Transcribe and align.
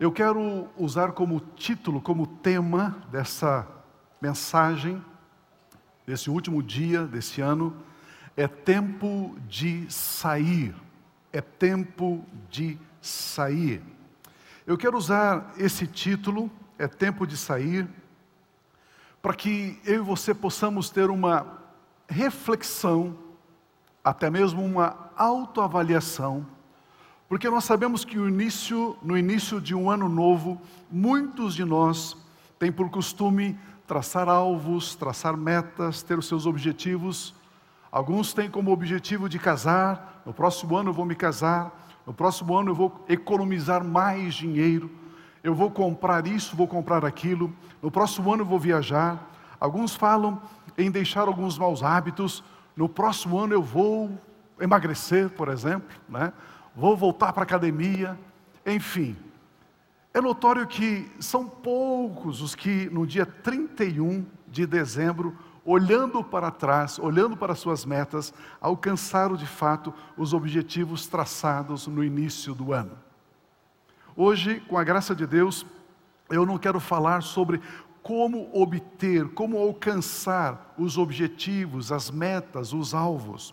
Eu 0.00 0.12
quero 0.12 0.68
usar 0.76 1.10
como 1.10 1.40
título, 1.56 2.00
como 2.00 2.24
tema 2.24 2.96
dessa 3.10 3.66
mensagem, 4.20 5.04
desse 6.06 6.30
último 6.30 6.62
dia 6.62 7.04
desse 7.04 7.40
ano, 7.40 7.76
é 8.36 8.46
tempo 8.46 9.36
de 9.48 9.90
sair. 9.90 10.72
É 11.32 11.40
tempo 11.40 12.24
de 12.48 12.78
sair. 13.02 13.82
Eu 14.64 14.78
quero 14.78 14.96
usar 14.96 15.52
esse 15.56 15.84
título, 15.84 16.48
é 16.78 16.86
tempo 16.86 17.26
de 17.26 17.36
sair, 17.36 17.88
para 19.20 19.34
que 19.34 19.80
eu 19.84 19.96
e 19.96 19.98
você 19.98 20.32
possamos 20.32 20.90
ter 20.90 21.10
uma 21.10 21.58
reflexão, 22.08 23.18
até 24.04 24.30
mesmo 24.30 24.64
uma 24.64 25.10
autoavaliação 25.16 26.46
porque 27.28 27.50
nós 27.50 27.64
sabemos 27.64 28.04
que 28.04 28.16
início, 28.16 28.96
no 29.02 29.16
início 29.16 29.60
de 29.60 29.74
um 29.74 29.90
ano 29.90 30.08
novo, 30.08 30.60
muitos 30.90 31.54
de 31.54 31.62
nós 31.62 32.16
têm 32.58 32.72
por 32.72 32.88
costume 32.88 33.58
traçar 33.86 34.28
alvos, 34.28 34.94
traçar 34.94 35.36
metas, 35.36 36.02
ter 36.02 36.18
os 36.18 36.26
seus 36.26 36.46
objetivos. 36.46 37.34
Alguns 37.92 38.32
têm 38.32 38.50
como 38.50 38.72
objetivo 38.72 39.28
de 39.28 39.38
casar, 39.38 40.22
no 40.24 40.32
próximo 40.32 40.76
ano 40.76 40.88
eu 40.90 40.94
vou 40.94 41.04
me 41.04 41.14
casar, 41.14 41.86
no 42.06 42.14
próximo 42.14 42.56
ano 42.56 42.70
eu 42.70 42.74
vou 42.74 43.04
economizar 43.08 43.84
mais 43.84 44.34
dinheiro, 44.34 44.90
eu 45.44 45.54
vou 45.54 45.70
comprar 45.70 46.26
isso, 46.26 46.56
vou 46.56 46.66
comprar 46.66 47.04
aquilo, 47.04 47.52
no 47.82 47.90
próximo 47.90 48.32
ano 48.32 48.42
eu 48.42 48.46
vou 48.46 48.58
viajar. 48.58 49.30
Alguns 49.60 49.94
falam 49.94 50.40
em 50.78 50.90
deixar 50.90 51.28
alguns 51.28 51.58
maus 51.58 51.82
hábitos, 51.82 52.42
no 52.74 52.88
próximo 52.88 53.38
ano 53.38 53.52
eu 53.52 53.62
vou 53.62 54.18
emagrecer, 54.60 55.28
por 55.30 55.48
exemplo, 55.48 55.96
né? 56.08 56.32
Vou 56.78 56.96
voltar 56.96 57.32
para 57.32 57.42
a 57.42 57.44
academia, 57.44 58.16
enfim. 58.64 59.16
É 60.14 60.20
notório 60.20 60.64
que 60.64 61.10
são 61.18 61.44
poucos 61.44 62.40
os 62.40 62.54
que 62.54 62.88
no 62.90 63.04
dia 63.04 63.26
31 63.26 64.24
de 64.46 64.64
dezembro, 64.64 65.36
olhando 65.64 66.22
para 66.22 66.52
trás, 66.52 66.96
olhando 67.00 67.36
para 67.36 67.56
suas 67.56 67.84
metas, 67.84 68.32
alcançaram 68.60 69.34
de 69.34 69.44
fato 69.44 69.92
os 70.16 70.32
objetivos 70.32 71.08
traçados 71.08 71.88
no 71.88 72.02
início 72.04 72.54
do 72.54 72.72
ano. 72.72 72.96
Hoje, 74.14 74.60
com 74.68 74.78
a 74.78 74.84
graça 74.84 75.16
de 75.16 75.26
Deus, 75.26 75.66
eu 76.30 76.46
não 76.46 76.58
quero 76.58 76.78
falar 76.78 77.24
sobre 77.24 77.60
como 78.04 78.48
obter, 78.52 79.28
como 79.30 79.58
alcançar 79.58 80.74
os 80.78 80.96
objetivos, 80.96 81.90
as 81.90 82.08
metas, 82.08 82.72
os 82.72 82.94
alvos. 82.94 83.52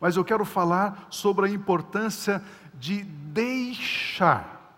Mas 0.00 0.16
eu 0.16 0.24
quero 0.24 0.44
falar 0.44 1.06
sobre 1.10 1.46
a 1.46 1.50
importância 1.50 2.42
de 2.78 3.02
deixar, 3.02 4.74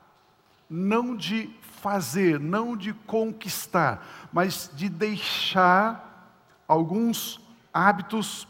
não 0.69 1.17
de 1.17 1.51
fazer, 1.81 2.39
não 2.39 2.77
de 2.77 2.93
conquistar, 2.93 4.29
mas 4.33 4.71
de 4.75 4.89
deixar 4.89 6.33
alguns 6.69 7.41
hábitos, 7.73 8.47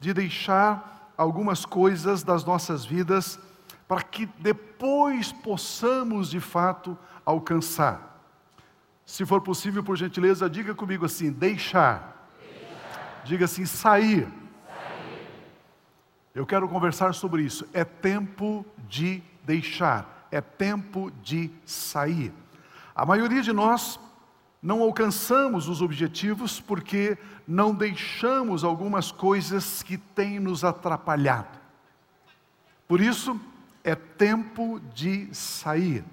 de 0.00 0.14
deixar 0.14 1.12
algumas 1.16 1.64
coisas 1.64 2.22
das 2.22 2.44
nossas 2.44 2.84
vidas, 2.84 3.38
para 3.86 4.02
que 4.02 4.26
depois 4.38 5.32
possamos 5.32 6.30
de 6.30 6.40
fato 6.40 6.96
alcançar. 7.24 8.22
Se 9.04 9.24
for 9.24 9.40
possível, 9.40 9.82
por 9.82 9.96
gentileza, 9.96 10.48
diga 10.48 10.74
comigo 10.74 11.06
assim: 11.06 11.32
deixar. 11.32 12.28
deixar. 12.38 13.22
Diga 13.24 13.46
assim: 13.46 13.64
sair. 13.64 14.28
Eu 16.38 16.46
quero 16.46 16.68
conversar 16.68 17.14
sobre 17.14 17.42
isso. 17.42 17.66
É 17.72 17.84
tempo 17.84 18.64
de 18.88 19.20
deixar, 19.42 20.28
é 20.30 20.40
tempo 20.40 21.10
de 21.20 21.50
sair. 21.66 22.32
A 22.94 23.04
maioria 23.04 23.42
de 23.42 23.52
nós 23.52 23.98
não 24.62 24.80
alcançamos 24.80 25.68
os 25.68 25.82
objetivos 25.82 26.60
porque 26.60 27.18
não 27.44 27.74
deixamos 27.74 28.62
algumas 28.62 29.10
coisas 29.10 29.82
que 29.82 29.98
têm 29.98 30.38
nos 30.38 30.62
atrapalhado. 30.62 31.58
Por 32.86 33.00
isso, 33.00 33.36
é 33.82 33.96
tempo 33.96 34.80
de 34.94 35.34
sair. 35.34 36.04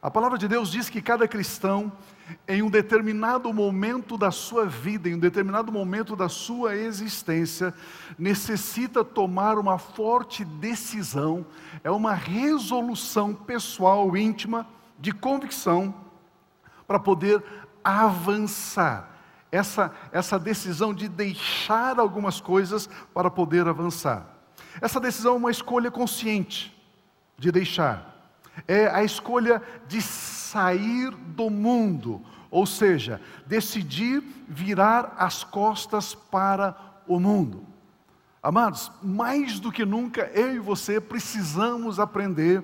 A 0.00 0.10
palavra 0.10 0.38
de 0.38 0.48
Deus 0.48 0.70
diz 0.70 0.88
que 0.88 1.02
cada 1.02 1.28
cristão 1.28 1.92
em 2.46 2.62
um 2.62 2.70
determinado 2.70 3.52
momento 3.52 4.16
da 4.16 4.30
sua 4.30 4.66
vida, 4.66 5.08
em 5.08 5.14
um 5.14 5.18
determinado 5.18 5.70
momento 5.70 6.16
da 6.16 6.28
sua 6.28 6.74
existência, 6.74 7.74
necessita 8.18 9.04
tomar 9.04 9.58
uma 9.58 9.78
forte 9.78 10.44
decisão, 10.44 11.46
é 11.82 11.90
uma 11.90 12.14
resolução 12.14 13.34
pessoal, 13.34 14.16
íntima, 14.16 14.66
de 14.98 15.12
convicção, 15.12 15.94
para 16.86 16.98
poder 16.98 17.42
avançar. 17.82 19.10
Essa, 19.50 19.92
essa 20.10 20.38
decisão 20.38 20.92
de 20.92 21.08
deixar 21.08 22.00
algumas 22.00 22.40
coisas 22.40 22.88
para 23.12 23.30
poder 23.30 23.68
avançar. 23.68 24.26
Essa 24.80 24.98
decisão 24.98 25.34
é 25.34 25.36
uma 25.36 25.50
escolha 25.50 25.90
consciente 25.90 26.74
de 27.38 27.52
deixar. 27.52 28.13
É 28.66 28.88
a 28.88 29.02
escolha 29.02 29.62
de 29.86 30.00
sair 30.00 31.10
do 31.10 31.50
mundo, 31.50 32.22
ou 32.50 32.66
seja, 32.66 33.20
decidir 33.46 34.22
virar 34.48 35.14
as 35.18 35.42
costas 35.42 36.14
para 36.14 36.76
o 37.06 37.18
mundo. 37.18 37.66
Amados, 38.42 38.92
mais 39.02 39.58
do 39.58 39.72
que 39.72 39.84
nunca 39.84 40.30
eu 40.34 40.54
e 40.54 40.58
você 40.58 41.00
precisamos 41.00 41.98
aprender 41.98 42.62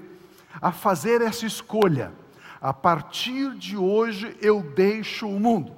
a 0.60 0.70
fazer 0.70 1.22
essa 1.22 1.46
escolha. 1.46 2.12
A 2.60 2.72
partir 2.74 3.54
de 3.54 3.76
hoje 3.76 4.36
eu 4.42 4.62
deixo 4.62 5.26
o 5.26 5.40
mundo. 5.40 5.74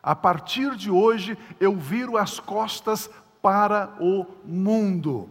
A 0.00 0.14
partir 0.14 0.76
de 0.76 0.90
hoje 0.90 1.36
eu 1.58 1.74
viro 1.76 2.16
as 2.16 2.38
costas 2.38 3.10
para 3.42 3.92
o 4.00 4.24
mundo. 4.44 5.28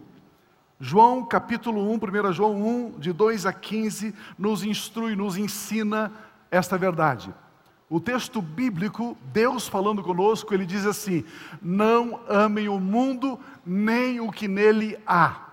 João 0.80 1.24
capítulo 1.24 1.90
1, 1.90 2.28
1 2.28 2.32
João 2.32 2.62
1, 2.62 2.98
de 3.00 3.12
2 3.12 3.46
a 3.46 3.52
15, 3.52 4.14
nos 4.38 4.62
instrui, 4.62 5.16
nos 5.16 5.36
ensina 5.36 6.12
esta 6.50 6.78
verdade. 6.78 7.34
O 7.90 7.98
texto 7.98 8.40
bíblico, 8.40 9.16
Deus 9.32 9.66
falando 9.66 10.02
conosco, 10.02 10.54
ele 10.54 10.64
diz 10.64 10.86
assim: 10.86 11.24
Não 11.60 12.20
amem 12.28 12.68
o 12.68 12.78
mundo, 12.78 13.40
nem 13.66 14.20
o 14.20 14.30
que 14.30 14.46
nele 14.46 14.96
há. 15.06 15.48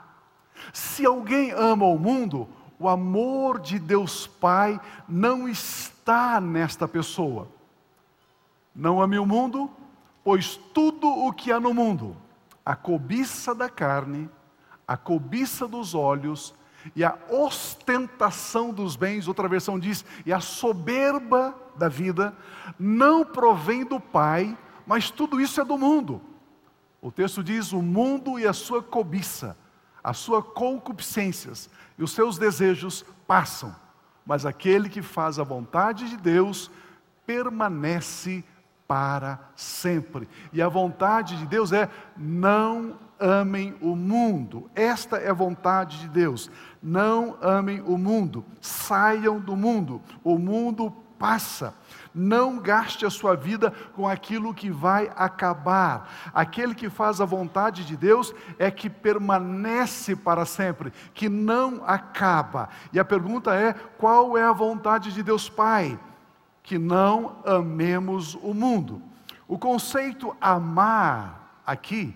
Se 0.71 1.05
alguém 1.05 1.51
ama 1.51 1.85
o 1.85 1.97
mundo, 1.97 2.47
o 2.77 2.87
amor 2.87 3.59
de 3.59 3.79
Deus 3.79 4.27
Pai 4.27 4.79
não 5.07 5.47
está 5.47 6.39
nesta 6.39 6.87
pessoa. 6.87 7.47
Não 8.75 9.01
ame 9.01 9.17
o 9.17 9.25
mundo, 9.25 9.71
pois 10.23 10.57
tudo 10.73 11.07
o 11.07 11.31
que 11.31 11.51
há 11.51 11.59
no 11.59 11.73
mundo, 11.73 12.15
a 12.65 12.75
cobiça 12.75 13.55
da 13.55 13.69
carne, 13.69 14.29
a 14.87 14.95
cobiça 14.95 15.67
dos 15.67 15.93
olhos 15.93 16.53
e 16.95 17.03
a 17.03 17.17
ostentação 17.29 18.71
dos 18.71 18.95
bens, 18.95 19.27
outra 19.27 19.47
versão 19.47 19.79
diz, 19.79 20.05
e 20.25 20.31
a 20.31 20.39
soberba 20.39 21.55
da 21.75 21.89
vida, 21.89 22.35
não 22.77 23.25
provém 23.25 23.83
do 23.83 23.99
Pai, 23.99 24.55
mas 24.85 25.09
tudo 25.09 25.41
isso 25.41 25.59
é 25.59 25.65
do 25.65 25.77
mundo. 25.77 26.21
O 27.01 27.11
texto 27.11 27.43
diz: 27.43 27.71
o 27.71 27.81
mundo 27.81 28.39
e 28.39 28.47
a 28.47 28.53
sua 28.53 28.81
cobiça, 28.81 29.57
a 30.03 30.13
sua 30.13 30.41
concupiscências 30.41 31.69
e 31.97 32.03
os 32.03 32.11
seus 32.11 32.37
desejos 32.37 33.05
passam, 33.27 33.75
mas 34.25 34.45
aquele 34.45 34.89
que 34.89 35.01
faz 35.01 35.39
a 35.39 35.43
vontade 35.43 36.09
de 36.09 36.17
Deus 36.17 36.69
permanece 37.25 38.43
para 38.87 39.39
sempre. 39.55 40.27
E 40.53 40.61
a 40.61 40.69
vontade 40.69 41.37
de 41.37 41.47
Deus 41.47 41.71
é: 41.71 41.89
não 42.15 42.97
amem 43.19 43.75
o 43.81 43.95
mundo. 43.95 44.69
Esta 44.75 45.17
é 45.17 45.29
a 45.29 45.33
vontade 45.33 45.99
de 45.99 46.09
Deus. 46.09 46.49
Não 46.81 47.37
amem 47.41 47.81
o 47.81 47.97
mundo. 47.97 48.45
Saiam 48.61 49.39
do 49.39 49.55
mundo. 49.55 50.01
O 50.23 50.37
mundo 50.37 50.91
passa. 51.17 51.73
Não 52.13 52.59
gaste 52.59 53.05
a 53.05 53.09
sua 53.09 53.35
vida 53.35 53.71
com 53.93 54.07
aquilo 54.07 54.53
que 54.53 54.69
vai 54.69 55.11
acabar. 55.15 56.09
Aquele 56.33 56.75
que 56.75 56.89
faz 56.89 57.19
a 57.19 57.25
vontade 57.25 57.85
de 57.85 57.97
Deus 57.97 58.33
é 58.57 58.69
que 58.71 58.89
permanece 58.89 60.15
para 60.15 60.45
sempre, 60.45 60.93
que 61.13 61.27
não 61.27 61.83
acaba. 61.85 62.69
E 62.93 62.99
a 62.99 63.05
pergunta 63.05 63.53
é: 63.53 63.73
qual 63.73 64.37
é 64.37 64.43
a 64.43 64.53
vontade 64.53 65.13
de 65.13 65.23
Deus 65.23 65.49
Pai? 65.49 65.99
Que 66.63 66.77
não 66.77 67.37
amemos 67.45 68.35
o 68.35 68.53
mundo. 68.53 69.01
O 69.47 69.59
conceito 69.59 70.35
amar 70.41 71.61
aqui 71.65 72.15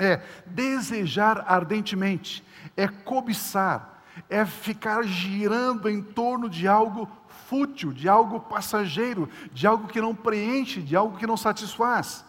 é 0.00 0.22
desejar 0.46 1.44
ardentemente, 1.46 2.42
é 2.76 2.88
cobiçar, 2.88 4.02
é 4.28 4.44
ficar 4.44 5.04
girando 5.04 5.88
em 5.88 6.02
torno 6.02 6.48
de 6.48 6.66
algo 6.66 7.08
fútil, 7.48 7.92
de 7.92 8.08
algo 8.08 8.40
passageiro, 8.40 9.28
de 9.52 9.66
algo 9.66 9.86
que 9.86 10.00
não 10.00 10.14
preenche, 10.14 10.80
de 10.80 10.96
algo 10.96 11.18
que 11.18 11.26
não 11.26 11.36
satisfaz. 11.36 12.24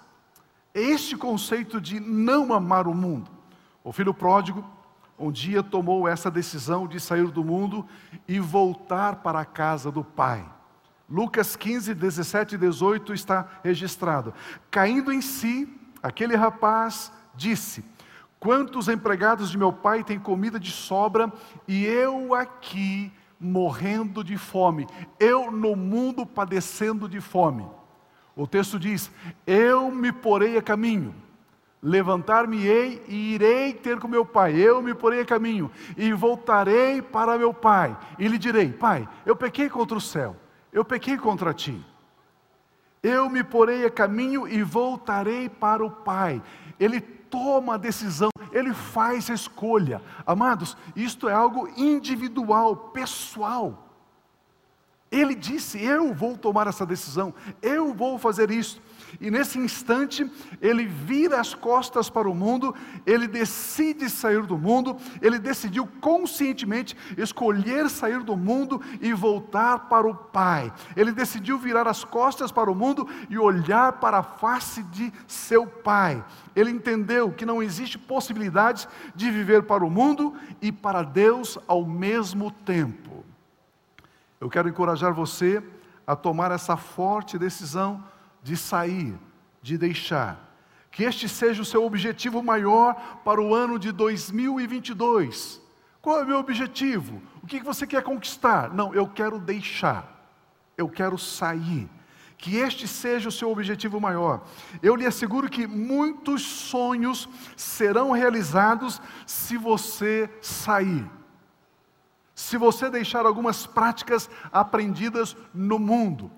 É 0.74 0.82
este 0.82 1.16
conceito 1.16 1.80
de 1.80 2.00
não 2.00 2.54
amar 2.54 2.88
o 2.88 2.94
mundo. 2.94 3.32
O 3.84 3.92
filho 3.92 4.14
pródigo, 4.14 4.64
um 5.18 5.32
dia 5.32 5.62
tomou 5.62 6.08
essa 6.08 6.30
decisão 6.30 6.88
de 6.88 7.00
sair 7.00 7.28
do 7.28 7.44
mundo 7.44 7.86
e 8.28 8.40
voltar 8.40 9.18
para 9.18 9.40
a 9.40 9.46
casa 9.46 9.92
do 9.92 10.04
Pai. 10.04 10.46
Lucas 11.10 11.56
15, 11.56 11.94
17 11.94 12.56
e 12.56 12.58
18 12.58 13.14
está 13.14 13.48
registrado. 13.64 14.34
Caindo 14.70 15.12
em 15.12 15.22
si, 15.22 15.68
aquele 16.02 16.36
rapaz 16.36 17.12
disse: 17.36 17.84
Quantos 18.40 18.88
empregados 18.88 19.52
de 19.52 19.58
meu 19.58 19.72
pai 19.72 20.04
têm 20.04 20.20
comida 20.20 20.60
de 20.60 20.72
sobra 20.72 21.32
e 21.68 21.86
eu 21.86 22.34
aqui 22.34 23.12
morrendo 23.40 24.24
de 24.24 24.38
fome, 24.38 24.88
eu 25.20 25.52
no 25.52 25.76
mundo 25.76 26.26
padecendo 26.26 27.10
de 27.10 27.20
fome. 27.20 27.66
O 28.36 28.48
texto 28.48 28.80
diz: 28.80 29.12
Eu 29.46 29.92
me 29.92 30.12
porei 30.12 30.58
a 30.58 30.62
caminho, 30.62 31.14
levantar-me-ei 31.82 33.04
e 33.08 33.34
irei 33.34 33.74
ter 33.74 34.00
com 34.00 34.08
meu 34.08 34.26
pai. 34.26 34.56
Eu 34.56 34.82
me 34.82 34.94
porei 34.94 35.22
a 35.22 35.26
caminho 35.26 35.70
e 35.98 36.14
voltarei 36.14 37.02
para 37.02 37.38
meu 37.38 37.54
pai 37.54 37.98
e 38.18 38.28
lhe 38.28 38.38
direi: 38.38 38.72
Pai, 38.72 39.08
eu 39.26 39.36
pequei 39.36 39.70
contra 39.70 39.98
o 39.98 40.02
céu, 40.02 40.36
eu 40.72 40.86
pequei 40.86 41.18
contra 41.18 41.54
ti. 41.54 41.80
Eu 43.04 43.30
me 43.30 43.44
porei 43.44 43.86
a 43.86 43.90
caminho 43.90 44.48
e 44.48 44.62
voltarei 44.62 45.50
para 45.50 45.84
o 45.84 45.90
pai. 45.90 46.42
Ele 46.80 47.02
toma 47.32 47.76
a 47.76 47.78
decisão, 47.78 48.30
ele 48.52 48.74
faz 48.74 49.30
a 49.30 49.34
escolha. 49.34 50.02
Amados, 50.26 50.78
isto 50.96 51.28
é 51.30 51.34
algo 51.34 51.68
individual, 51.78 52.76
pessoal. 52.76 53.88
Ele 55.10 55.34
disse: 55.34 55.84
Eu 55.84 56.14
vou 56.14 56.38
tomar 56.38 56.68
essa 56.68 56.86
decisão, 56.86 57.34
eu 57.62 57.94
vou 57.94 58.20
fazer 58.20 58.52
isso. 58.52 58.82
E 59.20 59.30
nesse 59.30 59.60
instante, 59.60 60.30
ele 60.62 60.86
vira 60.86 61.40
as 61.40 61.54
costas 61.54 62.10
para 62.10 62.30
o 62.30 62.36
mundo, 62.36 62.74
ele 63.06 63.28
decide 63.28 64.10
sair 64.10 64.44
do 64.44 64.58
mundo, 64.58 64.98
ele 65.22 65.38
decidiu 65.38 65.88
conscientemente 66.00 66.96
escolher 67.18 67.90
sair 67.90 68.24
do 68.24 68.38
mundo 68.38 68.82
e 69.02 69.14
voltar 69.14 69.90
para 69.90 70.08
o 70.08 70.16
Pai. 70.16 70.72
Ele 70.96 71.12
decidiu 71.12 71.58
virar 71.58 71.88
as 71.88 72.04
costas 72.04 72.52
para 72.52 72.72
o 72.72 72.76
mundo 72.76 73.08
e 73.30 73.38
olhar 73.38 73.94
para 73.94 74.20
a 74.20 74.24
face 74.24 74.84
de 74.84 75.12
seu 75.28 75.68
Pai. 75.68 76.24
Ele 76.56 76.72
entendeu 76.72 77.32
que 77.32 77.46
não 77.46 77.62
existe 77.62 77.98
possibilidade 77.98 78.88
de 79.16 79.30
viver 79.30 79.64
para 79.64 79.86
o 79.86 79.90
mundo 79.90 80.34
e 80.62 80.72
para 80.72 81.04
Deus 81.04 81.58
ao 81.68 81.86
mesmo 81.86 82.52
tempo. 82.52 83.26
Eu 84.40 84.50
quero 84.50 84.70
encorajar 84.70 85.14
você 85.14 85.64
a 86.06 86.16
tomar 86.16 86.52
essa 86.52 86.76
forte 86.76 87.38
decisão 87.38 88.04
de 88.42 88.58
sair, 88.58 89.18
de 89.62 89.78
deixar. 89.78 90.50
Que 90.90 91.04
este 91.04 91.30
seja 91.30 91.62
o 91.62 91.66
seu 91.66 91.86
objetivo 91.86 92.44
maior 92.44 93.22
para 93.24 93.42
o 93.42 93.56
ano 93.56 93.80
de 93.80 93.92
2022. 93.92 95.62
Qual 96.02 96.20
é 96.20 96.24
o 96.24 96.28
meu 96.28 96.38
objetivo? 96.38 97.22
O 97.42 97.48
que 97.48 97.62
você 97.62 97.88
quer 97.88 98.04
conquistar? 98.04 98.74
Não, 98.74 98.94
eu 98.94 99.08
quero 99.08 99.40
deixar, 99.40 100.28
eu 100.78 100.90
quero 100.90 101.18
sair. 101.18 101.90
Que 102.38 102.58
este 102.58 102.88
seja 102.88 103.30
o 103.30 103.32
seu 103.32 103.52
objetivo 103.52 104.02
maior. 104.02 104.44
Eu 104.82 104.96
lhe 104.96 105.06
asseguro 105.06 105.48
que 105.48 105.68
muitos 105.68 106.42
sonhos 106.42 107.30
serão 107.56 108.12
realizados 108.12 109.00
se 109.28 109.56
você 109.58 110.28
sair. 110.42 111.08
Se 112.34 112.58
você 112.58 112.90
deixar 112.90 113.28
algumas 113.28 113.68
práticas 113.68 114.28
aprendidas 114.52 115.38
no 115.54 115.78
mundo 115.78 116.32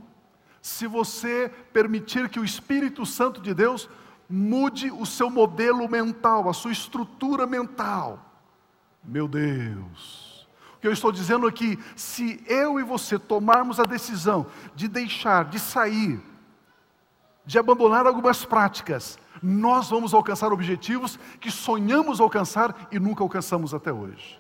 se 0.64 0.88
você 0.88 1.52
permitir 1.74 2.30
que 2.30 2.40
o 2.40 2.46
Espírito 2.46 3.06
Santo 3.06 3.42
de 3.42 3.54
Deus 3.54 3.90
mude 4.30 4.90
o 4.90 5.06
seu 5.06 5.30
modelo 5.30 5.90
mental, 5.90 6.48
a 6.48 6.54
sua 6.54 6.72
estrutura 6.72 7.46
mental. 7.46 8.18
Meu 9.04 9.28
Deus. 9.28 10.48
O 10.78 10.80
que 10.80 10.88
eu 10.88 10.94
estou 10.94 11.12
dizendo 11.12 11.46
aqui, 11.48 11.78
se 11.98 12.42
eu 12.48 12.80
e 12.80 12.84
você 12.84 13.20
tomarmos 13.20 13.78
a 13.78 13.84
decisão 13.84 14.48
de 14.74 14.88
deixar, 14.88 15.44
de 15.44 15.60
sair, 15.60 16.22
de 17.46 17.60
abandonar 17.60 18.08
algumas 18.08 18.46
práticas, 18.46 19.20
nós 19.42 19.90
vamos 19.90 20.14
alcançar 20.14 20.54
objetivos 20.54 21.20
que 21.42 21.52
sonhamos 21.52 22.22
alcançar 22.22 22.88
e 22.90 22.98
nunca 22.98 23.22
alcançamos 23.22 23.74
até 23.74 23.92
hoje. 23.92 24.40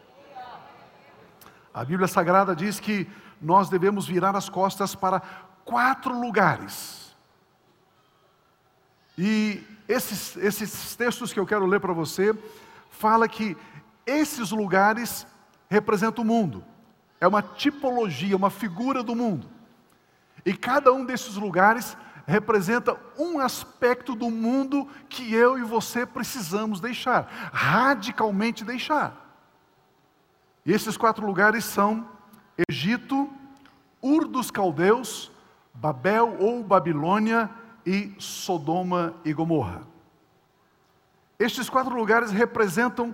A 1.74 1.84
Bíblia 1.84 2.08
Sagrada 2.08 2.56
diz 2.56 2.80
que 2.80 3.10
nós 3.42 3.68
devemos 3.68 4.08
virar 4.08 4.38
as 4.38 4.48
costas 4.48 4.96
para 4.96 5.22
quatro 5.66 6.20
lugares. 6.20 7.16
E 9.18 9.64
esses, 9.88 10.36
esses 10.38 10.96
textos 10.96 11.32
que 11.32 11.40
eu 11.40 11.46
quero 11.46 11.66
ler 11.66 11.80
para 11.80 11.94
você, 11.94 12.38
fala 12.90 13.28
que 13.28 13.56
esses 14.06 14.52
lugares 14.52 15.26
representam 15.70 16.24
o 16.24 16.28
mundo. 16.28 16.64
É 17.20 17.28
uma 17.28 17.42
tipologia, 17.42 18.36
uma 18.36 18.50
figura 18.50 19.04
do 19.04 19.16
mundo. 19.16 19.50
E 20.46 20.54
cada 20.54 20.92
um 20.92 21.06
desses 21.06 21.36
lugares 21.36 21.96
representa 22.26 22.98
um 23.18 23.40
aspecto 23.40 24.16
do 24.16 24.30
mundo 24.30 24.88
que 25.10 25.34
eu 25.34 25.58
e 25.58 25.62
você 25.62 26.06
precisamos 26.06 26.80
deixar, 26.80 27.30
radicalmente 27.54 28.64
deixar. 28.64 29.20
E 30.66 30.72
esses 30.72 30.96
quatro 30.96 31.26
lugares 31.26 31.66
são 31.66 32.08
Egito, 32.70 33.30
Ur 34.02 34.28
dos 34.28 34.52
Caldeus, 34.52 35.32
Babel 35.84 36.38
ou 36.40 36.64
Babilônia 36.64 37.50
e 37.86 38.16
Sodoma 38.18 39.14
e 39.26 39.34
Gomorra. 39.34 39.82
Estes 41.38 41.70
quatro 41.70 41.94
lugares 41.94 42.32
representam 42.32 43.14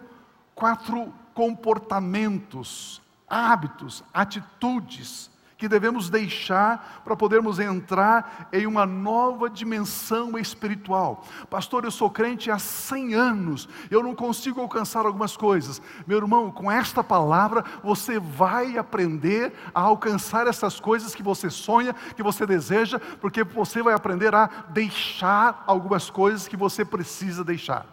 quatro 0.53 1.11
comportamentos, 1.33 3.01
hábitos, 3.27 4.03
atitudes 4.13 5.28
que 5.59 5.67
devemos 5.67 6.09
deixar 6.09 7.01
para 7.03 7.17
podermos 7.17 7.59
entrar 7.59 8.47
em 8.53 8.65
uma 8.65 8.85
nova 8.85 9.49
dimensão 9.49 10.37
espiritual. 10.37 11.25
Pastor, 11.49 11.83
eu 11.83 11.91
sou 11.91 12.09
crente 12.09 12.49
há 12.49 12.57
100 12.57 13.13
anos, 13.13 13.69
eu 13.91 14.01
não 14.01 14.15
consigo 14.15 14.61
alcançar 14.61 15.05
algumas 15.05 15.35
coisas. 15.35 15.81
Meu 16.07 16.17
irmão, 16.17 16.49
com 16.49 16.71
esta 16.71 17.03
palavra 17.03 17.65
você 17.83 18.17
vai 18.17 18.77
aprender 18.77 19.51
a 19.75 19.81
alcançar 19.81 20.47
essas 20.47 20.79
coisas 20.79 21.13
que 21.13 21.21
você 21.21 21.49
sonha, 21.49 21.93
que 22.15 22.23
você 22.23 22.45
deseja, 22.45 22.97
porque 23.19 23.43
você 23.43 23.83
vai 23.83 23.93
aprender 23.93 24.33
a 24.33 24.47
deixar 24.69 25.65
algumas 25.67 26.09
coisas 26.09 26.47
que 26.47 26.55
você 26.55 26.85
precisa 26.85 27.43
deixar. 27.43 27.85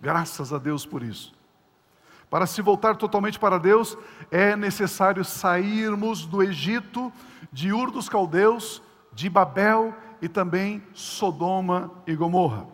Graças 0.00 0.50
a 0.50 0.56
Deus 0.56 0.86
por 0.86 1.02
isso. 1.02 1.43
Para 2.34 2.48
se 2.48 2.60
voltar 2.60 2.96
totalmente 2.96 3.38
para 3.38 3.60
Deus, 3.60 3.96
é 4.28 4.56
necessário 4.56 5.24
sairmos 5.24 6.26
do 6.26 6.42
Egito, 6.42 7.12
de 7.52 7.72
Ur 7.72 7.92
dos 7.92 8.08
Caldeus, 8.08 8.82
de 9.12 9.30
Babel 9.30 9.94
e 10.20 10.28
também 10.28 10.82
Sodoma 10.92 11.92
e 12.04 12.16
Gomorra. 12.16 12.66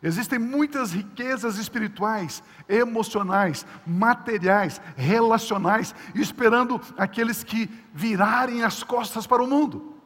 Existem 0.00 0.38
muitas 0.38 0.92
riquezas 0.92 1.58
espirituais, 1.58 2.44
emocionais, 2.68 3.66
materiais, 3.84 4.80
relacionais, 4.94 5.92
esperando 6.14 6.80
aqueles 6.96 7.42
que 7.42 7.68
virarem 7.92 8.62
as 8.62 8.84
costas 8.84 9.26
para 9.26 9.42
o 9.42 9.48
mundo. 9.48 9.96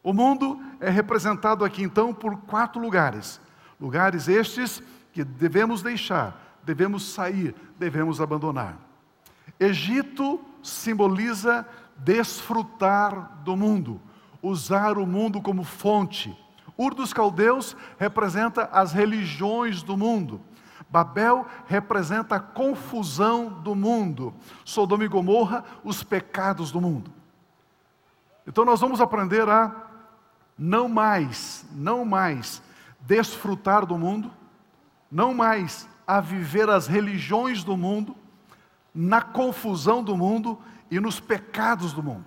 O 0.00 0.12
mundo 0.12 0.60
é 0.78 0.90
representado 0.90 1.64
aqui 1.64 1.82
então 1.82 2.14
por 2.14 2.36
quatro 2.42 2.80
lugares. 2.80 3.40
Lugares 3.80 4.28
estes 4.28 4.80
que 5.12 5.24
devemos 5.24 5.82
deixar 5.82 6.45
devemos 6.66 7.12
sair, 7.12 7.54
devemos 7.78 8.20
abandonar. 8.20 8.76
Egito 9.58 10.40
simboliza 10.60 11.66
desfrutar 11.96 13.38
do 13.44 13.56
mundo, 13.56 14.00
usar 14.42 14.98
o 14.98 15.06
mundo 15.06 15.40
como 15.40 15.62
fonte. 15.62 16.36
Ur 16.76 16.92
dos 16.92 17.12
caldeus 17.12 17.76
representa 17.98 18.64
as 18.64 18.92
religiões 18.92 19.82
do 19.82 19.96
mundo. 19.96 20.40
Babel 20.90 21.46
representa 21.66 22.36
a 22.36 22.40
confusão 22.40 23.48
do 23.48 23.74
mundo. 23.74 24.34
Sodoma 24.64 25.04
e 25.04 25.08
Gomorra, 25.08 25.64
os 25.84 26.02
pecados 26.02 26.72
do 26.72 26.80
mundo. 26.80 27.12
Então 28.46 28.64
nós 28.64 28.80
vamos 28.80 29.00
aprender 29.00 29.48
a 29.48 29.74
não 30.58 30.88
mais, 30.88 31.64
não 31.72 32.04
mais 32.04 32.60
desfrutar 33.00 33.86
do 33.86 33.96
mundo, 33.96 34.30
não 35.10 35.32
mais 35.32 35.88
a 36.06 36.20
viver 36.20 36.70
as 36.70 36.86
religiões 36.86 37.64
do 37.64 37.76
mundo, 37.76 38.14
na 38.94 39.20
confusão 39.20 40.02
do 40.02 40.16
mundo 40.16 40.58
e 40.90 41.00
nos 41.00 41.18
pecados 41.18 41.92
do 41.92 42.02
mundo. 42.02 42.26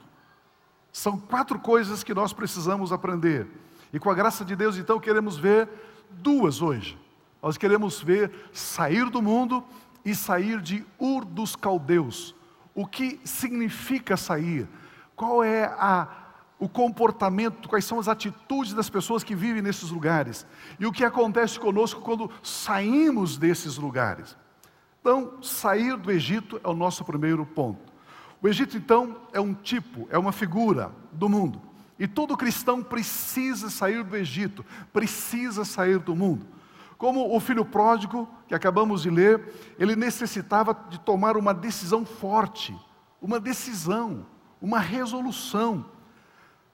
São 0.91 1.17
quatro 1.17 1.59
coisas 1.59 2.03
que 2.03 2.13
nós 2.13 2.33
precisamos 2.33 2.91
aprender. 2.91 3.47
E 3.93 3.99
com 3.99 4.09
a 4.09 4.13
graça 4.13 4.43
de 4.43 4.55
Deus, 4.55 4.77
então, 4.77 4.99
queremos 4.99 5.37
ver 5.37 5.69
duas 6.09 6.61
hoje. 6.61 6.97
Nós 7.41 7.57
queremos 7.57 8.01
ver 8.01 8.31
sair 8.51 9.09
do 9.09 9.21
mundo 9.21 9.63
e 10.03 10.13
sair 10.13 10.61
de 10.61 10.85
Ur 10.99 11.23
dos 11.23 11.55
Caldeus. 11.55 12.35
O 12.75 12.85
que 12.85 13.19
significa 13.23 14.17
sair? 14.17 14.67
Qual 15.15 15.43
é 15.43 15.65
a 15.65 16.07
o 16.59 16.67
comportamento, 16.67 17.69
quais 17.69 17.85
são 17.85 17.99
as 17.99 18.07
atitudes 18.07 18.73
das 18.73 18.89
pessoas 18.89 19.23
que 19.23 19.33
vivem 19.33 19.61
nesses 19.61 19.89
lugares 19.91 20.45
e 20.79 20.85
o 20.85 20.91
que 20.91 21.05
acontece 21.05 21.59
conosco 21.59 22.01
quando 22.01 22.29
saímos 22.43 23.37
desses 23.37 23.77
lugares. 23.77 24.35
Então, 24.99 25.41
sair 25.41 25.95
do 25.95 26.11
Egito 26.11 26.59
é 26.63 26.67
o 26.67 26.75
nosso 26.75 27.05
primeiro 27.05 27.45
ponto. 27.45 27.93
O 28.41 28.47
Egito, 28.47 28.75
então, 28.75 29.17
é 29.31 29.39
um 29.39 29.53
tipo, 29.53 30.07
é 30.11 30.17
uma 30.17 30.33
figura 30.33 30.91
do 31.11 31.29
mundo. 31.29 31.61
E 31.97 32.07
todo 32.07 32.37
cristão 32.37 32.83
precisa 32.83 33.69
sair 33.69 34.03
do 34.03 34.15
Egito, 34.15 34.65
precisa 34.91 35.63
sair 35.63 35.99
do 35.99 36.15
mundo. 36.15 36.45
Como 36.97 37.33
o 37.33 37.39
filho 37.39 37.63
pródigo, 37.63 38.27
que 38.47 38.53
acabamos 38.53 39.01
de 39.03 39.09
ler, 39.09 39.53
ele 39.77 39.95
necessitava 39.95 40.77
de 40.89 40.99
tomar 40.99 41.37
uma 41.37 41.53
decisão 41.53 42.05
forte, 42.05 42.75
uma 43.21 43.39
decisão, 43.39 44.25
uma 44.61 44.79
resolução. 44.79 45.85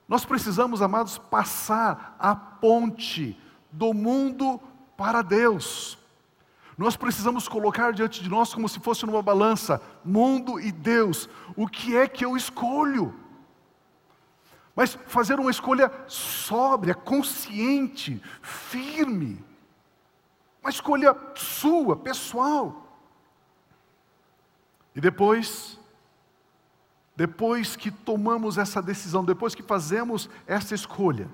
Nós 0.08 0.24
precisamos, 0.24 0.82
amados, 0.82 1.18
passar 1.18 2.16
a 2.20 2.36
ponte 2.36 3.40
do 3.72 3.94
mundo 3.94 4.60
para 4.96 5.22
Deus. 5.22 5.98
Nós 6.78 6.96
precisamos 6.96 7.48
colocar 7.48 7.92
diante 7.94 8.22
de 8.22 8.30
nós 8.30 8.54
como 8.54 8.68
se 8.68 8.80
fosse 8.80 9.06
numa 9.06 9.22
balança, 9.22 9.82
mundo 10.04 10.60
e 10.60 10.72
Deus. 10.72 11.30
O 11.56 11.68
que 11.68 11.96
é 11.96 12.08
que 12.08 12.24
eu 12.24 12.36
escolho? 12.36 13.14
Mas 14.76 14.98
fazer 15.08 15.40
uma 15.40 15.50
escolha 15.50 15.90
sóbria, 16.08 16.94
consciente, 16.94 18.22
firme. 18.42 19.44
Uma 20.62 20.70
escolha 20.70 21.16
sua, 21.36 21.96
pessoal. 21.96 23.00
E 24.94 25.00
depois, 25.00 25.80
depois 27.16 27.76
que 27.76 27.90
tomamos 27.90 28.58
essa 28.58 28.82
decisão, 28.82 29.24
depois 29.24 29.56
que 29.56 29.64
fazemos 29.64 30.30
essa 30.46 30.76
escolha, 30.76 31.30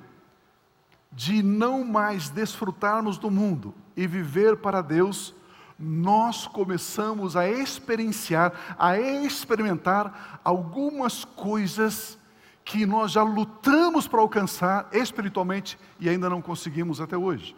de 1.12 1.44
não 1.44 1.84
mais 1.84 2.30
desfrutarmos 2.30 3.18
do 3.18 3.30
mundo 3.30 3.74
e 3.96 4.08
viver 4.08 4.58
para 4.58 4.82
Deus, 4.82 5.36
nós 5.78 6.48
começamos 6.48 7.36
a 7.36 7.50
experienciar, 7.50 8.54
a 8.78 8.98
experimentar 9.00 10.40
algumas 10.44 11.26
coisas 11.26 12.18
que 12.64 12.86
nós 12.86 13.12
já 13.12 13.24
lutamos 13.24 14.08
para 14.08 14.22
alcançar 14.22 14.88
espiritualmente 14.94 15.78
e 16.00 16.08
ainda 16.08 16.30
não 16.30 16.42
conseguimos 16.42 17.02
até 17.02 17.18
hoje. 17.18 17.56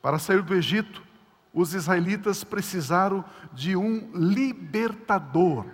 Para 0.00 0.18
sair 0.18 0.42
do 0.42 0.54
Egito, 0.54 1.02
os 1.52 1.74
israelitas 1.74 2.42
precisaram 2.42 3.24
de 3.52 3.76
um 3.76 4.10
libertador. 4.14 5.66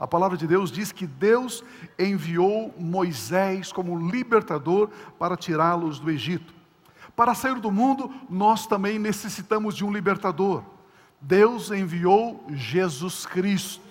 A 0.00 0.06
palavra 0.06 0.38
de 0.38 0.46
Deus 0.46 0.72
diz 0.72 0.90
que 0.92 1.06
Deus 1.06 1.62
enviou 1.98 2.74
Moisés 2.78 3.70
como 3.70 4.10
libertador 4.10 4.88
para 5.18 5.36
tirá-los 5.36 6.00
do 6.00 6.10
Egito. 6.10 6.54
Para 7.14 7.34
sair 7.34 7.60
do 7.60 7.70
mundo, 7.70 8.10
nós 8.30 8.66
também 8.66 8.98
necessitamos 8.98 9.76
de 9.76 9.84
um 9.84 9.92
libertador. 9.92 10.64
Deus 11.20 11.70
enviou 11.70 12.42
Jesus 12.48 13.26
Cristo. 13.26 13.90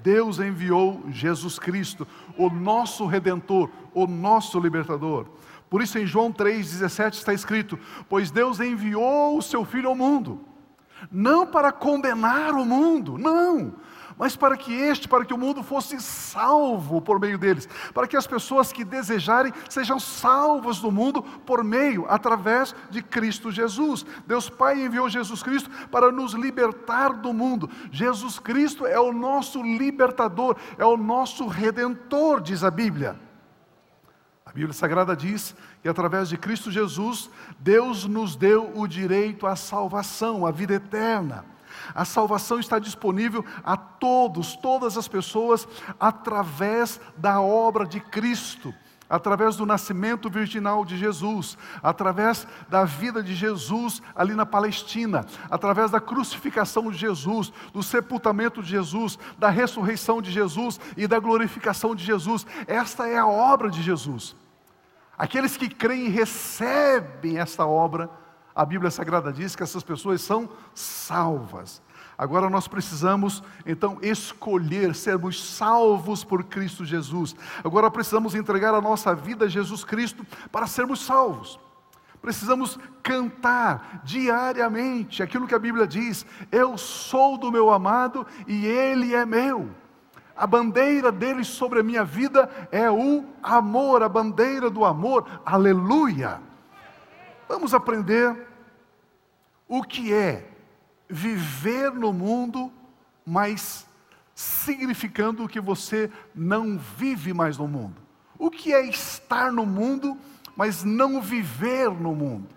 Deus 0.00 0.38
enviou 0.38 1.02
Jesus 1.08 1.58
Cristo, 1.58 2.06
o 2.36 2.48
nosso 2.48 3.06
redentor, 3.06 3.70
o 3.92 4.06
nosso 4.06 4.60
libertador. 4.60 5.26
Por 5.68 5.82
isso 5.82 5.98
em 5.98 6.06
João 6.06 6.32
3,17 6.32 7.14
está 7.14 7.32
escrito: 7.32 7.76
Pois 8.08 8.30
Deus 8.30 8.60
enviou 8.60 9.36
o 9.36 9.42
seu 9.42 9.64
Filho 9.64 9.88
ao 9.88 9.96
mundo, 9.96 10.40
não 11.10 11.46
para 11.46 11.72
condenar 11.72 12.52
o 12.52 12.64
mundo, 12.64 13.18
não, 13.18 13.72
mas 14.18 14.36
para 14.36 14.56
que 14.56 14.72
este, 14.72 15.08
para 15.08 15.24
que 15.24 15.34
o 15.34 15.38
mundo 15.38 15.62
fosse 15.62 16.00
salvo 16.00 17.00
por 17.00 17.18
meio 17.18 17.36
deles, 17.36 17.68
para 17.92 18.06
que 18.06 18.16
as 18.16 18.26
pessoas 18.26 18.72
que 18.72 18.84
desejarem 18.84 19.52
sejam 19.68 19.98
salvas 19.98 20.78
do 20.78 20.90
mundo 20.90 21.22
por 21.22 21.64
meio, 21.64 22.06
através 22.08 22.74
de 22.90 23.02
Cristo 23.02 23.50
Jesus. 23.50 24.06
Deus 24.26 24.48
Pai 24.48 24.84
enviou 24.84 25.08
Jesus 25.08 25.42
Cristo 25.42 25.70
para 25.88 26.12
nos 26.12 26.32
libertar 26.32 27.12
do 27.14 27.32
mundo. 27.32 27.68
Jesus 27.90 28.38
Cristo 28.38 28.86
é 28.86 28.98
o 28.98 29.12
nosso 29.12 29.62
libertador, 29.62 30.56
é 30.78 30.84
o 30.84 30.96
nosso 30.96 31.46
redentor, 31.46 32.40
diz 32.40 32.62
a 32.62 32.70
Bíblia. 32.70 33.18
A 34.46 34.52
Bíblia 34.52 34.72
Sagrada 34.72 35.16
diz 35.16 35.54
que 35.82 35.88
através 35.88 36.28
de 36.28 36.36
Cristo 36.36 36.70
Jesus, 36.70 37.28
Deus 37.58 38.04
nos 38.04 38.36
deu 38.36 38.70
o 38.76 38.86
direito 38.86 39.46
à 39.46 39.56
salvação, 39.56 40.46
à 40.46 40.52
vida 40.52 40.74
eterna. 40.74 41.53
A 41.94 42.04
salvação 42.04 42.60
está 42.60 42.78
disponível 42.78 43.44
a 43.64 43.76
todos, 43.76 44.54
todas 44.56 44.96
as 44.96 45.08
pessoas, 45.08 45.66
através 45.98 47.00
da 47.16 47.40
obra 47.40 47.84
de 47.84 47.98
Cristo, 47.98 48.72
através 49.08 49.56
do 49.56 49.66
nascimento 49.66 50.30
virginal 50.30 50.84
de 50.84 50.96
Jesus, 50.96 51.58
através 51.82 52.46
da 52.68 52.84
vida 52.84 53.22
de 53.22 53.34
Jesus 53.34 54.02
ali 54.14 54.34
na 54.34 54.46
Palestina, 54.46 55.26
através 55.50 55.90
da 55.90 56.00
crucificação 56.00 56.90
de 56.90 56.96
Jesus, 56.96 57.52
do 57.72 57.82
sepultamento 57.82 58.62
de 58.62 58.70
Jesus, 58.70 59.18
da 59.38 59.50
ressurreição 59.50 60.22
de 60.22 60.30
Jesus 60.30 60.80
e 60.96 61.06
da 61.06 61.18
glorificação 61.18 61.94
de 61.94 62.04
Jesus. 62.04 62.46
Esta 62.66 63.06
é 63.06 63.18
a 63.18 63.26
obra 63.26 63.70
de 63.70 63.82
Jesus. 63.82 64.34
Aqueles 65.16 65.56
que 65.56 65.68
creem 65.68 66.08
recebem 66.08 67.38
esta 67.38 67.64
obra, 67.66 68.10
a 68.54 68.64
Bíblia 68.64 68.90
Sagrada 68.90 69.32
diz 69.32 69.56
que 69.56 69.62
essas 69.62 69.82
pessoas 69.82 70.20
são 70.20 70.48
salvas. 70.74 71.82
Agora 72.16 72.48
nós 72.48 72.68
precisamos 72.68 73.42
então 73.66 73.98
escolher 74.00 74.94
sermos 74.94 75.42
salvos 75.42 76.22
por 76.22 76.44
Cristo 76.44 76.84
Jesus. 76.84 77.34
Agora 77.64 77.90
precisamos 77.90 78.34
entregar 78.34 78.72
a 78.72 78.80
nossa 78.80 79.14
vida 79.14 79.46
a 79.46 79.48
Jesus 79.48 79.82
Cristo 79.82 80.24
para 80.52 80.68
sermos 80.68 81.04
salvos. 81.04 81.58
Precisamos 82.22 82.78
cantar 83.02 84.00
diariamente 84.04 85.22
aquilo 85.22 85.48
que 85.48 85.54
a 85.54 85.58
Bíblia 85.58 85.86
diz: 85.86 86.24
Eu 86.52 86.78
sou 86.78 87.36
do 87.36 87.50
meu 87.50 87.70
amado 87.70 88.24
e 88.46 88.64
ele 88.66 89.14
é 89.14 89.26
meu. 89.26 89.68
A 90.36 90.46
bandeira 90.46 91.12
dele 91.12 91.44
sobre 91.44 91.80
a 91.80 91.82
minha 91.82 92.04
vida 92.04 92.48
é 92.70 92.90
o 92.90 93.24
amor, 93.42 94.02
a 94.02 94.08
bandeira 94.08 94.70
do 94.70 94.84
amor. 94.84 95.26
Aleluia! 95.44 96.53
Vamos 97.48 97.74
aprender 97.74 98.46
o 99.68 99.82
que 99.82 100.12
é 100.12 100.50
viver 101.08 101.92
no 101.92 102.12
mundo, 102.12 102.72
mas 103.24 103.86
significando 104.34 105.48
que 105.48 105.60
você 105.60 106.10
não 106.34 106.78
vive 106.78 107.32
mais 107.32 107.58
no 107.58 107.68
mundo. 107.68 107.96
O 108.38 108.50
que 108.50 108.72
é 108.72 108.86
estar 108.86 109.52
no 109.52 109.64
mundo, 109.64 110.16
mas 110.56 110.82
não 110.82 111.20
viver 111.20 111.90
no 111.90 112.14
mundo? 112.14 112.48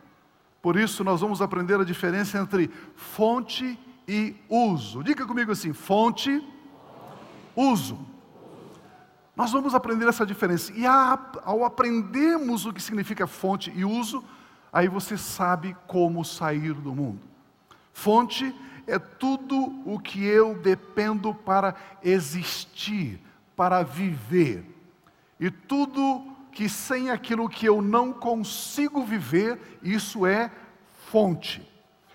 Por 0.62 0.76
isso, 0.76 1.04
nós 1.04 1.22
vamos 1.22 1.42
aprender 1.42 1.80
a 1.80 1.84
diferença 1.84 2.38
entre 2.38 2.70
fonte 2.96 3.80
e 4.08 4.36
uso. 4.50 5.04
Diga 5.04 5.26
comigo 5.26 5.52
assim: 5.52 5.72
fonte, 5.74 6.44
uso. 7.56 8.00
Nós 9.36 9.52
vamos 9.52 9.76
aprender 9.76 10.08
essa 10.08 10.26
diferença. 10.26 10.74
E 10.74 10.84
ao 10.86 11.64
aprendermos 11.64 12.66
o 12.66 12.74
que 12.74 12.82
significa 12.82 13.28
fonte 13.28 13.72
e 13.76 13.86
uso, 13.86 14.24
aí 14.72 14.88
você 14.88 15.18
sabe 15.18 15.76
como 15.88 16.24
sair 16.24 16.74
do 16.74 16.94
mundo. 16.94 17.22
Fonte 17.94 18.54
é 18.86 18.98
tudo 18.98 19.82
o 19.86 20.00
que 20.00 20.24
eu 20.24 20.56
dependo 20.56 21.34
para 21.34 21.76
existir, 22.04 23.20
para 23.56 23.84
viver. 23.84 24.64
E 25.40 25.52
tudo 25.52 26.26
que 26.52 26.70
sem 26.70 27.12
aquilo 27.12 27.50
que 27.50 27.66
eu 27.66 27.82
não 27.82 28.12
consigo 28.14 29.04
viver, 29.04 29.80
isso 29.84 30.26
é 30.26 30.52
fonte. 31.10 31.62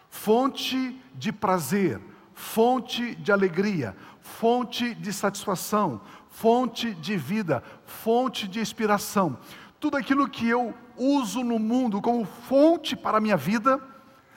Fonte 0.09 1.01
de 1.15 1.33
prazer, 1.33 2.01
fonte 2.35 3.15
de 3.15 3.31
alegria, 3.31 3.97
fonte 4.21 4.95
de 4.95 5.13
satisfação, 5.13 6.01
fonte 6.29 6.93
de 6.95 7.17
vida, 7.17 7.63
fonte 7.85 8.49
de 8.49 8.61
inspiração. 8.61 9.39
Tudo 9.79 9.97
aquilo 9.97 10.29
que 10.29 10.49
eu 10.49 10.75
uso 11.03 11.43
no 11.43 11.59
mundo 11.59 12.01
como 12.01 12.25
fonte 12.25 12.95
para 12.95 13.19
a 13.19 13.21
minha 13.21 13.37
vida, 13.37 13.81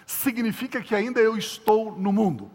significa 0.06 0.82
que 0.82 0.96
ainda 0.96 1.20
eu 1.20 1.38
estou 1.38 1.98
no 1.98 2.12
mundo. 2.12 2.50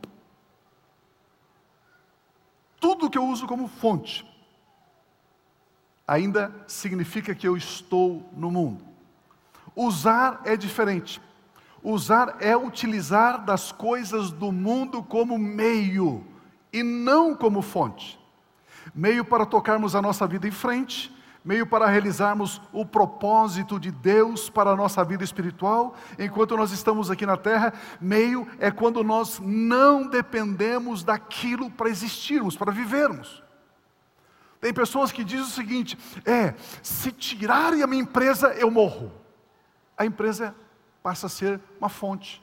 Tudo 2.78 3.10
que 3.10 3.18
eu 3.18 3.26
uso 3.26 3.46
como 3.46 3.68
fonte 3.68 4.26
ainda 6.06 6.52
significa 6.66 7.34
que 7.34 7.46
eu 7.46 7.56
estou 7.56 8.28
no 8.32 8.50
mundo. 8.50 8.84
Usar 9.76 10.40
é 10.44 10.56
diferente. 10.56 11.20
Usar 11.82 12.36
é 12.40 12.56
utilizar 12.56 13.44
das 13.44 13.70
coisas 13.70 14.32
do 14.32 14.50
mundo 14.50 15.02
como 15.02 15.38
meio 15.38 16.26
e 16.72 16.82
não 16.82 17.34
como 17.34 17.62
fonte. 17.62 18.18
Meio 18.94 19.24
para 19.24 19.46
tocarmos 19.46 19.94
a 19.94 20.02
nossa 20.02 20.26
vida 20.26 20.48
em 20.48 20.50
frente, 20.50 21.14
meio 21.44 21.66
para 21.66 21.86
realizarmos 21.86 22.60
o 22.72 22.84
propósito 22.84 23.80
de 23.80 23.90
Deus 23.90 24.50
para 24.50 24.70
a 24.70 24.76
nossa 24.76 25.02
vida 25.04 25.24
espiritual, 25.24 25.94
enquanto 26.18 26.56
nós 26.56 26.70
estamos 26.70 27.10
aqui 27.10 27.24
na 27.24 27.36
terra, 27.36 27.72
meio 28.00 28.46
é 28.58 28.70
quando 28.70 29.02
nós 29.02 29.40
não 29.40 30.06
dependemos 30.06 31.02
daquilo 31.02 31.70
para 31.70 31.88
existirmos, 31.88 32.56
para 32.56 32.72
vivermos. 32.72 33.42
Tem 34.60 34.74
pessoas 34.74 35.10
que 35.10 35.24
dizem 35.24 35.46
o 35.46 35.48
seguinte: 35.48 35.98
é, 36.24 36.54
se 36.82 37.10
tirarem 37.10 37.82
a 37.82 37.86
minha 37.86 38.02
empresa, 38.02 38.48
eu 38.54 38.70
morro. 38.70 39.10
A 39.96 40.04
empresa 40.04 40.54
passa 41.02 41.26
a 41.26 41.30
ser 41.30 41.58
uma 41.78 41.88
fonte. 41.88 42.42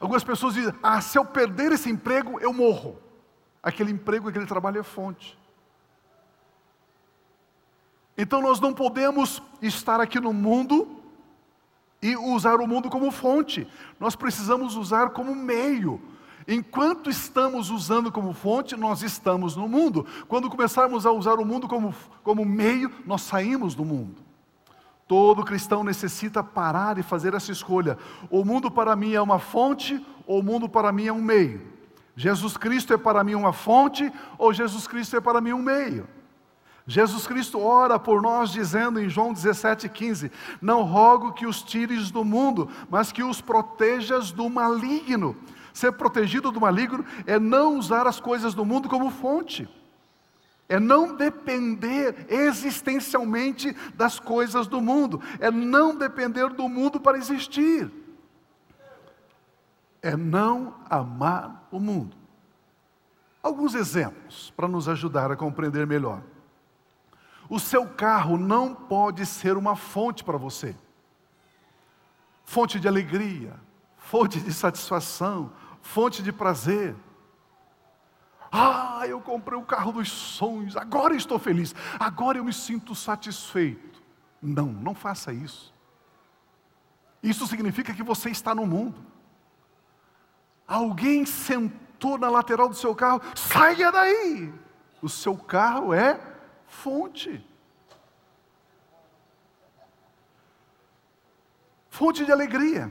Algumas 0.00 0.24
pessoas 0.24 0.54
dizem: 0.54 0.74
ah, 0.82 1.00
se 1.00 1.16
eu 1.16 1.24
perder 1.24 1.70
esse 1.72 1.88
emprego, 1.88 2.40
eu 2.40 2.52
morro. 2.52 2.98
Aquele 3.62 3.92
emprego, 3.92 4.28
aquele 4.28 4.46
trabalho 4.46 4.80
é 4.80 4.82
fonte. 4.82 5.38
Então 8.16 8.42
nós 8.42 8.60
não 8.60 8.72
podemos 8.72 9.42
estar 9.62 10.00
aqui 10.00 10.20
no 10.20 10.32
mundo 10.32 11.00
e 12.02 12.16
usar 12.16 12.60
o 12.60 12.66
mundo 12.66 12.88
como 12.88 13.10
fonte. 13.10 13.66
Nós 13.98 14.16
precisamos 14.16 14.76
usar 14.76 15.10
como 15.10 15.34
meio. 15.34 16.00
Enquanto 16.48 17.10
estamos 17.10 17.70
usando 17.70 18.10
como 18.10 18.32
fonte, 18.32 18.76
nós 18.76 19.02
estamos 19.02 19.54
no 19.54 19.68
mundo. 19.68 20.06
Quando 20.26 20.50
começarmos 20.50 21.06
a 21.06 21.12
usar 21.12 21.34
o 21.34 21.44
mundo 21.44 21.68
como, 21.68 21.94
como 22.22 22.44
meio, 22.44 22.90
nós 23.06 23.22
saímos 23.22 23.74
do 23.74 23.84
mundo. 23.84 24.16
Todo 25.06 25.44
cristão 25.44 25.84
necessita 25.84 26.42
parar 26.42 26.98
e 26.98 27.02
fazer 27.02 27.34
essa 27.34 27.52
escolha. 27.52 27.98
O 28.30 28.44
mundo 28.44 28.70
para 28.70 28.94
mim 28.96 29.12
é 29.12 29.20
uma 29.20 29.38
fonte, 29.38 30.04
ou 30.26 30.40
o 30.40 30.42
mundo 30.42 30.68
para 30.68 30.92
mim 30.92 31.06
é 31.06 31.12
um 31.12 31.22
meio. 31.22 31.60
Jesus 32.16 32.56
Cristo 32.56 32.92
é 32.92 32.98
para 32.98 33.22
mim 33.24 33.34
uma 33.34 33.52
fonte, 33.52 34.10
ou 34.38 34.52
Jesus 34.52 34.86
Cristo 34.86 35.16
é 35.16 35.20
para 35.20 35.40
mim 35.40 35.52
um 35.52 35.62
meio. 35.62 36.08
Jesus 36.90 37.24
Cristo 37.24 37.60
ora 37.60 38.00
por 38.00 38.20
nós, 38.20 38.50
dizendo 38.50 39.00
em 39.00 39.08
João 39.08 39.32
17,15: 39.32 40.28
Não 40.60 40.82
rogo 40.82 41.32
que 41.32 41.46
os 41.46 41.62
tires 41.62 42.10
do 42.10 42.24
mundo, 42.24 42.68
mas 42.90 43.12
que 43.12 43.22
os 43.22 43.40
protejas 43.40 44.32
do 44.32 44.50
maligno. 44.50 45.36
Ser 45.72 45.92
protegido 45.92 46.50
do 46.50 46.60
maligno 46.60 47.04
é 47.28 47.38
não 47.38 47.78
usar 47.78 48.08
as 48.08 48.18
coisas 48.18 48.54
do 48.54 48.64
mundo 48.64 48.88
como 48.88 49.08
fonte, 49.08 49.68
é 50.68 50.80
não 50.80 51.14
depender 51.14 52.26
existencialmente 52.28 53.72
das 53.94 54.18
coisas 54.18 54.66
do 54.66 54.80
mundo, 54.80 55.22
é 55.38 55.48
não 55.48 55.94
depender 55.94 56.48
do 56.48 56.68
mundo 56.68 56.98
para 56.98 57.18
existir, 57.18 57.88
é 60.02 60.16
não 60.16 60.74
amar 60.90 61.68
o 61.70 61.78
mundo. 61.78 62.16
Alguns 63.40 63.76
exemplos 63.76 64.52
para 64.56 64.66
nos 64.66 64.88
ajudar 64.88 65.30
a 65.30 65.36
compreender 65.36 65.86
melhor. 65.86 66.20
O 67.50 67.58
seu 67.58 67.84
carro 67.84 68.38
não 68.38 68.72
pode 68.72 69.26
ser 69.26 69.56
uma 69.56 69.74
fonte 69.74 70.22
para 70.22 70.38
você. 70.38 70.76
Fonte 72.44 72.78
de 72.78 72.86
alegria, 72.86 73.58
fonte 73.96 74.40
de 74.40 74.54
satisfação, 74.54 75.52
fonte 75.82 76.22
de 76.22 76.32
prazer. 76.32 76.94
Ah, 78.52 79.02
eu 79.08 79.20
comprei 79.20 79.58
o 79.58 79.64
carro 79.64 79.90
dos 79.90 80.08
sonhos, 80.10 80.76
agora 80.76 81.16
estou 81.16 81.40
feliz, 81.40 81.74
agora 81.98 82.38
eu 82.38 82.44
me 82.44 82.52
sinto 82.52 82.94
satisfeito. 82.94 84.00
Não, 84.40 84.66
não 84.66 84.94
faça 84.94 85.32
isso. 85.32 85.74
Isso 87.20 87.48
significa 87.48 87.92
que 87.92 88.02
você 88.02 88.30
está 88.30 88.54
no 88.54 88.64
mundo. 88.64 89.04
Alguém 90.68 91.26
sentou 91.26 92.16
na 92.16 92.30
lateral 92.30 92.68
do 92.68 92.76
seu 92.76 92.94
carro, 92.94 93.20
saia 93.34 93.90
daí! 93.90 94.54
O 95.02 95.08
seu 95.08 95.36
carro 95.36 95.92
é 95.92 96.29
fonte. 96.70 97.44
Fonte 101.90 102.24
de 102.24 102.32
alegria. 102.32 102.90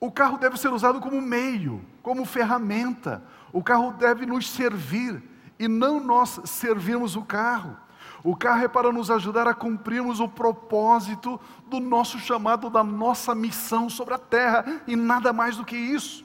O 0.00 0.10
carro 0.10 0.38
deve 0.38 0.56
ser 0.56 0.68
usado 0.68 1.00
como 1.00 1.20
meio, 1.20 1.84
como 2.02 2.24
ferramenta. 2.24 3.22
O 3.52 3.62
carro 3.62 3.92
deve 3.92 4.24
nos 4.24 4.48
servir 4.48 5.22
e 5.58 5.66
não 5.66 6.00
nós 6.00 6.40
servirmos 6.44 7.16
o 7.16 7.22
carro. 7.22 7.76
O 8.22 8.36
carro 8.36 8.64
é 8.64 8.68
para 8.68 8.92
nos 8.92 9.10
ajudar 9.10 9.46
a 9.46 9.54
cumprirmos 9.54 10.20
o 10.20 10.28
propósito 10.28 11.40
do 11.66 11.80
nosso 11.80 12.18
chamado, 12.18 12.70
da 12.70 12.84
nossa 12.84 13.34
missão 13.34 13.90
sobre 13.90 14.14
a 14.14 14.18
terra 14.18 14.82
e 14.86 14.94
nada 14.94 15.32
mais 15.32 15.56
do 15.56 15.64
que 15.64 15.76
isso. 15.76 16.24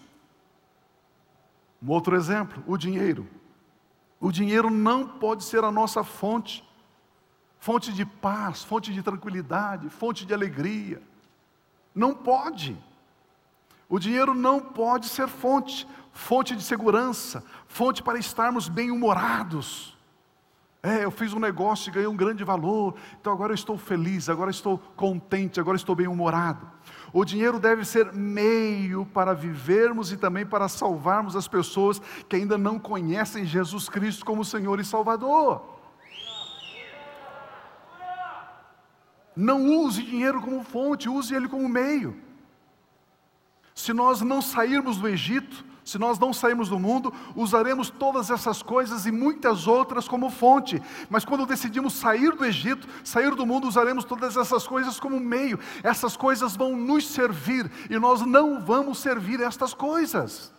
Um 1.81 1.89
outro 1.89 2.15
exemplo, 2.15 2.63
o 2.67 2.77
dinheiro. 2.77 3.27
O 4.19 4.31
dinheiro 4.31 4.69
não 4.69 5.05
pode 5.05 5.43
ser 5.43 5.63
a 5.63 5.71
nossa 5.71 6.03
fonte 6.03 6.63
fonte 7.63 7.93
de 7.93 8.05
paz, 8.05 8.61
fonte 8.61 8.91
de 8.91 9.01
tranquilidade, 9.01 9.87
fonte 9.89 10.25
de 10.25 10.33
alegria. 10.33 11.01
Não 11.95 12.13
pode. 12.13 12.77
O 13.87 13.97
dinheiro 13.97 14.33
não 14.33 14.59
pode 14.59 15.07
ser 15.07 15.29
fonte, 15.29 15.87
fonte 16.11 16.57
de 16.57 16.61
segurança, 16.61 17.41
fonte 17.65 18.03
para 18.03 18.19
estarmos 18.19 18.67
bem-humorados. 18.67 19.97
É, 20.81 21.05
eu 21.05 21.11
fiz 21.11 21.31
um 21.31 21.39
negócio 21.39 21.89
e 21.89 21.93
ganhei 21.93 22.07
um 22.07 22.17
grande 22.17 22.43
valor, 22.43 22.95
então 23.21 23.31
agora 23.31 23.53
eu 23.53 23.55
estou 23.55 23.77
feliz, 23.77 24.27
agora 24.27 24.51
estou 24.51 24.77
contente, 24.97 25.57
agora 25.57 25.77
estou 25.77 25.95
bem-humorado. 25.95 26.69
O 27.13 27.23
dinheiro 27.23 27.61
deve 27.61 27.85
ser 27.85 28.11
meio 28.11 29.05
para 29.05 29.33
vivermos 29.33 30.11
e 30.11 30.17
também 30.17 30.45
para 30.45 30.67
salvarmos 30.67 31.33
as 31.33 31.47
pessoas 31.47 32.01
que 32.27 32.35
ainda 32.35 32.57
não 32.57 32.77
conhecem 32.77 33.45
Jesus 33.45 33.87
Cristo 33.87 34.25
como 34.25 34.43
Senhor 34.43 34.81
e 34.81 34.83
Salvador. 34.83 35.72
Não 39.35 39.67
use 39.79 40.03
dinheiro 40.03 40.41
como 40.41 40.63
fonte, 40.63 41.09
use 41.09 41.33
ele 41.33 41.47
como 41.47 41.67
meio. 41.67 42.15
Se 43.73 43.91
nós 43.93 44.21
não 44.21 44.41
sairmos 44.41 44.97
do 44.97 45.07
Egito, 45.07 45.65
se 45.83 45.97
nós 45.97 46.17
não 46.17 46.31
sairmos 46.31 46.69
do 46.69 46.79
mundo, 46.79 47.13
usaremos 47.35 47.89
todas 47.89 48.29
essas 48.29 48.61
coisas 48.61 49.05
e 49.05 49.11
muitas 49.11 49.67
outras 49.67 50.07
como 50.07 50.29
fonte. 50.29 50.81
Mas 51.09 51.25
quando 51.25 51.45
decidimos 51.45 51.93
sair 51.93 52.31
do 52.31 52.45
Egito, 52.45 52.87
sair 53.03 53.35
do 53.35 53.45
mundo, 53.45 53.67
usaremos 53.67 54.05
todas 54.05 54.37
essas 54.37 54.65
coisas 54.65 54.99
como 54.99 55.19
meio. 55.19 55.59
Essas 55.83 56.15
coisas 56.15 56.55
vão 56.55 56.77
nos 56.77 57.07
servir 57.07 57.69
e 57.89 57.99
nós 57.99 58.21
não 58.21 58.61
vamos 58.61 58.99
servir 58.99 59.41
estas 59.41 59.73
coisas. 59.73 60.53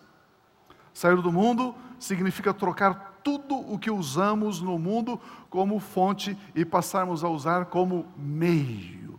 Sair 0.92 1.16
do 1.22 1.32
mundo 1.32 1.74
significa 1.98 2.52
trocar 2.52 3.13
tudo 3.24 3.56
o 3.56 3.78
que 3.78 3.90
usamos 3.90 4.60
no 4.60 4.78
mundo 4.78 5.18
como 5.48 5.80
fonte 5.80 6.38
e 6.54 6.64
passarmos 6.64 7.24
a 7.24 7.28
usar 7.28 7.64
como 7.64 8.06
meio. 8.16 9.18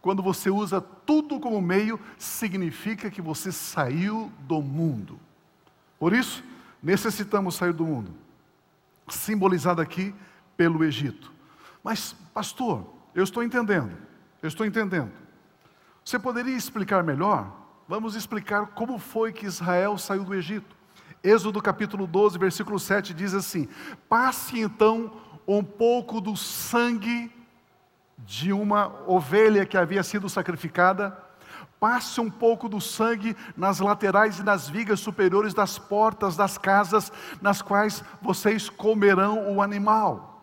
Quando 0.00 0.22
você 0.22 0.48
usa 0.48 0.80
tudo 0.80 1.38
como 1.40 1.60
meio, 1.60 2.00
significa 2.16 3.10
que 3.10 3.20
você 3.20 3.52
saiu 3.52 4.32
do 4.40 4.62
mundo. 4.62 5.20
Por 5.98 6.14
isso, 6.14 6.42
necessitamos 6.82 7.56
sair 7.56 7.74
do 7.74 7.84
mundo, 7.84 8.10
simbolizado 9.08 9.82
aqui 9.82 10.14
pelo 10.56 10.82
Egito. 10.84 11.30
Mas, 11.82 12.14
pastor, 12.32 12.86
eu 13.14 13.24
estou 13.24 13.42
entendendo, 13.42 13.92
eu 14.42 14.48
estou 14.48 14.64
entendendo. 14.64 15.10
Você 16.02 16.18
poderia 16.18 16.56
explicar 16.56 17.02
melhor? 17.02 17.54
Vamos 17.86 18.14
explicar 18.14 18.68
como 18.68 18.98
foi 18.98 19.32
que 19.32 19.44
Israel 19.44 19.98
saiu 19.98 20.24
do 20.24 20.34
Egito. 20.34 20.79
Êxodo 21.22 21.60
capítulo 21.60 22.06
12, 22.06 22.38
versículo 22.38 22.78
7 22.78 23.12
diz 23.12 23.34
assim: 23.34 23.68
Passe 24.08 24.58
então 24.58 25.12
um 25.46 25.62
pouco 25.62 26.20
do 26.20 26.34
sangue 26.34 27.30
de 28.18 28.52
uma 28.52 28.92
ovelha 29.06 29.66
que 29.66 29.76
havia 29.76 30.02
sido 30.02 30.28
sacrificada, 30.30 31.16
passe 31.78 32.20
um 32.20 32.30
pouco 32.30 32.68
do 32.68 32.80
sangue 32.80 33.36
nas 33.54 33.80
laterais 33.80 34.38
e 34.38 34.42
nas 34.42 34.68
vigas 34.68 35.00
superiores 35.00 35.52
das 35.52 35.78
portas 35.78 36.36
das 36.36 36.56
casas 36.56 37.12
nas 37.40 37.60
quais 37.60 38.02
vocês 38.22 38.70
comerão 38.70 39.54
o 39.54 39.60
animal. 39.60 40.42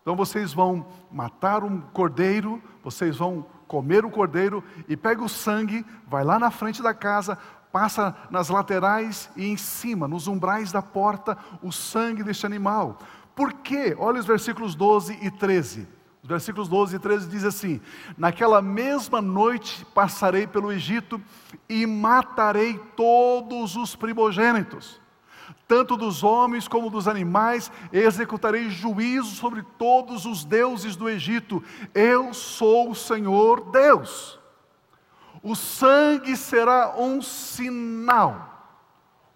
Então 0.00 0.16
vocês 0.16 0.52
vão 0.52 0.86
matar 1.10 1.64
um 1.64 1.80
cordeiro, 1.80 2.62
vocês 2.82 3.16
vão 3.16 3.46
comer 3.66 4.04
o 4.04 4.10
cordeiro 4.10 4.62
e 4.86 4.96
pega 4.96 5.22
o 5.22 5.28
sangue, 5.28 5.84
vai 6.06 6.22
lá 6.22 6.38
na 6.38 6.50
frente 6.50 6.82
da 6.82 6.92
casa, 6.92 7.38
passa 7.74 8.14
nas 8.30 8.50
laterais 8.50 9.28
e 9.34 9.48
em 9.48 9.56
cima, 9.56 10.06
nos 10.06 10.28
umbrais 10.28 10.70
da 10.70 10.80
porta, 10.80 11.36
o 11.60 11.72
sangue 11.72 12.22
deste 12.22 12.46
animal. 12.46 13.00
Por 13.34 13.52
quê? 13.52 13.96
Olha 13.98 14.20
os 14.20 14.26
versículos 14.26 14.76
12 14.76 15.18
e 15.20 15.28
13. 15.28 15.88
Os 16.22 16.28
versículos 16.28 16.68
12 16.68 16.94
e 16.94 16.98
13 17.00 17.28
diz 17.28 17.42
assim: 17.42 17.80
Naquela 18.16 18.62
mesma 18.62 19.20
noite 19.20 19.84
passarei 19.86 20.46
pelo 20.46 20.70
Egito 20.70 21.20
e 21.68 21.84
matarei 21.84 22.78
todos 22.94 23.74
os 23.74 23.96
primogênitos, 23.96 25.00
tanto 25.66 25.96
dos 25.96 26.22
homens 26.22 26.68
como 26.68 26.88
dos 26.88 27.08
animais, 27.08 27.72
executarei 27.92 28.70
juízo 28.70 29.34
sobre 29.34 29.64
todos 29.76 30.26
os 30.26 30.44
deuses 30.44 30.94
do 30.94 31.08
Egito. 31.08 31.60
Eu 31.92 32.32
sou 32.32 32.92
o 32.92 32.94
Senhor 32.94 33.68
Deus. 33.72 34.43
O 35.44 35.54
sangue 35.54 36.38
será 36.38 36.94
um 36.98 37.20
sinal. 37.20 38.50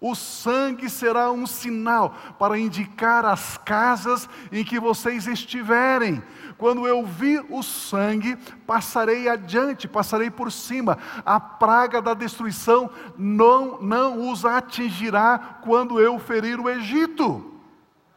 O 0.01 0.15
sangue 0.15 0.89
será 0.89 1.29
um 1.29 1.45
sinal 1.45 2.15
para 2.39 2.57
indicar 2.57 3.23
as 3.25 3.59
casas 3.59 4.27
em 4.51 4.63
que 4.65 4.79
vocês 4.79 5.27
estiverem. 5.27 6.23
Quando 6.57 6.87
eu 6.87 7.05
vir 7.05 7.45
o 7.47 7.61
sangue, 7.61 8.35
passarei 8.65 9.29
adiante, 9.29 9.87
passarei 9.87 10.31
por 10.31 10.51
cima. 10.51 10.97
A 11.23 11.39
praga 11.39 12.01
da 12.01 12.15
destruição 12.15 12.89
não, 13.15 13.79
não 13.79 14.31
os 14.31 14.45
atingirá 14.45 15.59
quando 15.61 15.99
eu 15.99 16.17
ferir 16.17 16.59
o 16.59 16.67
Egito. 16.67 17.53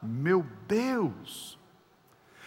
Meu 0.03 0.47
Deus! 0.67 1.62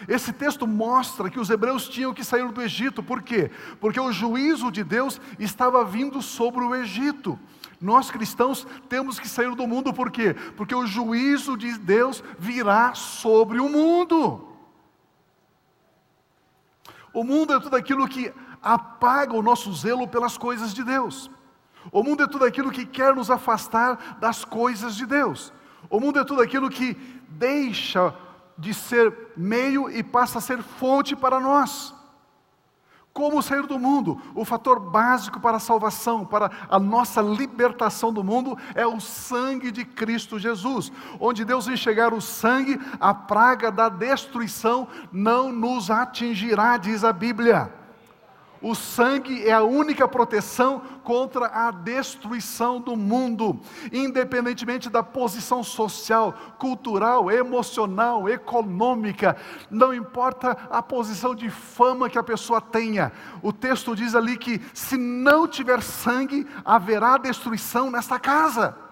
Esse 0.08 0.34
texto 0.34 0.68
mostra 0.68 1.30
que 1.30 1.40
os 1.40 1.50
hebreus 1.50 1.88
tinham 1.88 2.14
que 2.14 2.24
sair 2.24 2.52
do 2.52 2.62
Egito, 2.62 3.02
por 3.02 3.22
quê? 3.22 3.50
Porque 3.80 4.00
o 4.00 4.12
juízo 4.12 4.70
de 4.70 4.84
Deus 4.84 5.22
estava 5.40 5.86
vindo 5.86 6.22
sobre 6.22 6.64
o 6.64 6.76
Egito. 6.76 7.40
Nós 7.80 8.12
cristãos 8.12 8.68
temos 8.90 9.20
que 9.20 9.28
sair 9.28 9.56
do 9.56 9.66
mundo, 9.66 9.94
por 9.94 10.12
quê? 10.12 10.36
Porque 10.58 10.76
o 10.76 10.86
juízo 10.86 11.56
de 11.58 11.78
Deus 11.78 12.24
virá 12.38 12.94
sobre 12.94 13.60
o 13.60 13.70
mundo. 13.70 14.48
O 17.14 17.24
mundo 17.24 17.54
é 17.54 17.60
tudo 17.60 17.78
aquilo 17.78 18.08
que 18.08 18.34
apaga 18.62 19.34
o 19.34 19.42
nosso 19.42 19.74
zelo 19.74 20.08
pelas 20.08 20.38
coisas 20.38 20.74
de 20.74 20.84
Deus. 20.84 21.32
O 21.92 22.04
mundo 22.04 22.24
é 22.24 22.28
tudo 22.28 22.44
aquilo 22.44 22.72
que 22.72 22.86
quer 22.86 23.16
nos 23.16 23.32
afastar 23.32 24.18
das 24.20 24.44
coisas 24.44 24.96
de 24.96 25.06
Deus. 25.06 25.54
O 25.90 26.00
mundo 26.00 26.20
é 26.20 26.26
tudo 26.26 26.42
aquilo 26.42 26.70
que 26.70 26.96
deixa 27.30 28.14
de 28.58 28.74
ser 28.74 29.32
meio 29.36 29.90
e 29.90 30.04
passa 30.04 30.38
a 30.38 30.42
ser 30.42 30.62
fonte 30.62 31.16
para 31.16 31.40
nós. 31.40 31.94
Como 33.16 33.42
sair 33.42 33.66
do 33.66 33.80
mundo? 33.80 34.22
O 34.36 34.44
fator 34.44 34.78
básico 34.78 35.40
para 35.40 35.56
a 35.56 35.60
salvação, 35.60 36.26
para 36.26 36.52
a 36.70 36.78
nossa 36.78 37.22
libertação 37.22 38.12
do 38.12 38.22
mundo, 38.22 38.58
é 38.74 38.86
o 38.86 39.00
sangue 39.00 39.72
de 39.72 39.86
Cristo 39.86 40.38
Jesus. 40.38 40.92
Onde 41.18 41.46
Deus 41.46 41.70
enxergar 41.70 42.14
o 42.14 42.20
sangue, 42.20 42.78
a 43.00 43.14
praga 43.14 43.72
da 43.72 43.88
destruição 43.88 44.86
não 45.14 45.50
nos 45.50 45.90
atingirá, 45.90 46.76
diz 46.76 47.06
a 47.06 47.14
Bíblia. 47.14 47.85
O 48.66 48.74
sangue 48.74 49.48
é 49.48 49.54
a 49.54 49.62
única 49.62 50.08
proteção 50.08 50.82
contra 51.04 51.46
a 51.46 51.70
destruição 51.70 52.82
do 52.82 52.96
mundo, 52.96 53.60
independentemente 53.94 54.90
da 54.90 55.04
posição 55.04 55.64
social, 55.64 56.34
cultural, 56.58 57.30
emocional, 57.30 58.28
econômica, 58.28 59.38
não 59.70 59.94
importa 59.94 60.58
a 60.72 60.82
posição 60.82 61.36
de 61.36 61.48
fama 61.48 62.10
que 62.10 62.18
a 62.18 62.24
pessoa 62.24 62.60
tenha. 62.60 63.12
O 63.44 63.54
texto 63.54 63.96
diz 63.96 64.16
ali 64.16 64.36
que 64.36 64.60
se 64.74 64.98
não 64.98 65.48
tiver 65.48 65.84
sangue, 65.84 66.48
haverá 66.66 67.20
destruição 67.20 67.92
nesta 67.92 68.18
casa. 68.18 68.85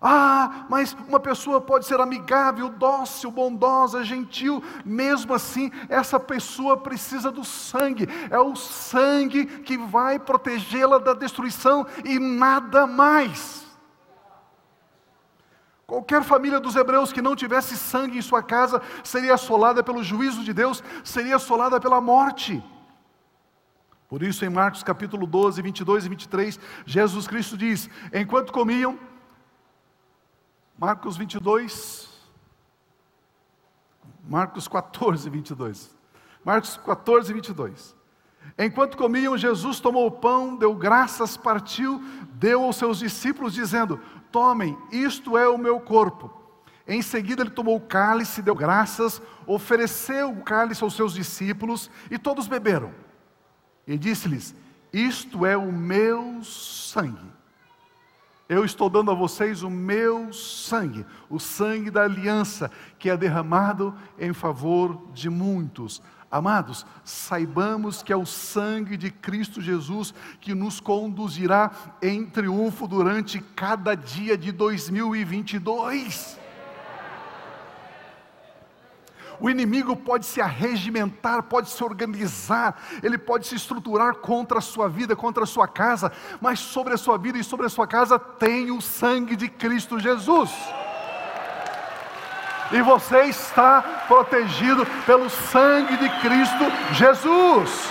Ah, 0.00 0.66
mas 0.68 0.96
uma 1.08 1.18
pessoa 1.18 1.60
pode 1.60 1.84
ser 1.86 2.00
amigável, 2.00 2.68
dócil, 2.68 3.30
bondosa, 3.30 4.04
gentil, 4.04 4.62
mesmo 4.84 5.34
assim, 5.34 5.72
essa 5.88 6.20
pessoa 6.20 6.76
precisa 6.76 7.32
do 7.32 7.44
sangue, 7.44 8.08
é 8.30 8.38
o 8.38 8.54
sangue 8.54 9.46
que 9.46 9.76
vai 9.76 10.18
protegê-la 10.18 10.98
da 10.98 11.14
destruição 11.14 11.86
e 12.04 12.18
nada 12.18 12.86
mais. 12.86 13.66
Qualquer 15.84 16.22
família 16.22 16.60
dos 16.60 16.76
hebreus 16.76 17.12
que 17.12 17.22
não 17.22 17.34
tivesse 17.34 17.76
sangue 17.76 18.18
em 18.18 18.22
sua 18.22 18.42
casa 18.42 18.80
seria 19.02 19.34
assolada 19.34 19.82
pelo 19.82 20.04
juízo 20.04 20.44
de 20.44 20.52
Deus, 20.52 20.84
seria 21.02 21.36
assolada 21.36 21.80
pela 21.80 22.00
morte. 22.00 22.62
Por 24.06 24.22
isso, 24.22 24.44
em 24.44 24.48
Marcos 24.48 24.82
capítulo 24.82 25.26
12, 25.26 25.60
22 25.60 26.06
e 26.06 26.08
23, 26.08 26.60
Jesus 26.86 27.26
Cristo 27.26 27.56
diz: 27.56 27.90
Enquanto 28.12 28.52
comiam, 28.52 28.98
Marcos 30.78 31.16
22, 31.16 32.08
Marcos 34.28 34.68
14, 34.68 35.28
22. 35.28 35.90
Marcos 36.44 36.76
14, 36.76 37.32
22. 37.32 37.96
Enquanto 38.56 38.96
comiam, 38.96 39.36
Jesus 39.36 39.80
tomou 39.80 40.06
o 40.06 40.10
pão, 40.10 40.54
deu 40.54 40.72
graças, 40.76 41.36
partiu, 41.36 42.00
deu 42.34 42.62
aos 42.62 42.76
seus 42.76 43.00
discípulos, 43.00 43.54
dizendo: 43.54 44.00
Tomem, 44.30 44.78
isto 44.92 45.36
é 45.36 45.48
o 45.48 45.58
meu 45.58 45.80
corpo. 45.80 46.32
Em 46.86 47.02
seguida, 47.02 47.42
ele 47.42 47.50
tomou 47.50 47.76
o 47.76 47.80
cálice, 47.80 48.40
deu 48.40 48.54
graças, 48.54 49.20
ofereceu 49.46 50.30
o 50.30 50.42
cálice 50.44 50.84
aos 50.84 50.94
seus 50.94 51.12
discípulos 51.12 51.90
e 52.08 52.16
todos 52.16 52.46
beberam. 52.46 52.94
E 53.84 53.98
disse-lhes: 53.98 54.54
Isto 54.92 55.44
é 55.44 55.56
o 55.56 55.72
meu 55.72 56.42
sangue 56.44 57.37
eu 58.48 58.64
estou 58.64 58.88
dando 58.88 59.10
a 59.10 59.14
vocês 59.14 59.62
o 59.62 59.68
meu 59.68 60.32
sangue, 60.32 61.04
o 61.28 61.38
sangue 61.38 61.90
da 61.90 62.04
aliança, 62.04 62.70
que 62.98 63.10
é 63.10 63.16
derramado 63.16 63.94
em 64.18 64.32
favor 64.32 65.10
de 65.12 65.28
muitos. 65.28 66.00
Amados, 66.30 66.86
saibamos 67.04 68.02
que 68.02 68.12
é 68.12 68.16
o 68.16 68.24
sangue 68.24 68.96
de 68.96 69.10
Cristo 69.10 69.60
Jesus 69.60 70.14
que 70.40 70.54
nos 70.54 70.80
conduzirá 70.80 71.70
em 72.02 72.24
triunfo 72.24 72.86
durante 72.86 73.38
cada 73.54 73.94
dia 73.94 74.36
de 74.36 74.50
2022. 74.52 76.37
O 79.40 79.48
inimigo 79.48 79.94
pode 79.94 80.26
se 80.26 80.40
arregimentar, 80.40 81.44
pode 81.44 81.70
se 81.70 81.82
organizar, 81.84 82.80
ele 83.02 83.16
pode 83.16 83.46
se 83.46 83.54
estruturar 83.54 84.16
contra 84.16 84.58
a 84.58 84.62
sua 84.62 84.88
vida, 84.88 85.14
contra 85.14 85.44
a 85.44 85.46
sua 85.46 85.68
casa, 85.68 86.10
mas 86.40 86.58
sobre 86.58 86.94
a 86.94 86.96
sua 86.96 87.16
vida 87.16 87.38
e 87.38 87.44
sobre 87.44 87.66
a 87.66 87.68
sua 87.68 87.86
casa 87.86 88.18
tem 88.18 88.70
o 88.70 88.80
sangue 88.80 89.36
de 89.36 89.48
Cristo 89.48 89.98
Jesus. 90.00 90.50
E 92.72 92.82
você 92.82 93.22
está 93.24 93.80
protegido 94.06 94.84
pelo 95.06 95.30
sangue 95.30 95.96
de 95.96 96.08
Cristo 96.20 96.64
Jesus. 96.92 97.88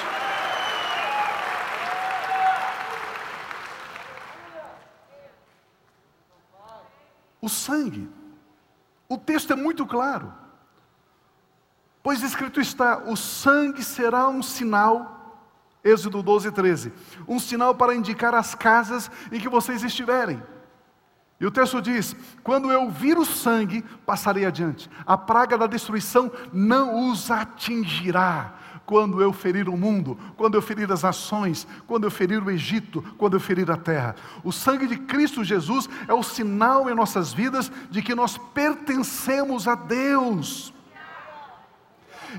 O 7.42 7.48
sangue. 7.48 8.10
O 9.08 9.18
texto 9.18 9.54
é 9.54 9.56
muito 9.56 9.86
claro. 9.86 10.47
Pois 12.08 12.24
escrito 12.24 12.62
está: 12.62 13.00
o 13.00 13.17
sangue 13.17 13.84
será 13.84 14.30
um 14.30 14.41
sinal, 14.41 15.43
Êxodo 15.84 16.24
12, 16.24 16.54
13, 16.54 16.93
um 17.28 17.38
sinal 17.38 17.76
para 17.76 17.93
indicar 17.93 18.34
as 18.34 18.56
casas 18.56 19.12
em 19.30 19.41
que 19.41 19.50
vocês 19.50 19.84
estiverem. 19.84 20.41
E 21.38 21.46
o 21.46 21.52
texto 21.52 21.82
diz: 21.82 22.15
quando 22.43 22.72
eu 22.72 22.89
vir 22.89 23.17
o 23.17 23.26
sangue, 23.26 23.84
passarei 24.06 24.46
adiante, 24.46 24.89
a 25.06 25.17
praga 25.17 25.58
da 25.58 25.67
destruição 25.67 26.32
não 26.54 27.12
os 27.12 27.30
atingirá. 27.30 28.54
Quando 28.86 29.22
eu 29.22 29.34
ferir 29.34 29.67
o 29.67 29.76
mundo, 29.76 30.17
quando 30.38 30.56
eu 30.56 30.62
ferir 30.62 30.89
as 30.89 31.04
nações, 31.04 31.67
quando 31.86 32.06
eu 32.06 32.10
ferir 32.10 32.41
o 32.41 32.50
Egito, 32.50 33.02
quando 33.17 33.34
eu 33.34 33.39
ferir 33.41 33.70
a 33.70 33.76
terra. 33.76 34.15
O 34.46 34.54
sangue 34.54 34.88
de 34.88 34.96
Cristo 34.96 35.43
Jesus 35.43 35.89
é 36.08 36.13
o 36.13 36.24
sinal 36.24 36.89
em 36.89 36.96
nossas 36.96 37.34
vidas 37.34 37.70
de 37.91 38.02
que 38.02 38.15
nós 38.15 38.38
pertencemos 38.38 39.67
a 39.67 39.76
Deus. 39.76 40.74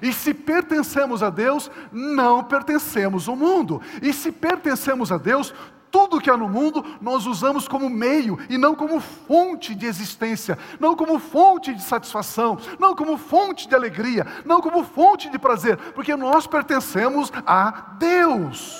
E 0.02 0.12
se 0.12 0.32
pertencemos 0.34 1.22
a 1.22 1.30
Deus, 1.30 1.70
não 1.92 2.44
pertencemos 2.44 3.28
ao 3.28 3.36
mundo. 3.36 3.80
E 4.02 4.12
se 4.12 4.30
pertencemos 4.32 5.10
a 5.12 5.18
Deus, 5.18 5.54
tudo 5.90 6.20
que 6.20 6.30
há 6.30 6.36
no 6.36 6.48
mundo 6.48 6.84
nós 7.00 7.26
usamos 7.26 7.66
como 7.66 7.88
meio 7.88 8.38
e 8.48 8.58
não 8.58 8.74
como 8.74 9.00
fonte 9.00 9.74
de 9.74 9.86
existência, 9.86 10.58
não 10.78 10.94
como 10.94 11.18
fonte 11.18 11.74
de 11.74 11.82
satisfação, 11.82 12.58
não 12.78 12.94
como 12.94 13.16
fonte 13.16 13.68
de 13.68 13.74
alegria, 13.74 14.26
não 14.44 14.60
como 14.60 14.84
fonte 14.84 15.30
de 15.30 15.38
prazer, 15.38 15.76
porque 15.94 16.14
nós 16.16 16.46
pertencemos 16.46 17.32
a 17.46 17.70
Deus. 17.98 18.78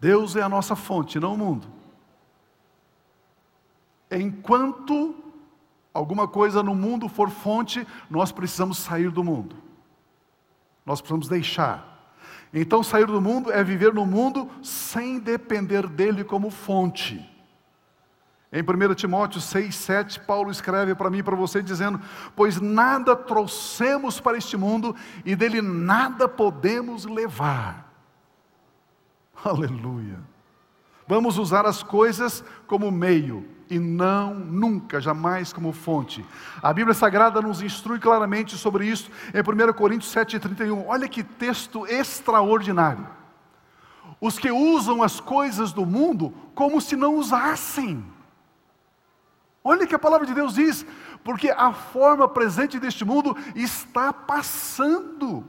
Deus 0.00 0.36
é 0.36 0.42
a 0.42 0.48
nossa 0.48 0.76
fonte, 0.76 1.18
não 1.18 1.34
o 1.34 1.38
mundo. 1.38 1.66
Enquanto 4.10 5.14
alguma 5.94 6.26
coisa 6.26 6.62
no 6.62 6.74
mundo 6.74 7.08
for 7.08 7.30
fonte, 7.30 7.86
nós 8.10 8.32
precisamos 8.32 8.78
sair 8.78 9.10
do 9.10 9.22
mundo. 9.22 9.56
Nós 10.84 11.00
precisamos 11.00 11.28
deixar. 11.28 11.94
Então, 12.52 12.82
sair 12.82 13.06
do 13.06 13.20
mundo 13.20 13.50
é 13.52 13.62
viver 13.64 13.94
no 13.94 14.04
mundo 14.04 14.50
sem 14.62 15.18
depender 15.18 15.86
dele 15.86 16.24
como 16.24 16.50
fonte. 16.50 17.30
Em 18.52 18.62
1 18.62 18.94
Timóteo 18.94 19.40
6, 19.40 19.74
7, 19.74 20.20
Paulo 20.20 20.50
escreve 20.50 20.94
para 20.94 21.10
mim 21.10 21.18
e 21.18 21.22
para 21.22 21.34
você 21.34 21.60
dizendo: 21.60 22.00
Pois 22.36 22.60
nada 22.60 23.16
trouxemos 23.16 24.20
para 24.20 24.38
este 24.38 24.56
mundo 24.56 24.94
e 25.24 25.34
dele 25.34 25.60
nada 25.60 26.28
podemos 26.28 27.04
levar. 27.04 27.92
Aleluia. 29.44 30.33
Vamos 31.06 31.38
usar 31.38 31.66
as 31.66 31.82
coisas 31.82 32.42
como 32.66 32.90
meio, 32.90 33.46
e 33.68 33.78
não 33.78 34.34
nunca, 34.34 35.00
jamais 35.00 35.52
como 35.52 35.72
fonte. 35.72 36.24
A 36.62 36.72
Bíblia 36.72 36.94
Sagrada 36.94 37.40
nos 37.42 37.62
instrui 37.62 37.98
claramente 37.98 38.56
sobre 38.56 38.86
isso 38.86 39.10
em 39.32 39.40
1 39.40 39.72
Coríntios 39.72 40.14
7,31. 40.14 40.84
Olha 40.86 41.08
que 41.08 41.22
texto 41.22 41.86
extraordinário. 41.86 43.06
Os 44.20 44.38
que 44.38 44.50
usam 44.50 45.02
as 45.02 45.20
coisas 45.20 45.72
do 45.72 45.84
mundo 45.84 46.32
como 46.54 46.80
se 46.80 46.96
não 46.96 47.16
usassem. 47.16 48.04
Olha 49.62 49.86
que 49.86 49.94
a 49.94 49.98
palavra 49.98 50.26
de 50.26 50.34
Deus 50.34 50.54
diz, 50.54 50.86
porque 51.22 51.50
a 51.50 51.72
forma 51.72 52.28
presente 52.28 52.78
deste 52.78 53.04
mundo 53.04 53.36
está 53.54 54.12
passando. 54.12 55.44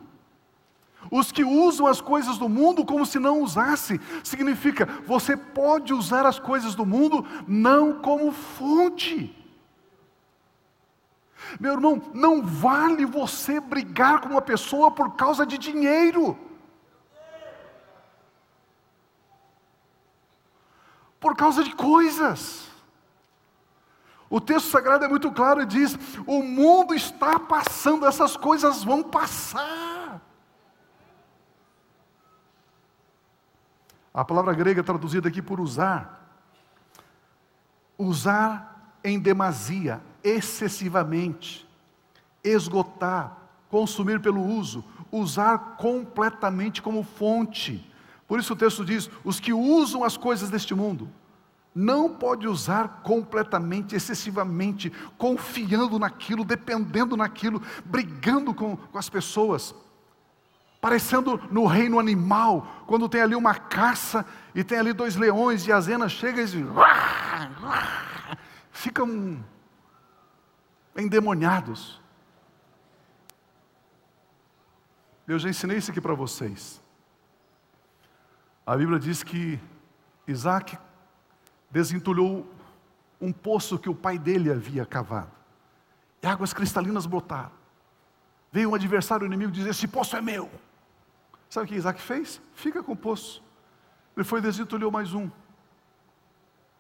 Os 1.12 1.32
que 1.32 1.44
usam 1.44 1.88
as 1.88 2.02
coisas 2.02 2.38
do 2.38 2.50
mundo 2.50 2.86
como 2.86 3.06
se 3.06 3.20
não 3.20 3.42
usasse, 3.42 4.00
significa 4.24 4.86
você 5.06 5.38
pode 5.38 5.94
usar 5.94 6.26
as 6.26 6.40
coisas 6.40 6.76
do 6.76 6.86
mundo 6.86 7.26
não 7.48 8.02
como 8.02 8.32
fonte. 8.32 9.36
Meu 11.60 11.74
irmão, 11.74 12.02
não 12.14 12.42
vale 12.42 13.06
você 13.06 13.60
brigar 13.60 14.20
com 14.20 14.30
uma 14.30 14.42
pessoa 14.42 14.90
por 14.90 15.16
causa 15.16 15.46
de 15.46 15.58
dinheiro. 15.58 16.38
Por 21.20 21.36
causa 21.36 21.64
de 21.64 21.74
coisas. 21.76 22.66
O 24.30 24.42
texto 24.42 24.70
sagrado 24.70 25.06
é 25.06 25.08
muito 25.08 25.32
claro 25.32 25.62
e 25.62 25.66
diz: 25.66 25.98
o 26.26 26.42
mundo 26.42 26.94
está 26.94 27.40
passando, 27.40 28.06
essas 28.06 28.36
coisas 28.36 28.84
vão 28.84 29.04
passar. 29.04 30.22
A 34.16 34.24
palavra 34.24 34.54
grega 34.54 34.82
traduzida 34.82 35.28
aqui 35.28 35.42
por 35.42 35.60
usar, 35.60 36.40
usar 37.98 38.98
em 39.04 39.20
demasia, 39.20 40.02
excessivamente, 40.24 41.68
esgotar, 42.42 43.36
consumir 43.70 44.22
pelo 44.22 44.42
uso, 44.42 44.86
usar 45.12 45.76
completamente 45.76 46.82
como 46.82 47.04
fonte. 47.04 47.92
Por 48.26 48.40
isso 48.40 48.54
o 48.54 48.56
texto 48.56 48.86
diz: 48.86 49.10
os 49.22 49.42
que 49.42 49.52
usam 49.52 50.02
as 50.02 50.16
coisas 50.16 50.50
deste 50.50 50.74
mundo, 50.74 51.10
não 51.76 52.10
pode 52.10 52.48
usar 52.48 53.02
completamente, 53.04 53.98
excessivamente, 53.98 54.94
confiando 55.18 56.00
naquilo, 56.00 56.46
dependendo 56.46 57.18
naquilo, 57.18 57.62
brigando 57.84 58.54
com, 58.54 58.78
com 58.78 58.98
as 58.98 59.10
pessoas, 59.10 59.76
parecendo 60.86 61.42
no 61.50 61.66
reino 61.66 62.00
animal, 62.00 62.84
quando 62.86 63.10
tem 63.10 63.20
ali 63.20 63.34
uma 63.34 63.56
caça 63.56 64.24
e 64.54 64.64
tem 64.64 64.78
ali 64.78 64.94
dois 64.94 65.16
leões 65.16 65.66
e 65.66 65.72
as 65.72 65.88
hienas 65.88 66.12
chegam 66.12 66.44
e 66.44 66.46
dizem, 66.46 66.68
ficam 68.72 69.44
endemoniados. 70.96 72.00
Eu 75.28 75.40
já 75.40 75.50
ensinei 75.50 75.80
isso 75.80 75.90
aqui 75.90 76.00
para 76.00 76.14
vocês. 76.14 76.80
A 78.64 78.78
Bíblia 78.78 79.00
diz 79.00 79.24
que 79.24 79.60
Isaac 80.28 80.78
desentulhou 81.72 82.48
um 83.20 83.34
poço 83.34 83.80
que 83.80 83.90
o 83.90 83.96
pai 83.96 84.20
dele 84.20 84.52
havia 84.52 84.86
cavado. 84.86 85.32
E 86.22 86.28
águas 86.28 86.54
cristalinas 86.54 87.08
brotaram. 87.08 87.50
Veio 88.52 88.70
um 88.70 88.76
adversário 88.76 89.26
inimigo 89.26 89.52
dizer: 89.52 89.72
Esse 89.72 89.88
poço 89.88 90.16
é 90.16 90.22
meu. 90.22 90.48
Sabe 91.56 91.68
o 91.68 91.70
que 91.70 91.76
Isaac 91.76 92.02
fez? 92.02 92.42
Fica 92.54 92.84
com 92.84 92.92
o 92.92 92.98
poço. 92.98 93.42
Ele 94.14 94.26
foi 94.26 94.42
desentulhou 94.42 94.92
mais 94.92 95.14
um. 95.14 95.32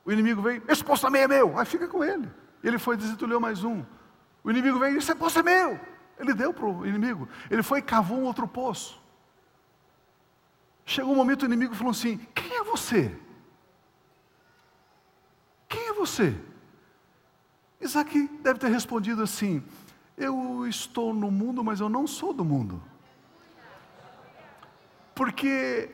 O 0.03 0.11
inimigo 0.11 0.41
veio: 0.41 0.61
Esse 0.67 0.83
poço 0.83 1.03
também 1.03 1.21
é 1.21 1.29
meu. 1.29 1.57
Aí 1.57 1.65
fica 1.65 1.87
com 1.87 2.03
ele. 2.03 2.29
Ele 2.61 2.77
foi 2.77 2.97
desentulhou 2.97 3.39
mais 3.39 3.63
um. 3.63 3.85
O 4.43 4.51
inimigo 4.51 4.77
veio, 4.77 4.97
esse 4.97 5.15
poço 5.15 5.39
é 5.39 5.43
meu. 5.43 5.79
Ele 6.19 6.33
deu 6.33 6.53
para 6.53 6.65
o 6.65 6.85
inimigo. 6.85 7.25
Ele 7.49 7.63
foi 7.63 7.79
e 7.79 7.81
cavou 7.81 8.17
um 8.17 8.25
outro 8.25 8.45
poço. 8.49 9.01
Chegou 10.85 11.13
um 11.13 11.15
momento 11.15 11.43
o 11.43 11.45
inimigo 11.45 11.73
falou 11.73 11.91
assim: 11.91 12.17
Quem 12.35 12.57
é 12.57 12.63
você? 12.65 13.17
Quem 15.69 15.87
é 15.87 15.93
você? 15.93 16.37
Isaac 17.79 18.27
deve 18.41 18.59
ter 18.59 18.67
respondido 18.67 19.23
assim: 19.23 19.63
Eu 20.17 20.67
estou 20.67 21.13
no 21.13 21.31
mundo, 21.31 21.63
mas 21.63 21.79
eu 21.79 21.87
não 21.87 22.05
sou 22.05 22.33
do 22.33 22.43
mundo. 22.43 22.83
Porque 25.15 25.89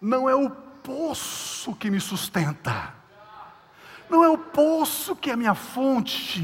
não 0.00 0.28
é 0.28 0.34
o 0.34 0.50
poço 0.50 1.74
que 1.74 1.90
me 1.90 2.00
sustenta, 2.00 2.94
não 4.10 4.24
é 4.24 4.28
o 4.28 4.38
poço 4.38 5.14
que 5.14 5.30
é 5.30 5.34
a 5.34 5.36
minha 5.36 5.54
fonte. 5.54 6.42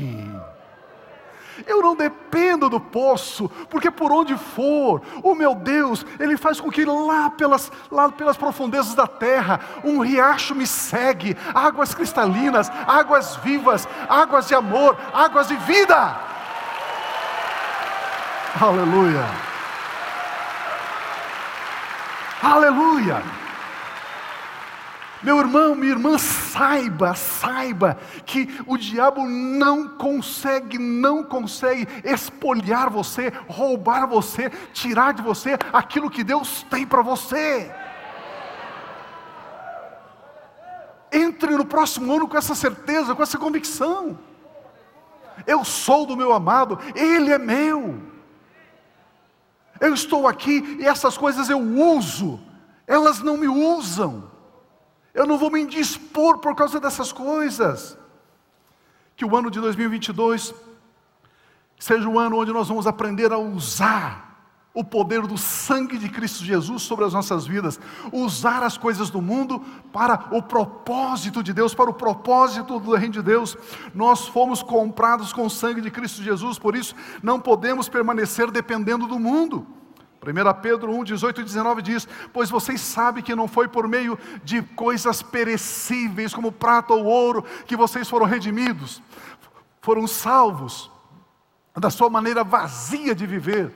Eu 1.66 1.82
não 1.82 1.96
dependo 1.96 2.68
do 2.68 2.78
poço, 2.78 3.48
porque 3.68 3.90
por 3.90 4.12
onde 4.12 4.36
for, 4.36 5.02
o 5.22 5.34
meu 5.34 5.54
Deus, 5.54 6.06
Ele 6.20 6.36
faz 6.36 6.60
com 6.60 6.70
que 6.70 6.84
lá 6.84 7.30
pelas, 7.30 7.72
lá 7.90 8.08
pelas 8.10 8.36
profundezas 8.36 8.94
da 8.94 9.06
terra, 9.06 9.60
um 9.82 9.98
riacho 9.98 10.54
me 10.54 10.66
segue, 10.66 11.36
águas 11.52 11.94
cristalinas, 11.94 12.70
águas 12.86 13.36
vivas, 13.36 13.88
águas 14.08 14.46
de 14.46 14.54
amor, 14.54 14.96
águas 15.12 15.48
de 15.48 15.56
vida. 15.56 16.16
Aleluia. 18.60 19.47
Aleluia. 22.42 23.22
Meu 25.20 25.40
irmão, 25.40 25.74
minha 25.74 25.92
irmã, 25.92 26.16
saiba, 26.16 27.12
saiba 27.14 27.98
que 28.24 28.48
o 28.66 28.76
diabo 28.76 29.26
não 29.26 29.88
consegue, 29.88 30.78
não 30.78 31.24
consegue 31.24 31.88
espolhar 32.04 32.88
você, 32.88 33.32
roubar 33.48 34.06
você, 34.06 34.48
tirar 34.72 35.12
de 35.12 35.22
você 35.22 35.58
aquilo 35.72 36.08
que 36.08 36.22
Deus 36.22 36.62
tem 36.70 36.86
para 36.86 37.02
você. 37.02 37.68
Entre 41.10 41.56
no 41.56 41.64
próximo 41.64 42.14
ano 42.14 42.28
com 42.28 42.36
essa 42.36 42.54
certeza, 42.54 43.14
com 43.14 43.22
essa 43.22 43.38
convicção. 43.38 44.16
Eu 45.46 45.64
sou 45.64 46.06
do 46.06 46.16
meu 46.16 46.32
amado, 46.32 46.78
Ele 46.94 47.32
é 47.32 47.38
meu. 47.38 48.17
Eu 49.80 49.94
estou 49.94 50.26
aqui 50.26 50.78
e 50.80 50.86
essas 50.86 51.16
coisas 51.16 51.48
eu 51.48 51.58
uso, 51.58 52.40
elas 52.86 53.20
não 53.20 53.36
me 53.36 53.48
usam. 53.48 54.30
Eu 55.14 55.26
não 55.26 55.38
vou 55.38 55.50
me 55.50 55.60
indispor 55.60 56.38
por 56.38 56.54
causa 56.54 56.78
dessas 56.78 57.12
coisas. 57.12 57.98
Que 59.16 59.24
o 59.24 59.36
ano 59.36 59.50
de 59.50 59.60
2022 59.60 60.54
seja 61.78 62.08
o 62.08 62.18
ano 62.18 62.38
onde 62.38 62.52
nós 62.52 62.68
vamos 62.68 62.86
aprender 62.86 63.32
a 63.32 63.38
usar 63.38 64.27
o 64.74 64.84
poder 64.84 65.26
do 65.26 65.36
sangue 65.36 65.98
de 65.98 66.08
Cristo 66.08 66.44
Jesus 66.44 66.82
sobre 66.82 67.04
as 67.04 67.12
nossas 67.12 67.46
vidas, 67.46 67.80
usar 68.12 68.62
as 68.62 68.76
coisas 68.76 69.10
do 69.10 69.20
mundo 69.20 69.60
para 69.92 70.28
o 70.30 70.42
propósito 70.42 71.42
de 71.42 71.52
Deus, 71.52 71.74
para 71.74 71.90
o 71.90 71.94
propósito 71.94 72.78
do 72.78 72.94
reino 72.94 73.14
de 73.14 73.22
Deus. 73.22 73.56
Nós 73.94 74.28
fomos 74.28 74.62
comprados 74.62 75.32
com 75.32 75.46
o 75.46 75.50
sangue 75.50 75.80
de 75.80 75.90
Cristo 75.90 76.22
Jesus, 76.22 76.58
por 76.58 76.76
isso 76.76 76.94
não 77.22 77.40
podemos 77.40 77.88
permanecer 77.88 78.50
dependendo 78.50 79.06
do 79.06 79.18
mundo. 79.18 79.66
1 80.20 80.60
Pedro 80.60 80.92
1, 80.92 81.04
18 81.04 81.40
e 81.40 81.44
19 81.44 81.82
diz: 81.82 82.06
Pois 82.32 82.50
vocês 82.50 82.80
sabem 82.80 83.22
que 83.22 83.34
não 83.34 83.48
foi 83.48 83.68
por 83.68 83.88
meio 83.88 84.18
de 84.44 84.62
coisas 84.62 85.22
perecíveis, 85.22 86.34
como 86.34 86.52
prata 86.52 86.92
ou 86.92 87.04
ouro, 87.04 87.44
que 87.66 87.76
vocês 87.76 88.08
foram 88.08 88.26
redimidos, 88.26 89.00
foram 89.80 90.06
salvos 90.06 90.90
da 91.76 91.90
sua 91.90 92.10
maneira 92.10 92.42
vazia 92.42 93.14
de 93.14 93.26
viver, 93.26 93.72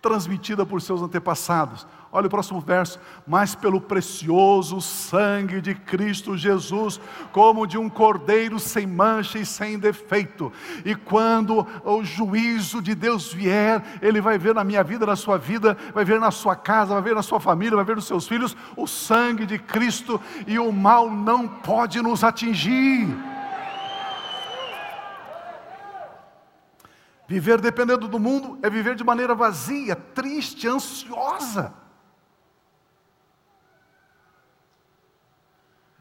transmitida 0.00 0.64
por 0.64 0.80
seus 0.80 1.02
antepassados 1.02 1.86
Olha 2.12 2.26
o 2.26 2.30
próximo 2.30 2.60
verso. 2.60 2.98
Mas 3.26 3.54
pelo 3.54 3.80
precioso 3.80 4.80
sangue 4.80 5.60
de 5.60 5.74
Cristo 5.74 6.36
Jesus, 6.36 7.00
como 7.32 7.66
de 7.66 7.78
um 7.78 7.88
cordeiro 7.88 8.58
sem 8.58 8.86
mancha 8.86 9.38
e 9.38 9.46
sem 9.46 9.78
defeito. 9.78 10.52
E 10.84 10.94
quando 10.94 11.66
o 11.84 12.02
juízo 12.02 12.82
de 12.82 12.94
Deus 12.94 13.32
vier, 13.32 13.82
Ele 14.02 14.20
vai 14.20 14.38
ver 14.38 14.54
na 14.54 14.64
minha 14.64 14.82
vida, 14.82 15.06
na 15.06 15.16
sua 15.16 15.38
vida, 15.38 15.76
vai 15.94 16.04
ver 16.04 16.18
na 16.18 16.30
sua 16.30 16.56
casa, 16.56 16.94
vai 16.94 17.02
ver 17.02 17.14
na 17.14 17.22
sua 17.22 17.38
família, 17.38 17.76
vai 17.76 17.84
ver 17.84 17.96
nos 17.96 18.06
seus 18.06 18.26
filhos 18.26 18.56
o 18.76 18.86
sangue 18.86 19.46
de 19.46 19.58
Cristo 19.58 20.20
e 20.46 20.58
o 20.58 20.72
mal 20.72 21.10
não 21.10 21.46
pode 21.46 22.02
nos 22.02 22.24
atingir. 22.24 23.06
Viver 27.30 27.60
dependendo 27.60 28.08
do 28.08 28.18
mundo 28.18 28.58
é 28.60 28.68
viver 28.68 28.96
de 28.96 29.04
maneira 29.04 29.36
vazia, 29.36 29.94
triste, 29.94 30.66
ansiosa. 30.66 31.72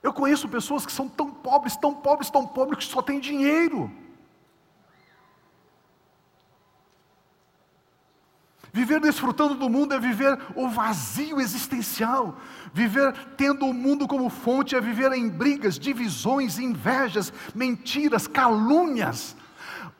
Eu 0.02 0.12
conheço 0.12 0.50
pessoas 0.50 0.88
que 0.88 0.92
são 0.92 1.08
tão 1.08 1.30
pobres, 1.30 1.78
tão 1.78 1.94
pobres, 1.94 2.32
tão 2.32 2.48
pobres 2.48 2.80
que 2.80 2.92
só 2.92 3.04
têm 3.04 3.20
dinheiro. 3.20 3.92
Viver 8.74 9.00
desfrutando 9.00 9.54
do 9.54 9.70
mundo 9.70 9.94
é 9.94 10.00
viver 10.00 10.36
o 10.56 10.68
vazio 10.68 11.39
existencial. 11.39 12.39
Viver 12.74 13.13
tendo 13.38 13.68
o 13.68 13.74
mundo 13.74 14.08
como 14.08 14.32
fonte 14.32 14.76
é 14.76 14.82
viver 14.82 15.12
em 15.12 15.30
brigas, 15.30 15.78
divisões, 15.78 16.58
invejas, 16.58 17.32
mentiras, 17.54 18.26
calúnias. 18.26 19.38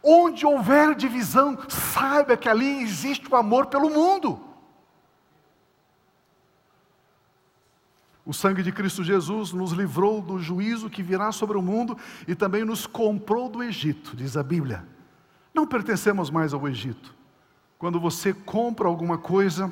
Onde 0.02 0.46
houver 0.46 0.96
divisão, 0.96 1.58
saiba 1.68 2.38
que 2.38 2.48
ali 2.48 2.82
existe 2.82 3.28
o 3.30 3.36
amor 3.36 3.68
pelo 3.68 3.90
mundo. 3.90 4.40
O 8.26 8.34
sangue 8.34 8.62
de 8.62 8.72
Cristo 8.72 9.04
Jesus 9.04 9.52
nos 9.52 9.72
livrou 9.72 10.22
do 10.22 10.38
juízo 10.38 10.90
que 10.90 11.02
virá 11.02 11.32
sobre 11.32 11.58
o 11.58 11.62
mundo 11.62 11.98
e 12.28 12.36
também 12.36 12.64
nos 12.64 12.86
comprou 12.86 13.50
do 13.50 13.64
Egito, 13.64 14.16
diz 14.16 14.38
a 14.38 14.44
Bíblia. 14.44 14.86
Não 15.54 15.66
pertencemos 15.66 16.30
mais 16.30 16.54
ao 16.54 16.68
Egito. 16.68 17.16
Quando 17.80 18.00
você 18.00 18.32
compra 18.34 18.88
alguma 18.88 19.18
coisa, 19.18 19.72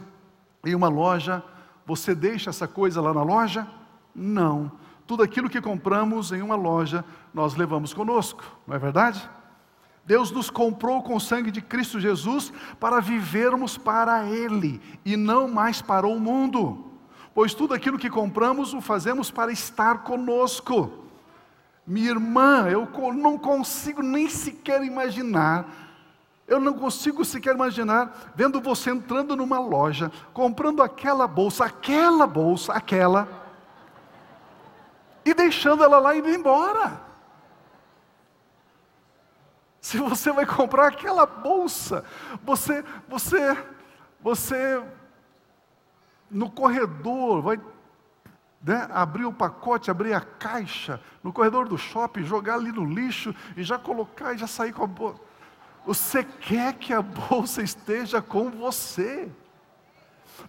em 0.66 0.74
uma 0.74 0.90
loja, 0.90 1.44
você 1.86 2.16
deixa 2.16 2.50
essa 2.50 2.68
coisa 2.68 3.00
lá 3.00 3.14
na 3.14 3.22
loja? 3.22 3.68
Não. 4.16 4.72
Tudo 5.06 5.24
aquilo 5.24 5.50
que 5.50 5.62
compramos 5.62 6.32
em 6.32 6.42
uma 6.42 6.56
loja, 6.56 7.06
nós 7.34 7.56
levamos 7.56 7.94
conosco, 7.94 8.44
não 8.66 8.76
é 8.76 8.80
verdade? 8.80 9.30
Deus 10.08 10.32
nos 10.32 10.50
comprou 10.50 11.04
com 11.04 11.18
o 11.18 11.20
sangue 11.20 11.52
de 11.52 11.62
Cristo 11.62 12.00
Jesus 12.00 12.54
para 12.80 13.02
vivermos 13.02 13.78
para 13.78 14.26
Ele 14.26 14.82
e 15.04 15.18
não 15.18 15.50
mais 15.50 15.82
para 15.82 16.08
o 16.08 16.18
mundo, 16.18 16.86
pois 17.36 17.54
tudo 17.54 17.74
aquilo 17.74 18.00
que 18.00 18.10
compramos 18.10 18.74
o 18.74 18.80
fazemos 18.80 19.30
para 19.30 19.52
estar 19.52 20.04
conosco. 20.04 21.04
Minha 21.86 22.12
irmã, 22.12 22.70
eu 22.70 22.88
não 23.14 23.38
consigo 23.38 24.02
nem 24.02 24.30
sequer 24.30 24.82
imaginar, 24.82 25.68
eu 26.48 26.62
não 26.62 26.74
consigo 26.74 27.26
sequer 27.26 27.54
imaginar 27.54 28.32
vendo 28.34 28.62
você 28.62 28.92
entrando 28.92 29.36
numa 29.36 29.60
loja, 29.60 30.10
comprando 30.34 30.82
aquela 30.82 31.28
bolsa, 31.28 31.66
aquela 31.66 32.26
bolsa, 32.26 32.72
aquela, 32.72 33.28
e 35.26 35.34
deixando 35.34 35.84
ela 35.84 36.00
lá 36.00 36.16
e 36.16 36.20
indo 36.20 36.30
embora. 36.30 37.07
Se 39.88 39.98
você 40.00 40.34
vai 40.34 40.46
comprar 40.46 40.88
aquela 40.88 41.26
bolsa, 41.26 42.04
você, 42.44 42.84
você, 43.08 43.58
você, 44.20 44.84
no 46.30 46.52
corredor, 46.52 47.42
vai 47.42 47.58
né, 48.62 48.86
abrir 48.92 49.24
o 49.24 49.32
pacote, 49.32 49.90
abrir 49.90 50.12
a 50.12 50.20
caixa, 50.20 51.00
no 51.24 51.32
corredor 51.32 51.70
do 51.70 51.78
shopping, 51.78 52.26
jogar 52.26 52.56
ali 52.56 52.70
no 52.70 52.84
lixo 52.84 53.34
e 53.56 53.64
já 53.64 53.80
colocar 53.80 54.34
e 54.34 54.38
já 54.38 54.46
sair 54.46 54.74
com 54.74 54.84
a 54.84 54.88
bolsa. 54.88 55.22
Você 55.86 56.22
quer 56.22 56.74
que 56.74 56.92
a 56.92 57.02
bolsa 57.02 57.64
esteja 57.64 58.22
com 58.22 58.50
você. 58.50 59.32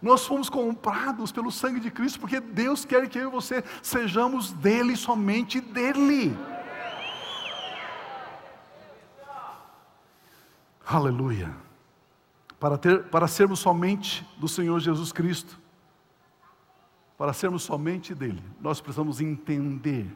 Nós 0.02 0.26
fomos 0.26 0.50
comprados 0.50 1.30
pelo 1.30 1.52
sangue 1.52 1.78
de 1.78 1.92
Cristo, 1.92 2.18
porque 2.18 2.40
Deus 2.40 2.84
quer 2.84 3.08
que 3.08 3.16
eu 3.20 3.28
e 3.28 3.30
você 3.32 3.62
sejamos 3.84 4.50
dele, 4.50 4.96
somente 4.96 5.60
dele. 5.60 6.36
Aleluia. 10.90 11.54
Para, 12.58 12.78
ter, 12.78 13.04
para 13.04 13.28
sermos 13.28 13.58
somente 13.58 14.26
do 14.38 14.48
Senhor 14.48 14.80
Jesus 14.80 15.12
Cristo, 15.12 15.60
para 17.18 17.34
sermos 17.34 17.62
somente 17.62 18.14
dele, 18.14 18.42
nós 18.58 18.80
precisamos 18.80 19.20
entender 19.20 20.10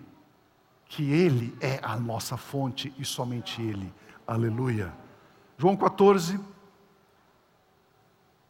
que 0.87 1.13
Ele 1.13 1.55
é 1.61 1.79
a 1.83 1.99
nossa 1.99 2.39
fonte 2.39 2.91
e 2.99 3.05
somente 3.05 3.61
Ele. 3.61 3.93
Aleluia. 4.27 4.95
João 5.59 5.77
14, 5.77 6.41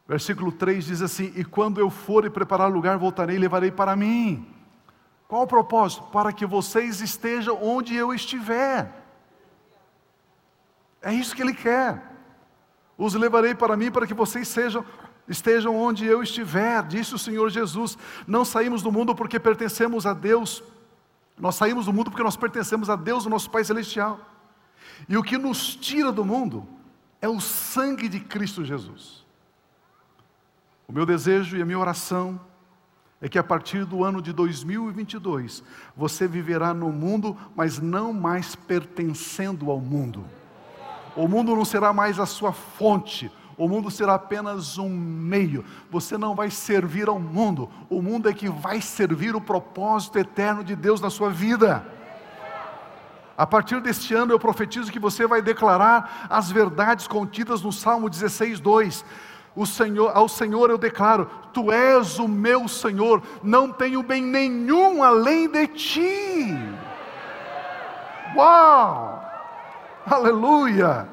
versículo 0.07 0.49
3 0.49 0.85
diz 0.85 1.01
assim: 1.01 1.33
E 1.35 1.43
quando 1.43 1.81
eu 1.81 1.89
for 1.89 2.23
e 2.23 2.29
preparar 2.29 2.71
lugar, 2.71 2.97
voltarei 2.97 3.35
e 3.35 3.39
levarei 3.39 3.69
para 3.69 3.97
mim. 3.97 4.47
Qual 5.27 5.43
o 5.43 5.47
propósito? 5.47 6.03
Para 6.03 6.31
que 6.31 6.45
vocês 6.45 7.01
estejam 7.01 7.61
onde 7.61 7.93
eu 7.93 8.13
estiver. 8.13 9.03
É 11.01 11.13
isso 11.13 11.35
que 11.35 11.41
Ele 11.41 11.53
quer. 11.53 12.12
Os 12.97 13.13
levarei 13.13 13.55
para 13.55 13.75
mim 13.75 13.91
para 13.91 14.07
que 14.07 14.13
vocês 14.13 14.47
sejam 14.47 14.85
estejam 15.27 15.75
onde 15.75 16.05
eu 16.05 16.21
estiver, 16.21 16.83
disse 16.83 17.15
o 17.15 17.19
Senhor 17.19 17.49
Jesus. 17.49 17.97
Não 18.27 18.43
saímos 18.43 18.81
do 18.81 18.91
mundo 18.91 19.15
porque 19.15 19.39
pertencemos 19.39 20.05
a 20.05 20.13
Deus. 20.13 20.63
Nós 21.37 21.55
saímos 21.55 21.85
do 21.85 21.93
mundo 21.93 22.11
porque 22.11 22.23
nós 22.23 22.35
pertencemos 22.35 22.89
a 22.89 22.95
Deus, 22.95 23.25
o 23.25 23.29
nosso 23.29 23.49
Pai 23.49 23.63
celestial. 23.63 24.19
E 25.07 25.17
o 25.17 25.23
que 25.23 25.37
nos 25.37 25.75
tira 25.75 26.11
do 26.11 26.25
mundo 26.25 26.67
é 27.21 27.27
o 27.27 27.39
sangue 27.39 28.07
de 28.07 28.19
Cristo 28.19 28.63
Jesus. 28.63 29.25
O 30.87 30.91
meu 30.91 31.05
desejo 31.05 31.57
e 31.57 31.61
a 31.61 31.65
minha 31.65 31.79
oração 31.79 32.39
é 33.21 33.29
que 33.29 33.39
a 33.39 33.43
partir 33.43 33.85
do 33.85 34.03
ano 34.03 34.21
de 34.21 34.33
2022 34.33 35.63
você 35.95 36.27
viverá 36.27 36.73
no 36.73 36.91
mundo, 36.91 37.37
mas 37.55 37.79
não 37.79 38.11
mais 38.11 38.53
pertencendo 38.55 39.71
ao 39.71 39.79
mundo. 39.79 40.25
O 41.15 41.27
mundo 41.27 41.55
não 41.55 41.65
será 41.65 41.93
mais 41.93 42.19
a 42.19 42.25
sua 42.25 42.51
fonte, 42.51 43.31
o 43.55 43.67
mundo 43.67 43.91
será 43.91 44.15
apenas 44.15 44.77
um 44.77 44.89
meio. 44.89 45.63
Você 45.91 46.17
não 46.17 46.33
vai 46.33 46.49
servir 46.49 47.07
ao 47.07 47.19
mundo, 47.19 47.69
o 47.89 48.01
mundo 48.01 48.27
é 48.29 48.33
que 48.33 48.49
vai 48.49 48.81
servir 48.81 49.35
o 49.35 49.41
propósito 49.41 50.17
eterno 50.17 50.63
de 50.63 50.75
Deus 50.75 50.99
na 50.99 51.09
sua 51.09 51.29
vida. 51.29 51.85
A 53.37 53.47
partir 53.47 53.81
deste 53.81 54.13
ano 54.13 54.31
eu 54.31 54.39
profetizo 54.39 54.91
que 54.91 54.99
você 54.99 55.25
vai 55.25 55.41
declarar 55.41 56.27
as 56.29 56.51
verdades 56.51 57.07
contidas 57.07 57.61
no 57.61 57.71
Salmo 57.71 58.09
16, 58.09 58.59
2. 58.59 59.05
O 59.55 59.65
Senhor, 59.65 60.11
ao 60.15 60.27
Senhor 60.27 60.69
eu 60.69 60.77
declaro: 60.77 61.29
Tu 61.51 61.71
és 61.71 62.19
o 62.19 62.27
meu 62.27 62.67
Senhor, 62.67 63.21
não 63.43 63.71
tenho 63.71 64.01
bem 64.01 64.21
nenhum 64.21 65.03
além 65.03 65.47
de 65.47 65.67
ti. 65.67 66.57
Uau! 68.35 69.22
Aleluia! 70.05 71.07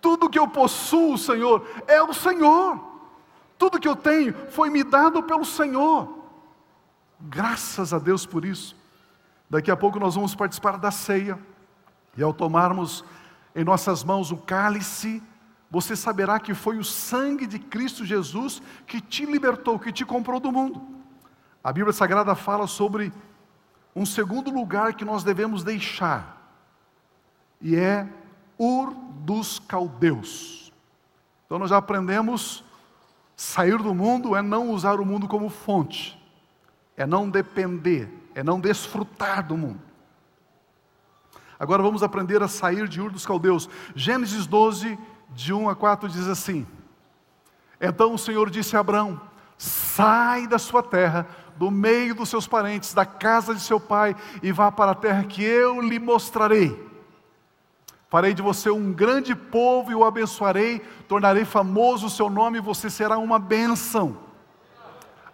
Tudo 0.00 0.30
que 0.30 0.38
eu 0.38 0.46
possuo, 0.46 1.18
Senhor, 1.18 1.66
é 1.86 2.00
o 2.00 2.12
Senhor. 2.12 2.80
Tudo 3.58 3.80
que 3.80 3.88
eu 3.88 3.96
tenho 3.96 4.34
foi 4.50 4.70
me 4.70 4.84
dado 4.84 5.22
pelo 5.22 5.44
Senhor. 5.44 6.08
Graças 7.18 7.92
a 7.92 7.98
Deus 7.98 8.24
por 8.24 8.44
isso. 8.44 8.76
Daqui 9.48 9.70
a 9.70 9.76
pouco 9.76 9.98
nós 9.98 10.14
vamos 10.14 10.34
participar 10.34 10.78
da 10.78 10.90
ceia. 10.90 11.38
E 12.16 12.22
ao 12.22 12.32
tomarmos 12.32 13.04
em 13.54 13.64
nossas 13.64 14.04
mãos 14.04 14.30
o 14.30 14.36
cálice, 14.36 15.22
você 15.70 15.96
saberá 15.96 16.38
que 16.38 16.54
foi 16.54 16.78
o 16.78 16.84
sangue 16.84 17.46
de 17.46 17.58
Cristo 17.58 18.04
Jesus 18.04 18.62
que 18.86 19.00
te 19.00 19.24
libertou, 19.26 19.78
que 19.78 19.92
te 19.92 20.04
comprou 20.04 20.38
do 20.38 20.52
mundo. 20.52 20.80
A 21.64 21.72
Bíblia 21.72 21.92
Sagrada 21.92 22.34
fala 22.34 22.66
sobre 22.66 23.12
um 23.94 24.06
segundo 24.06 24.50
lugar 24.50 24.94
que 24.94 25.04
nós 25.04 25.24
devemos 25.24 25.64
deixar 25.64 26.35
e 27.60 27.76
é 27.76 28.08
Ur 28.58 28.94
dos 29.24 29.58
Caldeus. 29.58 30.72
Então 31.44 31.58
nós 31.58 31.70
já 31.70 31.76
aprendemos 31.76 32.64
sair 33.36 33.76
do 33.76 33.94
mundo 33.94 34.34
é 34.34 34.40
não 34.40 34.70
usar 34.70 34.98
o 34.98 35.04
mundo 35.04 35.28
como 35.28 35.50
fonte, 35.50 36.18
é 36.96 37.06
não 37.06 37.28
depender, 37.28 38.08
é 38.34 38.42
não 38.42 38.58
desfrutar 38.58 39.46
do 39.46 39.56
mundo. 39.56 39.80
Agora 41.58 41.82
vamos 41.82 42.02
aprender 42.02 42.42
a 42.42 42.48
sair 42.48 42.88
de 42.88 43.00
Ur 43.00 43.10
dos 43.10 43.26
Caldeus. 43.26 43.68
Gênesis 43.94 44.46
12, 44.46 44.98
de 45.30 45.52
1 45.52 45.68
a 45.68 45.76
4 45.76 46.08
diz 46.08 46.26
assim: 46.28 46.66
Então 47.80 48.14
o 48.14 48.18
Senhor 48.18 48.50
disse 48.50 48.76
a 48.76 48.80
Abraão: 48.80 49.20
Sai 49.56 50.46
da 50.46 50.58
sua 50.58 50.82
terra, 50.82 51.26
do 51.56 51.70
meio 51.70 52.14
dos 52.14 52.28
seus 52.28 52.46
parentes, 52.46 52.92
da 52.92 53.06
casa 53.06 53.54
de 53.54 53.60
seu 53.60 53.80
pai, 53.80 54.14
e 54.42 54.52
vá 54.52 54.70
para 54.70 54.92
a 54.92 54.94
terra 54.94 55.24
que 55.24 55.42
eu 55.42 55.80
lhe 55.80 55.98
mostrarei. 55.98 56.85
Farei 58.16 58.32
de 58.32 58.40
você 58.40 58.70
um 58.70 58.94
grande 58.94 59.34
povo 59.34 59.92
e 59.92 59.94
o 59.94 60.02
abençoarei, 60.02 60.78
tornarei 61.06 61.44
famoso 61.44 62.06
o 62.06 62.08
seu 62.08 62.30
nome 62.30 62.56
e 62.56 62.62
você 62.62 62.88
será 62.88 63.18
uma 63.18 63.38
bênção. 63.38 64.16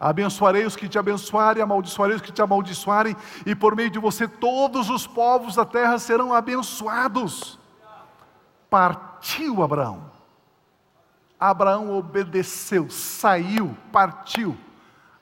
Abençoarei 0.00 0.66
os 0.66 0.74
que 0.74 0.88
te 0.88 0.98
abençoarem, 0.98 1.62
amaldiçoarei 1.62 2.16
os 2.16 2.22
que 2.22 2.32
te 2.32 2.42
amaldiçoarem, 2.42 3.16
e 3.46 3.54
por 3.54 3.76
meio 3.76 3.88
de 3.88 4.00
você 4.00 4.26
todos 4.26 4.90
os 4.90 5.06
povos 5.06 5.54
da 5.54 5.64
terra 5.64 5.96
serão 5.96 6.34
abençoados. 6.34 7.56
Partiu 8.68 9.62
Abraão. 9.62 10.10
Abraão 11.38 11.96
obedeceu, 11.96 12.90
saiu, 12.90 13.76
partiu. 13.92 14.58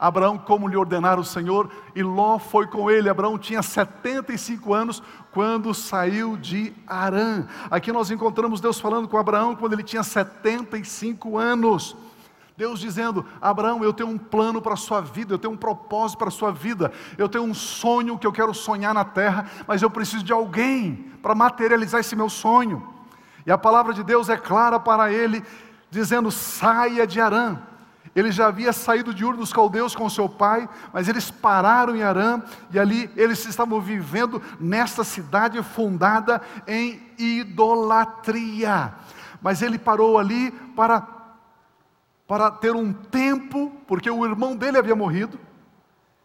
Abraão, 0.00 0.38
como 0.38 0.66
lhe 0.66 0.78
ordenara 0.78 1.20
o 1.20 1.24
Senhor, 1.24 1.70
e 1.94 2.02
Ló 2.02 2.38
foi 2.38 2.66
com 2.66 2.90
ele. 2.90 3.10
Abraão 3.10 3.36
tinha 3.36 3.62
75 3.62 4.72
anos 4.72 5.02
quando 5.30 5.74
saiu 5.74 6.38
de 6.38 6.72
Arã. 6.86 7.46
Aqui 7.70 7.92
nós 7.92 8.10
encontramos 8.10 8.62
Deus 8.62 8.80
falando 8.80 9.06
com 9.06 9.18
Abraão 9.18 9.54
quando 9.54 9.74
ele 9.74 9.82
tinha 9.82 10.02
75 10.02 11.36
anos. 11.36 11.94
Deus 12.56 12.80
dizendo: 12.80 13.26
Abraão, 13.42 13.84
eu 13.84 13.92
tenho 13.92 14.08
um 14.08 14.16
plano 14.16 14.62
para 14.62 14.72
a 14.72 14.76
sua 14.76 15.02
vida, 15.02 15.34
eu 15.34 15.38
tenho 15.38 15.52
um 15.52 15.58
propósito 15.58 16.18
para 16.18 16.28
a 16.28 16.30
sua 16.30 16.50
vida, 16.50 16.90
eu 17.18 17.28
tenho 17.28 17.44
um 17.44 17.52
sonho 17.52 18.16
que 18.16 18.26
eu 18.26 18.32
quero 18.32 18.54
sonhar 18.54 18.94
na 18.94 19.04
terra, 19.04 19.50
mas 19.66 19.82
eu 19.82 19.90
preciso 19.90 20.24
de 20.24 20.32
alguém 20.32 21.12
para 21.20 21.34
materializar 21.34 22.00
esse 22.00 22.16
meu 22.16 22.30
sonho. 22.30 22.86
E 23.44 23.52
a 23.52 23.58
palavra 23.58 23.92
de 23.92 24.02
Deus 24.02 24.30
é 24.30 24.36
clara 24.38 24.80
para 24.80 25.12
ele, 25.12 25.44
dizendo: 25.90 26.30
saia 26.30 27.06
de 27.06 27.20
Arã. 27.20 27.68
Ele 28.14 28.32
já 28.32 28.48
havia 28.48 28.72
saído 28.72 29.14
de 29.14 29.24
Ur 29.24 29.36
dos 29.36 29.52
Caldeus 29.52 29.94
com 29.94 30.10
seu 30.10 30.28
pai, 30.28 30.68
mas 30.92 31.08
eles 31.08 31.30
pararam 31.30 31.94
em 31.94 32.02
Arã 32.02 32.42
e 32.72 32.78
ali 32.78 33.08
eles 33.16 33.44
estavam 33.46 33.80
vivendo 33.80 34.42
nesta 34.58 35.04
cidade 35.04 35.62
fundada 35.62 36.42
em 36.66 37.00
idolatria. 37.16 38.94
Mas 39.40 39.62
ele 39.62 39.78
parou 39.78 40.18
ali 40.18 40.50
para, 40.74 41.06
para 42.26 42.50
ter 42.50 42.74
um 42.74 42.92
tempo, 42.92 43.72
porque 43.86 44.10
o 44.10 44.26
irmão 44.26 44.56
dele 44.56 44.78
havia 44.78 44.96
morrido. 44.96 45.38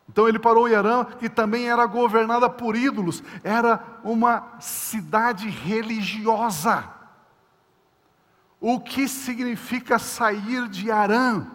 Então 0.09 0.27
ele 0.27 0.39
parou 0.39 0.67
em 0.67 0.73
Arã, 0.73 1.05
que 1.05 1.29
também 1.29 1.69
era 1.69 1.85
governada 1.85 2.49
por 2.49 2.75
ídolos, 2.75 3.23
era 3.43 3.83
uma 4.03 4.43
cidade 4.59 5.49
religiosa. 5.49 6.83
O 8.59 8.79
que 8.79 9.07
significa 9.07 9.99
sair 9.99 10.67
de 10.67 10.89
Arã? 10.89 11.45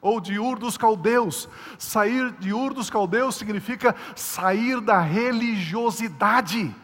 Ou 0.00 0.20
de 0.20 0.38
Ur 0.38 0.58
dos 0.58 0.76
Caldeus. 0.76 1.48
Sair 1.78 2.30
de 2.32 2.52
Ur 2.52 2.72
dos 2.72 2.90
Caldeus 2.90 3.36
significa 3.36 3.94
sair 4.14 4.80
da 4.80 5.00
religiosidade. 5.00 6.74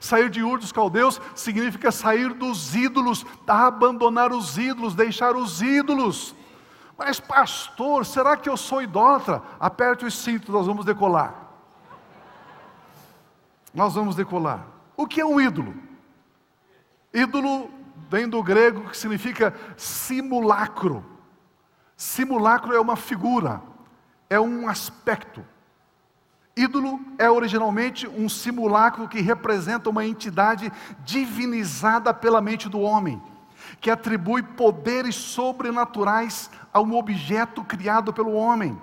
Sair 0.00 0.28
de 0.28 0.42
Ur 0.42 0.58
dos 0.58 0.72
Caldeus 0.72 1.20
significa 1.34 1.90
sair 1.92 2.32
dos 2.34 2.74
ídolos, 2.74 3.24
abandonar 3.46 4.32
os 4.32 4.58
ídolos, 4.58 4.94
deixar 4.94 5.36
os 5.36 5.62
ídolos. 5.62 6.34
Mas, 6.96 7.18
pastor, 7.18 8.06
será 8.06 8.36
que 8.36 8.48
eu 8.48 8.56
sou 8.56 8.82
idólatra? 8.82 9.42
Aperte 9.58 10.04
os 10.04 10.14
cintos, 10.14 10.48
nós 10.48 10.66
vamos 10.66 10.84
decolar. 10.84 11.34
Nós 13.72 13.94
vamos 13.94 14.14
decolar. 14.14 14.66
O 14.96 15.06
que 15.06 15.20
é 15.20 15.26
um 15.26 15.40
ídolo? 15.40 15.74
Ídolo 17.12 17.70
vem 18.08 18.28
do 18.28 18.42
grego 18.42 18.88
que 18.88 18.96
significa 18.96 19.52
simulacro. 19.76 21.04
Simulacro 21.96 22.74
é 22.74 22.80
uma 22.80 22.96
figura, 22.96 23.62
é 24.28 24.40
um 24.40 24.68
aspecto. 24.68 25.44
Ídolo 26.56 27.00
é 27.18 27.28
originalmente 27.28 28.06
um 28.06 28.28
simulacro 28.28 29.08
que 29.08 29.20
representa 29.20 29.90
uma 29.90 30.04
entidade 30.04 30.72
divinizada 31.04 32.14
pela 32.14 32.40
mente 32.40 32.68
do 32.68 32.80
homem, 32.80 33.20
que 33.80 33.90
atribui 33.90 34.42
poderes 34.42 35.14
sobrenaturais 35.16 36.50
a 36.72 36.80
um 36.80 36.94
objeto 36.96 37.64
criado 37.64 38.12
pelo 38.12 38.32
homem. 38.32 38.80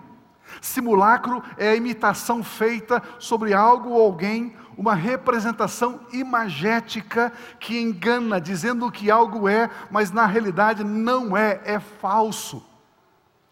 Simulacro 0.59 1.41
é 1.57 1.69
a 1.69 1.75
imitação 1.75 2.43
feita 2.43 3.01
sobre 3.19 3.53
algo 3.53 3.91
ou 3.91 4.01
alguém, 4.01 4.53
uma 4.77 4.95
representação 4.95 6.01
imagética 6.11 7.31
que 7.57 7.79
engana, 7.79 8.41
dizendo 8.41 8.91
que 8.91 9.09
algo 9.09 9.47
é, 9.47 9.69
mas 9.89 10.11
na 10.11 10.25
realidade 10.25 10.83
não 10.83 11.37
é, 11.37 11.61
é 11.63 11.79
falso. 11.79 12.70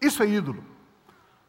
Isso 0.00 0.22
é 0.22 0.28
ídolo. 0.28 0.64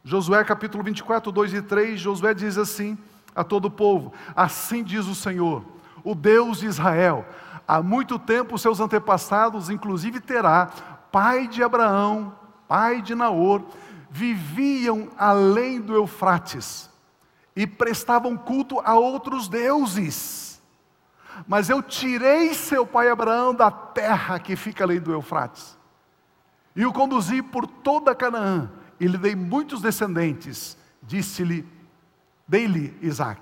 Josué 0.04 0.44
capítulo 0.44 0.84
24, 0.84 1.32
2 1.32 1.54
e 1.54 1.62
3, 1.62 1.98
Josué 1.98 2.34
diz 2.34 2.58
assim 2.58 2.98
a 3.34 3.42
todo 3.42 3.66
o 3.66 3.70
povo: 3.70 4.12
Assim 4.36 4.82
diz 4.82 5.06
o 5.06 5.14
Senhor, 5.14 5.64
o 6.04 6.14
Deus 6.14 6.58
de 6.58 6.66
Israel, 6.66 7.24
há 7.66 7.82
muito 7.82 8.18
tempo 8.18 8.58
seus 8.58 8.80
antepassados, 8.80 9.70
inclusive 9.70 10.20
Terá, 10.20 10.66
pai 11.10 11.46
de 11.46 11.62
Abraão, 11.62 12.34
pai 12.68 13.00
de 13.00 13.14
Naor, 13.14 13.62
viviam 14.10 15.08
além 15.16 15.80
do 15.80 15.94
Eufrates 15.94 16.90
e 17.56 17.66
prestavam 17.66 18.36
culto 18.36 18.80
a 18.80 18.94
outros 18.94 19.48
deuses. 19.48 20.60
Mas 21.46 21.70
eu 21.70 21.82
tirei 21.82 22.52
seu 22.52 22.86
pai 22.86 23.08
Abraão 23.08 23.54
da 23.54 23.70
terra 23.70 24.38
que 24.38 24.56
fica 24.56 24.84
além 24.84 25.00
do 25.00 25.12
Eufrates 25.12 25.80
e 26.74 26.86
o 26.86 26.92
conduzi 26.92 27.42
por 27.42 27.66
toda 27.66 28.14
Canaã 28.14 28.70
e 28.98 29.06
lhe 29.06 29.18
dei 29.18 29.34
muitos 29.34 29.80
descendentes, 29.82 30.76
disse-lhe, 31.02 31.66
dei-lhe 32.46 32.96
Isaac. 33.02 33.40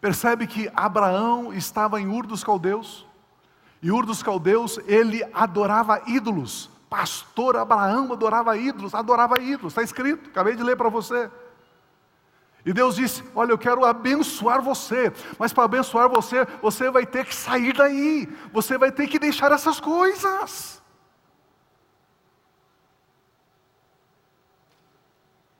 Percebe 0.00 0.46
que 0.46 0.70
Abraão 0.74 1.52
estava 1.52 2.00
em 2.00 2.08
Ur 2.08 2.26
dos 2.26 2.42
Caldeus, 2.42 3.06
e 3.82 3.90
Ur 3.90 4.06
dos 4.06 4.22
Caldeus 4.22 4.78
ele 4.86 5.22
adorava 5.32 6.02
ídolos. 6.06 6.70
Pastor 6.88 7.56
Abraão 7.56 8.12
adorava 8.12 8.56
ídolos, 8.56 8.94
adorava 8.94 9.40
ídolos, 9.40 9.72
está 9.72 9.82
escrito, 9.82 10.30
acabei 10.30 10.56
de 10.56 10.62
ler 10.62 10.76
para 10.76 10.88
você. 10.88 11.30
E 12.64 12.72
Deus 12.72 12.96
disse: 12.96 13.22
Olha, 13.34 13.52
eu 13.52 13.58
quero 13.58 13.84
abençoar 13.84 14.62
você, 14.62 15.12
mas 15.38 15.52
para 15.52 15.64
abençoar 15.64 16.08
você, 16.08 16.46
você 16.62 16.90
vai 16.90 17.04
ter 17.04 17.24
que 17.24 17.34
sair 17.34 17.72
daí, 17.72 18.28
você 18.52 18.78
vai 18.78 18.90
ter 18.90 19.06
que 19.06 19.18
deixar 19.18 19.52
essas 19.52 19.78
coisas. 19.78 20.82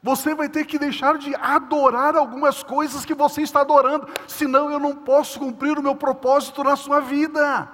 Você 0.07 0.37
vai 0.37 0.49
ter 0.49 0.65
que 0.65 0.79
deixar 0.79 1.19
de 1.19 1.35
adorar 1.35 2.15
algumas 2.15 2.63
coisas 2.63 3.05
que 3.05 3.13
você 3.13 3.43
está 3.43 3.63
adorando, 3.63 4.07
senão 4.29 4.71
eu 4.71 4.79
não 4.79 4.95
posso 4.95 5.37
cumprir 5.41 5.77
o 5.77 5.83
meu 5.83 5.97
propósito 5.97 6.63
na 6.63 6.77
sua 6.77 7.01
vida. 7.01 7.69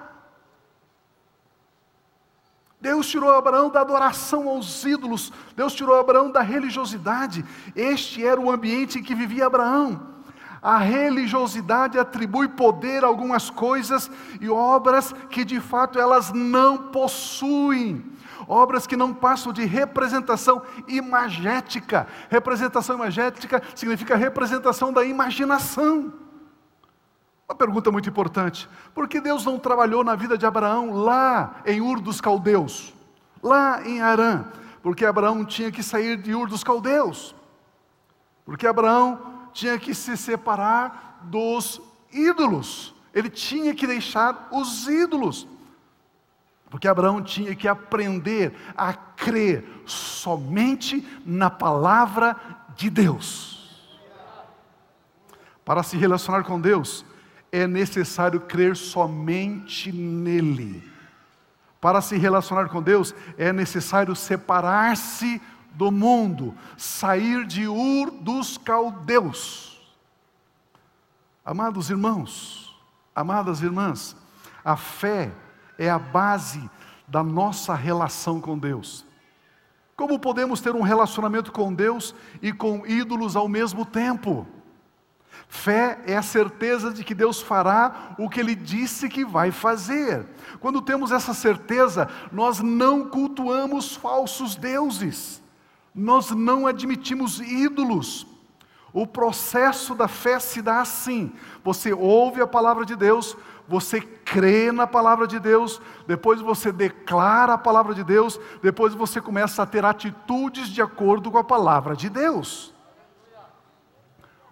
Deus 2.81 3.07
tirou 3.07 3.31
Abraão 3.31 3.69
da 3.69 3.81
adoração 3.81 4.49
aos 4.49 4.83
ídolos, 4.83 5.31
Deus 5.55 5.75
tirou 5.75 5.95
Abraão 5.95 6.31
da 6.31 6.41
religiosidade. 6.41 7.45
Este 7.75 8.25
era 8.25 8.41
o 8.41 8.49
ambiente 8.49 8.97
em 8.97 9.03
que 9.03 9.13
vivia 9.13 9.45
Abraão. 9.45 10.01
A 10.59 10.79
religiosidade 10.79 11.99
atribui 11.99 12.47
poder 12.47 13.03
a 13.03 13.07
algumas 13.07 13.51
coisas 13.51 14.09
e 14.41 14.49
obras 14.49 15.13
que 15.29 15.45
de 15.45 15.59
fato 15.59 15.99
elas 15.99 16.33
não 16.33 16.89
possuem 16.89 18.03
obras 18.47 18.87
que 18.87 18.97
não 18.97 19.13
passam 19.13 19.51
de 19.53 19.65
representação 19.65 20.61
imagética. 20.87 22.07
Representação 22.29 22.95
imagética 22.95 23.61
significa 23.75 24.15
representação 24.15 24.91
da 24.91 25.03
imaginação. 25.03 26.13
Uma 27.47 27.55
pergunta 27.55 27.91
muito 27.91 28.09
importante: 28.09 28.69
por 28.93 29.07
que 29.07 29.21
Deus 29.21 29.45
não 29.45 29.59
trabalhou 29.59 30.03
na 30.03 30.15
vida 30.15 30.37
de 30.37 30.45
Abraão 30.45 30.91
lá 30.91 31.61
em 31.65 31.81
Ur 31.81 31.99
dos 31.99 32.21
Caldeus, 32.21 32.93
lá 33.41 33.85
em 33.85 34.01
Arã? 34.01 34.45
Porque 34.81 35.05
Abraão 35.05 35.45
tinha 35.45 35.71
que 35.71 35.83
sair 35.83 36.17
de 36.17 36.33
Ur 36.33 36.47
dos 36.47 36.63
Caldeus, 36.63 37.35
porque 38.45 38.67
Abraão 38.67 39.19
tinha 39.53 39.77
que 39.77 39.93
se 39.93 40.17
separar 40.17 41.19
dos 41.23 41.81
ídolos, 42.11 42.93
ele 43.13 43.29
tinha 43.29 43.73
que 43.73 43.87
deixar 43.87 44.49
os 44.51 44.87
ídolos. 44.87 45.47
Porque 46.73 46.87
Abraão 46.87 47.21
tinha 47.21 47.53
que 47.53 47.67
aprender 47.67 48.51
a 48.75 48.93
crer 48.93 49.83
somente 49.85 51.07
na 51.23 51.47
palavra 51.47 52.35
de 52.75 52.89
Deus. 52.89 53.87
Para 55.63 55.83
se 55.83 55.95
relacionar 55.97 56.43
com 56.45 56.59
Deus, 56.59 57.05
é 57.51 57.67
necessário 57.67 58.39
crer 58.39 58.75
somente 58.75 59.91
nele. 59.91 60.91
Para 61.79 62.01
se 62.01 62.17
relacionar 62.17 62.67
com 62.69 62.81
Deus, 62.81 63.13
é 63.37 63.53
necessário 63.53 64.15
separar-se 64.15 65.39
do 65.75 65.91
mundo, 65.91 66.57
sair 66.75 67.45
de 67.45 67.67
Ur 67.67 68.09
dos 68.09 68.57
caldeus. 68.57 69.79
Amados 71.45 71.91
irmãos, 71.91 72.75
amadas 73.13 73.61
irmãs, 73.61 74.17
a 74.65 74.75
fé 74.75 75.31
é 75.83 75.89
a 75.89 75.99
base 75.99 76.69
da 77.07 77.23
nossa 77.23 77.75
relação 77.75 78.39
com 78.39 78.57
Deus. 78.57 79.05
Como 79.95 80.17
podemos 80.17 80.61
ter 80.61 80.73
um 80.75 80.81
relacionamento 80.81 81.51
com 81.51 81.73
Deus 81.73 82.15
e 82.41 82.51
com 82.51 82.85
ídolos 82.87 83.35
ao 83.35 83.47
mesmo 83.47 83.85
tempo? 83.85 84.47
Fé 85.47 85.99
é 86.07 86.15
a 86.15 86.23
certeza 86.23 86.91
de 86.91 87.03
que 87.03 87.13
Deus 87.13 87.41
fará 87.41 88.15
o 88.17 88.29
que 88.29 88.39
Ele 88.39 88.55
disse 88.55 89.09
que 89.09 89.23
vai 89.23 89.51
fazer. 89.51 90.25
Quando 90.59 90.81
temos 90.81 91.11
essa 91.11 91.33
certeza, 91.33 92.09
nós 92.31 92.59
não 92.59 93.09
cultuamos 93.09 93.95
falsos 93.95 94.55
deuses, 94.55 95.43
nós 95.93 96.31
não 96.31 96.65
admitimos 96.65 97.39
ídolos. 97.39 98.25
O 98.93 99.07
processo 99.07 99.95
da 99.95 100.07
fé 100.07 100.39
se 100.39 100.61
dá 100.61 100.79
assim: 100.79 101.33
você 101.63 101.91
ouve 101.91 102.41
a 102.41 102.47
palavra 102.47 102.85
de 102.85 102.95
Deus, 102.95 103.35
você 103.67 103.99
crê 103.99 104.71
na 104.71 104.85
palavra 104.85 105.25
de 105.25 105.39
Deus, 105.39 105.81
depois 106.05 106.39
você 106.39 106.71
declara 106.71 107.53
a 107.53 107.57
palavra 107.57 107.95
de 107.95 108.03
Deus, 108.03 108.39
depois 108.61 108.93
você 108.93 109.19
começa 109.19 109.63
a 109.63 109.65
ter 109.65 109.83
atitudes 109.83 110.69
de 110.69 110.81
acordo 110.81 111.31
com 111.31 111.39
a 111.39 111.43
palavra 111.43 111.95
de 111.95 112.07
Deus. 112.07 112.71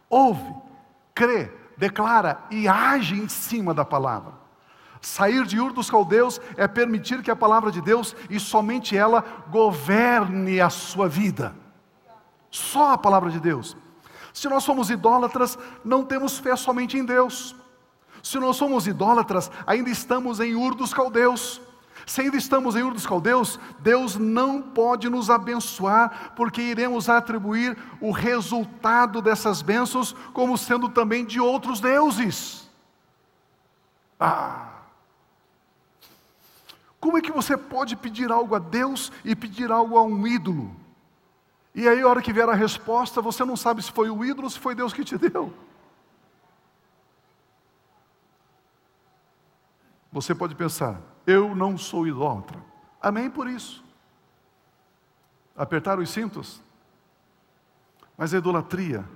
Ouve, 0.10 0.56
crê, 1.14 1.52
declara 1.78 2.44
e 2.50 2.68
age 2.68 3.16
em 3.16 3.30
cima 3.30 3.74
da 3.76 3.86
palavra. 3.86 4.34
Sair 5.02 5.46
de 5.46 5.60
Ur 5.60 5.72
dos 5.74 5.90
Caldeus 5.90 6.40
é 6.58 6.68
permitir 6.68 7.22
que 7.24 7.32
a 7.32 7.36
palavra 7.36 7.72
de 7.72 7.82
Deus 7.82 8.16
e 8.30 8.40
somente 8.40 8.96
ela 8.96 9.24
governe 9.50 10.62
a 10.62 10.70
sua 10.70 11.08
vida. 11.08 11.56
Só 12.52 12.92
a 12.92 12.98
palavra 12.98 13.32
de 13.32 13.40
Deus. 13.40 13.76
Se 14.34 14.48
nós 14.48 14.64
somos 14.64 14.90
idólatras, 14.90 15.58
não 15.84 16.04
temos 16.04 16.40
fé 16.40 16.56
somente 16.56 16.98
em 16.98 17.06
Deus. 17.06 17.56
Se 18.24 18.40
nós 18.40 18.56
somos 18.56 18.88
idólatras, 18.88 19.52
ainda 19.66 19.90
estamos 19.90 20.40
em 20.40 20.56
Ur 20.56 20.76
dos 20.76 20.94
Caldeus. 20.94 21.62
Se 22.06 22.22
ainda 22.22 22.38
estamos 22.38 22.76
em 22.76 22.84
Ur 22.84 22.94
dos 22.94 23.06
Caldeus, 23.06 23.60
Deus 23.80 24.16
não 24.16 24.62
pode 24.62 25.10
nos 25.10 25.30
abençoar, 25.30 26.34
porque 26.36 26.62
iremos 26.62 27.10
atribuir 27.10 27.78
o 28.00 28.12
resultado 28.12 29.22
dessas 29.22 29.62
bênçãos 29.62 30.16
como 30.34 30.58
sendo 30.58 30.90
também 30.90 31.26
de 31.26 31.40
outros 31.40 31.80
deuses. 31.80 32.70
Ah! 34.20 34.68
Como 37.00 37.18
é 37.18 37.22
que 37.22 37.32
você 37.32 37.58
pode 37.58 37.96
pedir 37.96 38.32
algo 38.32 38.54
a 38.54 38.60
Deus 38.60 39.12
e 39.26 39.36
pedir 39.36 39.72
algo 39.72 39.98
a 39.98 40.04
um 40.04 40.28
ídolo? 40.28 40.81
E 41.74 41.88
aí, 41.88 42.02
a 42.02 42.08
hora 42.08 42.22
que 42.22 42.34
vier 42.34 42.50
a 42.50 42.54
resposta, 42.54 43.22
você 43.22 43.46
não 43.46 43.56
sabe 43.56 43.82
se 43.82 43.92
foi 43.92 44.10
o 44.10 44.26
ídolo 44.26 44.44
ou 44.44 44.50
se 44.50 44.60
foi 44.60 44.76
Deus 44.76 44.92
que 44.92 45.06
te 45.06 45.18
deu. 45.18 45.54
Você 50.12 50.36
pode 50.36 50.54
pensar, 50.56 51.02
eu 51.26 51.56
não 51.56 51.78
sou 51.78 52.06
idólatra. 52.06 52.62
Amém 53.02 53.30
por 53.30 53.48
isso. 53.48 53.84
Apertar 55.56 56.00
os 56.00 56.10
cintos? 56.10 56.62
Mas 58.18 58.34
a 58.34 58.38
idolatria, 58.38 59.08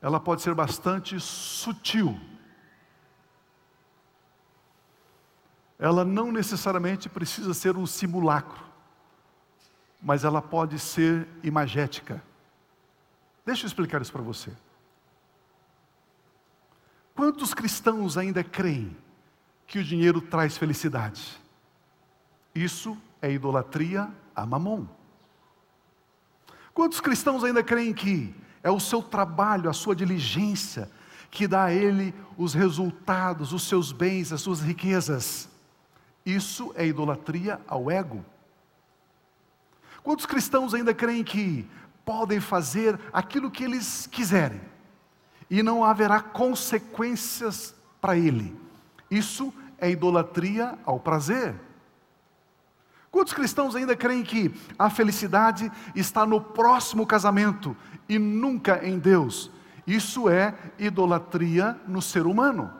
ela 0.00 0.18
pode 0.18 0.40
ser 0.40 0.54
bastante 0.54 1.20
sutil. 1.20 2.18
Ela 5.78 6.04
não 6.04 6.32
necessariamente 6.32 7.08
precisa 7.08 7.52
ser 7.52 7.76
um 7.76 7.86
simulacro, 7.86 8.64
mas 10.04 10.22
ela 10.22 10.42
pode 10.42 10.78
ser 10.78 11.26
imagética. 11.42 12.22
Deixa 13.44 13.64
eu 13.64 13.66
explicar 13.66 14.02
isso 14.02 14.12
para 14.12 14.20
você. 14.20 14.52
Quantos 17.14 17.54
cristãos 17.54 18.18
ainda 18.18 18.44
creem 18.44 18.94
que 19.66 19.78
o 19.78 19.84
dinheiro 19.84 20.20
traz 20.20 20.58
felicidade? 20.58 21.40
Isso 22.54 22.98
é 23.22 23.32
idolatria 23.32 24.10
a 24.36 24.44
mamon. 24.44 24.86
Quantos 26.74 27.00
cristãos 27.00 27.42
ainda 27.42 27.62
creem 27.62 27.94
que 27.94 28.34
é 28.62 28.70
o 28.70 28.80
seu 28.80 29.02
trabalho, 29.02 29.70
a 29.70 29.72
sua 29.72 29.96
diligência, 29.96 30.90
que 31.30 31.48
dá 31.48 31.64
a 31.64 31.72
ele 31.72 32.14
os 32.36 32.52
resultados, 32.52 33.54
os 33.54 33.62
seus 33.66 33.90
bens, 33.90 34.32
as 34.32 34.42
suas 34.42 34.60
riquezas? 34.60 35.48
Isso 36.26 36.72
é 36.76 36.86
idolatria 36.86 37.60
ao 37.66 37.90
ego. 37.90 38.24
Quantos 40.04 40.26
cristãos 40.26 40.74
ainda 40.74 40.92
creem 40.92 41.24
que 41.24 41.66
podem 42.04 42.38
fazer 42.38 43.00
aquilo 43.10 43.50
que 43.50 43.64
eles 43.64 44.06
quiserem 44.06 44.60
e 45.48 45.62
não 45.62 45.82
haverá 45.82 46.20
consequências 46.20 47.74
para 48.02 48.14
ele? 48.14 48.54
Isso 49.10 49.52
é 49.78 49.90
idolatria 49.90 50.78
ao 50.84 51.00
prazer. 51.00 51.54
Quantos 53.10 53.32
cristãos 53.32 53.74
ainda 53.74 53.96
creem 53.96 54.22
que 54.22 54.54
a 54.78 54.90
felicidade 54.90 55.72
está 55.94 56.26
no 56.26 56.38
próximo 56.38 57.06
casamento 57.06 57.74
e 58.06 58.18
nunca 58.18 58.86
em 58.86 58.98
Deus? 58.98 59.50
Isso 59.86 60.28
é 60.28 60.54
idolatria 60.78 61.80
no 61.88 62.02
ser 62.02 62.26
humano. 62.26 62.70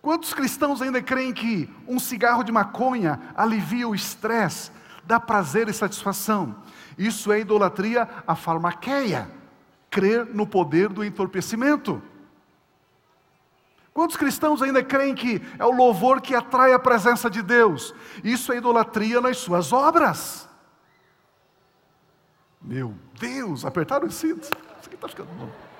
Quantos 0.00 0.32
cristãos 0.32 0.80
ainda 0.80 1.02
creem 1.02 1.32
que 1.32 1.68
um 1.88 1.98
cigarro 1.98 2.44
de 2.44 2.52
maconha 2.52 3.18
alivia 3.34 3.88
o 3.88 3.94
estresse, 3.94 4.70
dá 5.04 5.18
prazer 5.20 5.68
e 5.68 5.72
satisfação? 5.72 6.56
Isso 6.96 7.32
é 7.32 7.40
idolatria 7.40 8.08
à 8.26 8.34
farmaqueia, 8.34 9.30
crer 9.90 10.26
no 10.26 10.46
poder 10.46 10.88
do 10.88 11.04
entorpecimento. 11.04 12.02
Quantos 13.92 14.16
cristãos 14.16 14.62
ainda 14.62 14.82
creem 14.82 15.14
que 15.14 15.42
é 15.58 15.64
o 15.64 15.70
louvor 15.70 16.20
que 16.20 16.34
atrai 16.34 16.72
a 16.72 16.78
presença 16.78 17.28
de 17.28 17.42
Deus? 17.42 17.94
Isso 18.24 18.52
é 18.52 18.56
idolatria 18.56 19.20
nas 19.20 19.36
suas 19.36 19.72
obras. 19.72 20.48
Meu 22.60 22.94
Deus, 23.18 23.64
apertaram 23.64 24.06
os 24.06 24.14
cintos. 24.14 24.48
Isso 24.48 24.86
aqui 24.86 24.94
está 24.94 25.08
ficando 25.08 25.28
bom. 25.34 25.71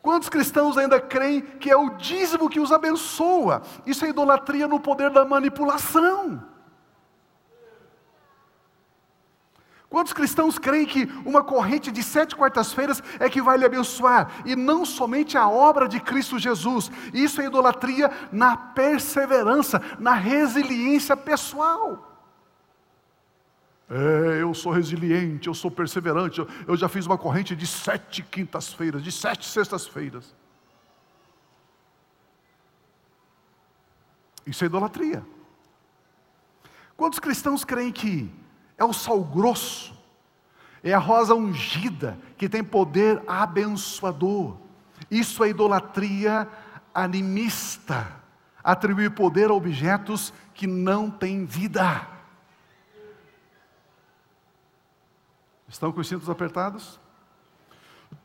Quantos 0.00 0.28
cristãos 0.28 0.78
ainda 0.78 1.00
creem 1.00 1.40
que 1.40 1.70
é 1.70 1.76
o 1.76 1.90
dízimo 1.90 2.48
que 2.48 2.60
os 2.60 2.72
abençoa? 2.72 3.62
Isso 3.84 4.04
é 4.04 4.08
idolatria 4.08 4.68
no 4.68 4.80
poder 4.80 5.10
da 5.10 5.24
manipulação. 5.24 6.42
Quantos 9.90 10.12
cristãos 10.12 10.58
creem 10.58 10.84
que 10.84 11.10
uma 11.24 11.42
corrente 11.42 11.90
de 11.90 12.02
sete 12.02 12.36
quartas-feiras 12.36 13.02
é 13.18 13.28
que 13.28 13.40
vai 13.40 13.56
lhe 13.56 13.64
abençoar, 13.64 14.42
e 14.44 14.54
não 14.54 14.84
somente 14.84 15.36
a 15.38 15.48
obra 15.48 15.88
de 15.88 15.98
Cristo 15.98 16.38
Jesus? 16.38 16.90
Isso 17.12 17.40
é 17.40 17.46
idolatria 17.46 18.10
na 18.30 18.54
perseverança, 18.54 19.80
na 19.98 20.12
resiliência 20.12 21.16
pessoal. 21.16 22.07
É, 23.90 24.42
eu 24.42 24.52
sou 24.52 24.70
resiliente, 24.70 25.48
eu 25.48 25.54
sou 25.54 25.70
perseverante, 25.70 26.40
eu, 26.40 26.48
eu 26.66 26.76
já 26.76 26.88
fiz 26.88 27.06
uma 27.06 27.16
corrente 27.16 27.56
de 27.56 27.66
sete 27.66 28.22
quintas-feiras, 28.22 29.02
de 29.02 29.10
sete 29.10 29.46
sextas-feiras. 29.46 30.34
Isso 34.46 34.62
é 34.64 34.66
idolatria. 34.66 35.24
Quantos 36.96 37.18
cristãos 37.18 37.64
creem 37.64 37.92
que 37.92 38.30
é 38.76 38.84
o 38.84 38.92
sal 38.92 39.22
grosso, 39.22 39.96
é 40.82 40.92
a 40.92 40.98
rosa 40.98 41.34
ungida 41.34 42.18
que 42.36 42.48
tem 42.48 42.62
poder 42.62 43.22
abençoador. 43.26 44.56
Isso 45.10 45.42
é 45.44 45.48
idolatria 45.48 46.48
animista, 46.92 48.06
atribuir 48.62 49.12
poder 49.12 49.50
a 49.50 49.54
objetos 49.54 50.32
que 50.54 50.66
não 50.66 51.10
têm 51.10 51.44
vida. 51.44 52.17
Estão 55.68 55.92
com 55.92 56.00
os 56.00 56.08
cintos 56.08 56.30
apertados? 56.30 56.98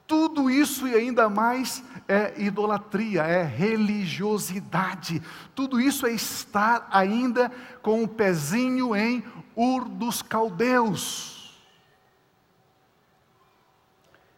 Tudo 0.07 0.49
isso 0.49 0.87
e 0.87 0.95
ainda 0.95 1.29
mais 1.29 1.83
é 2.07 2.41
idolatria, 2.41 3.23
é 3.23 3.43
religiosidade. 3.43 5.21
Tudo 5.55 5.79
isso 5.79 6.05
é 6.05 6.11
estar 6.11 6.87
ainda 6.91 7.51
com 7.81 7.99
o 7.99 8.03
um 8.03 8.07
pezinho 8.07 8.95
em 8.95 9.23
Ur 9.55 9.85
dos 9.85 10.21
Caldeus. 10.21 11.61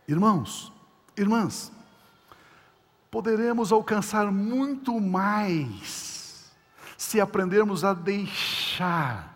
Irmãos, 0.08 0.72
irmãs, 1.18 1.72
poderemos 3.10 3.72
alcançar 3.72 4.32
muito 4.32 5.00
mais 5.00 6.54
se 6.98 7.20
aprendermos 7.20 7.84
a 7.84 7.94
deixar. 7.94 9.35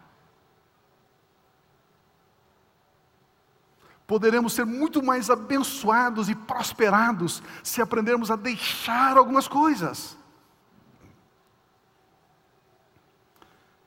Poderemos 4.09 4.53
ser 4.53 4.65
muito 4.65 5.03
mais 5.03 5.29
abençoados 5.29 6.29
e 6.29 6.35
prosperados 6.35 7.43
se 7.63 7.79
aprendermos 7.79 8.31
a 8.31 8.35
deixar 8.35 9.15
algumas 9.15 9.47
coisas. 9.47 10.17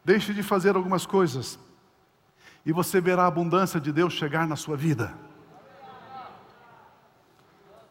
Deixe 0.05 0.33
de 0.33 0.41
fazer 0.41 0.77
algumas 0.77 1.05
coisas 1.05 1.59
e 2.65 2.73
você 2.73 3.01
verá 3.01 3.25
a 3.25 3.27
abundância 3.27 3.81
de 3.81 3.91
Deus 3.91 4.13
chegar 4.13 4.47
na 4.47 4.55
sua 4.55 4.77
vida. 4.77 5.13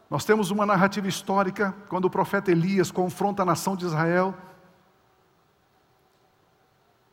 Nós 0.08 0.24
temos 0.24 0.50
uma 0.50 0.64
narrativa 0.64 1.08
histórica 1.08 1.76
quando 1.86 2.06
o 2.06 2.10
profeta 2.10 2.50
Elias 2.50 2.90
confronta 2.90 3.42
a 3.42 3.44
nação 3.44 3.76
de 3.76 3.84
Israel 3.84 4.34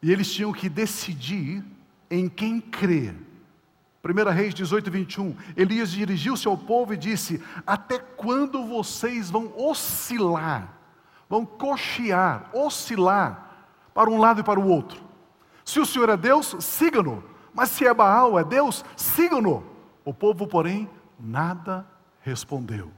e 0.01 0.13
eles 0.13 0.31
tinham 0.31 0.53
que 0.53 0.69
decidir 0.69 1.61
em 2.09 2.29
quem 2.29 2.61
crer. 2.61 3.27
1 4.03 4.31
Reis 4.31 4.53
18, 4.53 4.89
21. 4.89 5.35
Elias 5.57 5.91
dirigiu-se 5.91 6.47
ao 6.47 6.57
povo 6.57 6.93
e 6.93 6.97
disse: 6.97 7.43
Até 7.67 7.99
quando 7.99 8.65
vocês 8.65 9.29
vão 9.29 9.51
oscilar, 9.57 10.73
vão 11.29 11.45
cochear, 11.45 12.49
oscilar 12.53 13.49
para 13.93 14.09
um 14.09 14.17
lado 14.17 14.39
e 14.39 14.43
para 14.43 14.59
o 14.59 14.67
outro? 14.67 15.01
Se 15.65 15.79
o 15.79 15.85
Senhor 15.85 16.09
é 16.09 16.17
Deus, 16.17 16.55
siga-no. 16.59 17.23
Mas 17.53 17.69
se 17.69 17.85
é 17.85 17.93
Baal, 17.93 18.39
é 18.39 18.43
Deus, 18.43 18.85
sigam-no. 18.95 19.63
O 20.05 20.13
povo, 20.13 20.47
porém, 20.47 20.89
nada 21.19 21.85
respondeu. 22.21 22.91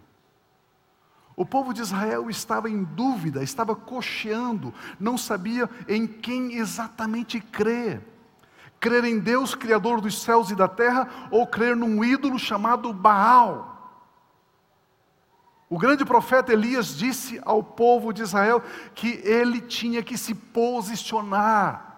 O 1.35 1.45
povo 1.45 1.73
de 1.73 1.81
Israel 1.81 2.29
estava 2.29 2.69
em 2.69 2.83
dúvida, 2.83 3.41
estava 3.41 3.75
cocheando, 3.75 4.73
não 4.99 5.17
sabia 5.17 5.67
em 5.87 6.05
quem 6.05 6.53
exatamente 6.53 7.39
crer. 7.39 8.10
Crer 8.81 9.05
em 9.05 9.17
Deus, 9.17 9.55
Criador 9.55 10.01
dos 10.01 10.21
céus 10.21 10.51
e 10.51 10.55
da 10.55 10.67
terra, 10.67 11.07
ou 11.31 11.47
crer 11.47 11.75
num 11.75 12.03
ídolo 12.03 12.37
chamado 12.37 12.91
Baal. 12.91 13.69
O 15.69 15.77
grande 15.77 16.03
profeta 16.03 16.51
Elias 16.51 16.97
disse 16.97 17.39
ao 17.45 17.63
povo 17.63 18.11
de 18.11 18.21
Israel 18.21 18.61
que 18.93 19.21
ele 19.23 19.61
tinha 19.61 20.03
que 20.03 20.17
se 20.17 20.35
posicionar 20.35 21.91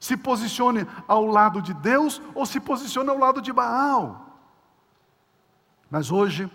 se 0.00 0.16
posicione 0.16 0.86
ao 1.06 1.26
lado 1.26 1.60
de 1.60 1.74
Deus 1.74 2.22
ou 2.34 2.46
se 2.46 2.58
posicione 2.58 3.10
ao 3.10 3.18
lado 3.18 3.42
de 3.42 3.52
Baal. 3.52 4.40
Mas 5.90 6.10
hoje, 6.10 6.50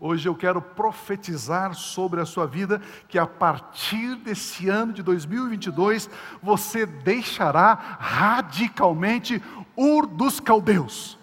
hoje 0.00 0.28
eu 0.28 0.34
quero 0.34 0.62
profetizar 0.62 1.74
sobre 1.74 2.20
a 2.20 2.26
sua 2.26 2.46
vida 2.46 2.80
que 3.06 3.18
a 3.18 3.26
partir 3.26 4.16
desse 4.16 4.68
ano 4.68 4.92
de 4.92 5.02
2022 5.02 6.08
você 6.42 6.86
deixará 6.86 7.74
radicalmente 8.00 9.42
Ur 9.76 10.06
dos 10.06 10.40
Caldeus. 10.40 11.19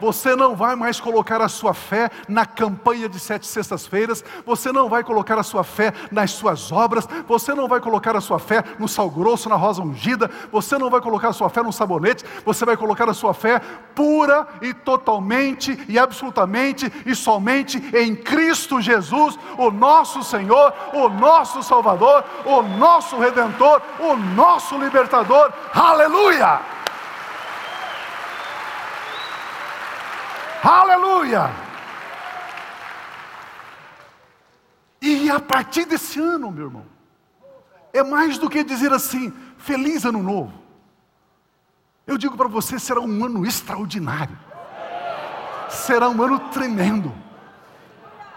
Você 0.00 0.36
não 0.36 0.54
vai 0.54 0.76
mais 0.76 1.00
colocar 1.00 1.40
a 1.40 1.48
sua 1.48 1.74
fé 1.74 2.10
na 2.28 2.44
campanha 2.44 3.08
de 3.08 3.18
sete 3.18 3.46
sextas-feiras, 3.46 4.24
você 4.44 4.72
não 4.72 4.88
vai 4.88 5.02
colocar 5.02 5.38
a 5.38 5.42
sua 5.42 5.64
fé 5.64 5.92
nas 6.10 6.32
suas 6.32 6.70
obras, 6.70 7.08
você 7.26 7.54
não 7.54 7.68
vai 7.68 7.80
colocar 7.80 8.16
a 8.16 8.20
sua 8.20 8.38
fé 8.38 8.62
no 8.78 8.88
sal 8.88 9.10
grosso, 9.10 9.48
na 9.48 9.56
rosa 9.56 9.82
ungida, 9.82 10.30
você 10.50 10.78
não 10.78 10.90
vai 10.90 11.00
colocar 11.00 11.28
a 11.28 11.32
sua 11.32 11.48
fé 11.48 11.62
no 11.62 11.72
sabonete, 11.72 12.24
você 12.44 12.64
vai 12.64 12.76
colocar 12.76 13.08
a 13.08 13.14
sua 13.14 13.34
fé 13.34 13.60
pura 13.94 14.46
e 14.60 14.74
totalmente 14.74 15.78
e 15.88 15.98
absolutamente 15.98 16.92
e 17.04 17.14
somente 17.14 17.78
em 17.96 18.14
Cristo 18.14 18.80
Jesus, 18.80 19.38
o 19.56 19.70
nosso 19.70 20.22
Senhor, 20.22 20.72
o 20.92 21.08
nosso 21.08 21.62
Salvador, 21.62 22.24
o 22.44 22.62
nosso 22.62 23.18
Redentor, 23.18 23.80
o 24.00 24.16
nosso 24.16 24.78
Libertador. 24.78 25.52
Aleluia! 25.72 26.76
Aleluia! 30.66 31.48
E 35.00 35.30
a 35.30 35.38
partir 35.38 35.84
desse 35.84 36.18
ano, 36.18 36.50
meu 36.50 36.64
irmão, 36.64 36.86
é 37.92 38.02
mais 38.02 38.36
do 38.36 38.50
que 38.50 38.64
dizer 38.64 38.92
assim, 38.92 39.32
feliz 39.58 40.04
ano 40.04 40.20
novo. 40.20 40.52
Eu 42.04 42.18
digo 42.18 42.36
para 42.36 42.48
você, 42.48 42.80
será 42.80 43.00
um 43.00 43.24
ano 43.24 43.46
extraordinário. 43.46 44.36
Será 45.70 46.08
um 46.08 46.20
ano 46.20 46.40
tremendo 46.50 47.14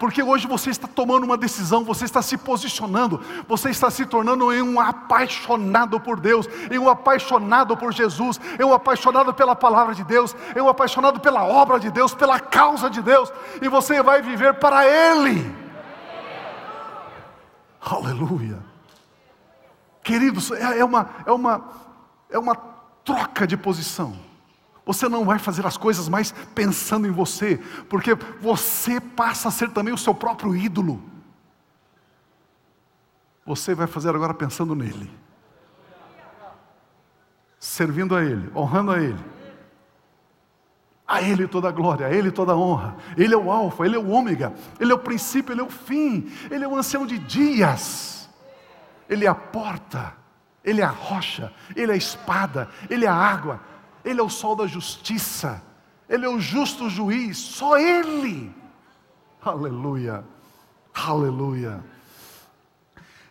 porque 0.00 0.22
hoje 0.22 0.46
você 0.46 0.70
está 0.70 0.88
tomando 0.88 1.24
uma 1.24 1.36
decisão, 1.36 1.84
você 1.84 2.06
está 2.06 2.22
se 2.22 2.38
posicionando, 2.38 3.20
você 3.46 3.68
está 3.68 3.90
se 3.90 4.06
tornando 4.06 4.50
em 4.50 4.62
um 4.62 4.80
apaixonado 4.80 6.00
por 6.00 6.18
Deus, 6.18 6.48
em 6.70 6.78
um 6.78 6.88
apaixonado 6.88 7.76
por 7.76 7.92
Jesus, 7.92 8.40
em 8.58 8.64
um 8.64 8.72
apaixonado 8.72 9.34
pela 9.34 9.54
palavra 9.54 9.94
de 9.94 10.02
Deus, 10.02 10.34
em 10.56 10.60
um 10.62 10.70
apaixonado 10.70 11.20
pela 11.20 11.44
obra 11.44 11.78
de 11.78 11.90
Deus, 11.90 12.14
pela 12.14 12.40
causa 12.40 12.88
de 12.88 13.02
Deus, 13.02 13.30
e 13.60 13.68
você 13.68 14.02
vai 14.02 14.22
viver 14.22 14.54
para 14.54 14.86
Ele. 14.86 15.54
Aleluia. 17.78 18.58
Queridos, 20.02 20.50
é, 20.50 20.78
é 20.78 20.84
uma, 20.84 21.10
é 21.26 21.30
uma, 21.30 21.64
é 22.30 22.38
uma 22.38 22.56
troca 23.04 23.46
de 23.46 23.54
posição. 23.54 24.29
Você 24.90 25.08
não 25.08 25.24
vai 25.24 25.38
fazer 25.38 25.64
as 25.64 25.76
coisas 25.76 26.08
mais 26.08 26.32
pensando 26.52 27.06
em 27.06 27.12
você, 27.12 27.58
porque 27.88 28.12
você 28.40 29.00
passa 29.00 29.46
a 29.46 29.50
ser 29.52 29.70
também 29.70 29.94
o 29.94 29.96
seu 29.96 30.12
próprio 30.12 30.56
ídolo. 30.56 31.00
Você 33.46 33.72
vai 33.72 33.86
fazer 33.86 34.08
agora 34.08 34.34
pensando 34.34 34.74
nele, 34.74 35.08
servindo 37.60 38.16
a 38.16 38.24
Ele, 38.24 38.50
honrando 38.52 38.90
a 38.90 39.00
Ele. 39.00 39.24
A 41.06 41.22
Ele 41.22 41.46
toda 41.46 41.68
a 41.68 41.72
glória, 41.72 42.08
a 42.08 42.10
Ele 42.10 42.32
toda 42.32 42.50
a 42.50 42.56
honra. 42.56 42.96
Ele 43.16 43.32
é 43.32 43.38
o 43.38 43.48
Alfa, 43.48 43.86
Ele 43.86 43.94
é 43.94 43.98
o 43.98 44.08
Ômega, 44.10 44.52
Ele 44.80 44.90
é 44.90 44.94
o 44.94 44.98
princípio, 44.98 45.52
Ele 45.52 45.60
é 45.60 45.64
o 45.64 45.70
fim, 45.70 46.28
Ele 46.50 46.64
é 46.64 46.68
o 46.68 46.76
ancião 46.76 47.06
de 47.06 47.16
dias, 47.16 48.28
Ele 49.08 49.24
é 49.24 49.28
a 49.28 49.36
porta, 49.36 50.14
Ele 50.64 50.80
é 50.80 50.84
a 50.84 50.90
rocha, 50.90 51.52
Ele 51.76 51.92
é 51.92 51.94
a 51.94 51.96
espada, 51.96 52.68
Ele 52.90 53.04
é 53.04 53.08
a 53.08 53.14
água, 53.14 53.70
ele 54.04 54.20
é 54.20 54.22
o 54.22 54.28
sol 54.28 54.56
da 54.56 54.66
justiça, 54.66 55.62
Ele 56.08 56.24
é 56.24 56.28
o 56.28 56.40
justo 56.40 56.88
juiz, 56.88 57.38
só 57.38 57.78
Ele. 57.78 58.52
Aleluia, 59.42 60.24
aleluia. 60.94 61.84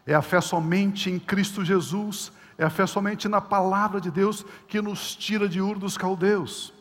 É 0.06 0.14
a 0.14 0.22
fé 0.22 0.42
somente 0.42 1.10
em 1.10 1.20
Cristo 1.20 1.64
Jesus, 1.64 2.32
é 2.58 2.66
a 2.66 2.70
fé 2.70 2.86
somente 2.86 3.28
na 3.28 3.42
palavra 3.42 4.00
de 4.00 4.10
Deus 4.10 4.46
que 4.68 4.82
nos 4.82 5.16
tira 5.16 5.48
de 5.48 5.62
Ur 5.62 5.78
dos 5.78 5.98
caldeus. 5.98 6.74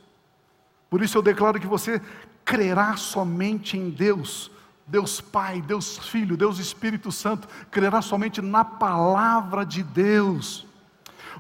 Por 0.89 1.03
isso 1.03 1.19
eu 1.19 1.23
declaro 1.23 1.61
que 1.61 1.67
você 1.67 2.01
crerá 2.45 2.97
somente 2.97 3.77
em 3.77 3.91
Deus, 3.91 4.51
Deus 4.87 5.21
Pai, 5.21 5.61
Deus 5.61 5.99
Filho, 5.99 6.37
Deus 6.37 6.59
Espírito 6.59 7.13
Santo, 7.13 7.47
crerá 7.71 8.01
somente 8.01 8.41
na 8.41 8.65
palavra 8.65 9.65
de 9.65 9.83
Deus. 9.83 10.68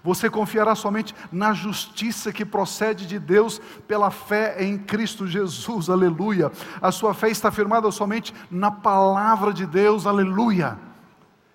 Você 0.03 0.30
confiará 0.30 0.74
somente 0.74 1.14
na 1.30 1.53
justiça 1.53 2.32
que 2.32 2.44
procede 2.44 3.07
de 3.07 3.18
Deus 3.18 3.61
pela 3.86 4.11
fé 4.11 4.62
em 4.62 4.78
Cristo 4.78 5.26
Jesus, 5.26 5.88
aleluia. 5.88 6.51
A 6.80 6.92
sua 6.92 7.14
fé 7.14 7.28
está 7.28 7.51
firmada 7.51 7.90
somente 7.90 8.34
na 8.51 8.70
palavra 8.70 9.53
de 9.53 9.66
Deus, 9.66 10.07
aleluia. 10.07 10.78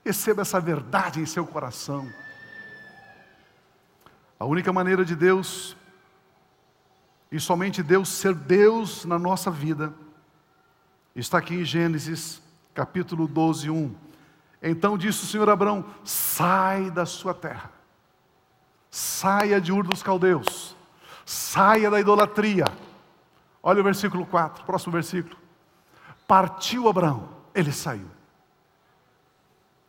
Receba 0.03 0.41
essa 0.41 0.59
verdade 0.59 1.21
em 1.21 1.25
seu 1.25 1.45
coração. 1.45 2.07
A 4.39 4.45
única 4.45 4.73
maneira 4.73 5.05
de 5.05 5.15
Deus, 5.15 5.77
e 7.31 7.39
somente 7.39 7.81
Deus 7.81 8.09
ser 8.09 8.33
Deus 8.33 9.05
na 9.05 9.17
nossa 9.17 9.49
vida, 9.49 9.93
está 11.15 11.37
aqui 11.37 11.55
em 11.55 11.63
Gênesis 11.63 12.41
capítulo 12.73 13.27
12, 13.27 13.69
1. 13.69 13.95
Então 14.61 14.97
disse 14.97 15.23
o 15.23 15.27
Senhor 15.27 15.49
Abraão: 15.49 15.85
sai 16.03 16.91
da 16.91 17.05
sua 17.05 17.33
terra 17.33 17.82
Saia 18.93 19.59
de 19.59 19.71
Ur 19.71 19.87
dos 19.87 20.03
Caldeus. 20.03 20.77
Saia 21.25 21.89
da 21.89 21.99
idolatria. 21.99 22.65
Olha 23.63 23.81
o 23.81 23.83
versículo 23.83 24.23
4, 24.23 24.63
próximo 24.65 24.93
versículo. 24.93 25.35
Partiu 26.27 26.87
Abraão, 26.87 27.27
ele 27.55 27.71
saiu. 27.71 28.05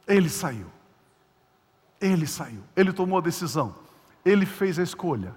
Ele 0.09 0.31
saiu. 0.31 0.69
Ele 2.01 2.27
saiu. 2.27 2.63
Ele 2.75 2.95
tomou 2.95 3.19
a 3.19 3.21
decisão. 3.21 3.75
Ele 4.25 4.47
fez 4.47 4.79
a 4.79 4.83
escolha. 4.83 5.35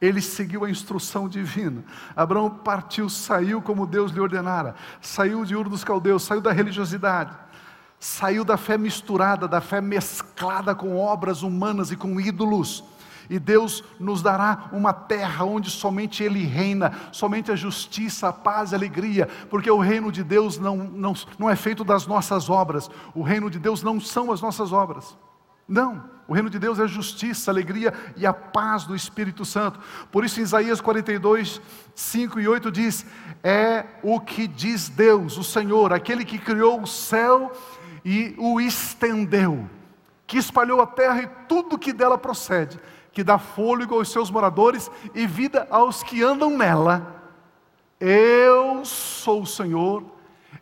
Ele 0.00 0.20
seguiu 0.20 0.64
a 0.64 0.70
instrução 0.70 1.28
divina. 1.28 1.84
Abraão 2.16 2.50
partiu, 2.50 3.08
saiu 3.08 3.62
como 3.62 3.86
Deus 3.86 4.10
lhe 4.10 4.18
ordenara. 4.18 4.74
Saiu 5.00 5.44
de 5.44 5.54
Ur 5.54 5.68
dos 5.68 5.84
Caldeus, 5.84 6.24
saiu 6.24 6.40
da 6.40 6.50
religiosidade. 6.50 7.32
Saiu 8.00 8.44
da 8.44 8.56
fé 8.56 8.78
misturada, 8.78 9.48
da 9.48 9.60
fé 9.60 9.80
mesclada 9.80 10.74
com 10.74 10.96
obras 10.96 11.42
humanas 11.42 11.90
e 11.90 11.96
com 11.96 12.20
ídolos 12.20 12.84
e 13.30 13.38
Deus 13.38 13.84
nos 13.98 14.22
dará 14.22 14.68
uma 14.72 14.92
terra 14.92 15.44
onde 15.44 15.70
somente 15.70 16.22
Ele 16.22 16.44
reina, 16.44 16.92
somente 17.12 17.52
a 17.52 17.56
justiça, 17.56 18.28
a 18.28 18.32
paz 18.32 18.72
e 18.72 18.74
a 18.74 18.78
alegria, 18.78 19.28
porque 19.50 19.70
o 19.70 19.78
reino 19.78 20.10
de 20.10 20.24
Deus 20.24 20.58
não, 20.58 20.76
não, 20.76 21.12
não 21.38 21.50
é 21.50 21.56
feito 21.56 21.84
das 21.84 22.06
nossas 22.06 22.48
obras, 22.48 22.90
o 23.14 23.22
reino 23.22 23.50
de 23.50 23.58
Deus 23.58 23.82
não 23.82 24.00
são 24.00 24.32
as 24.32 24.40
nossas 24.40 24.72
obras. 24.72 25.16
Não, 25.66 26.02
o 26.26 26.32
reino 26.32 26.48
de 26.48 26.58
Deus 26.58 26.78
é 26.78 26.84
a 26.84 26.86
justiça, 26.86 27.50
a 27.50 27.52
alegria 27.52 27.92
e 28.16 28.26
a 28.26 28.32
paz 28.32 28.84
do 28.84 28.96
Espírito 28.96 29.44
Santo. 29.44 29.78
Por 30.10 30.24
isso, 30.24 30.40
em 30.40 30.42
Isaías 30.42 30.80
42, 30.80 31.60
5 31.94 32.40
e 32.40 32.48
8 32.48 32.70
diz: 32.70 33.04
É 33.44 33.84
o 34.02 34.18
que 34.18 34.46
diz 34.46 34.88
Deus, 34.88 35.36
o 35.36 35.44
Senhor, 35.44 35.92
aquele 35.92 36.24
que 36.24 36.38
criou 36.38 36.80
o 36.80 36.86
céu 36.86 37.52
e 38.08 38.34
o 38.38 38.58
estendeu, 38.58 39.68
que 40.26 40.38
espalhou 40.38 40.80
a 40.80 40.86
terra 40.86 41.22
e 41.22 41.26
tudo 41.46 41.78
que 41.78 41.92
dela 41.92 42.16
procede 42.16 42.80
que 43.18 43.24
dá 43.24 43.36
fôlego 43.36 43.96
aos 43.96 44.12
seus 44.12 44.30
moradores 44.30 44.88
e 45.12 45.26
vida 45.26 45.66
aos 45.72 46.04
que 46.04 46.22
andam 46.22 46.56
nela. 46.56 47.20
Eu 47.98 48.84
sou 48.84 49.42
o 49.42 49.46
Senhor, 49.46 50.04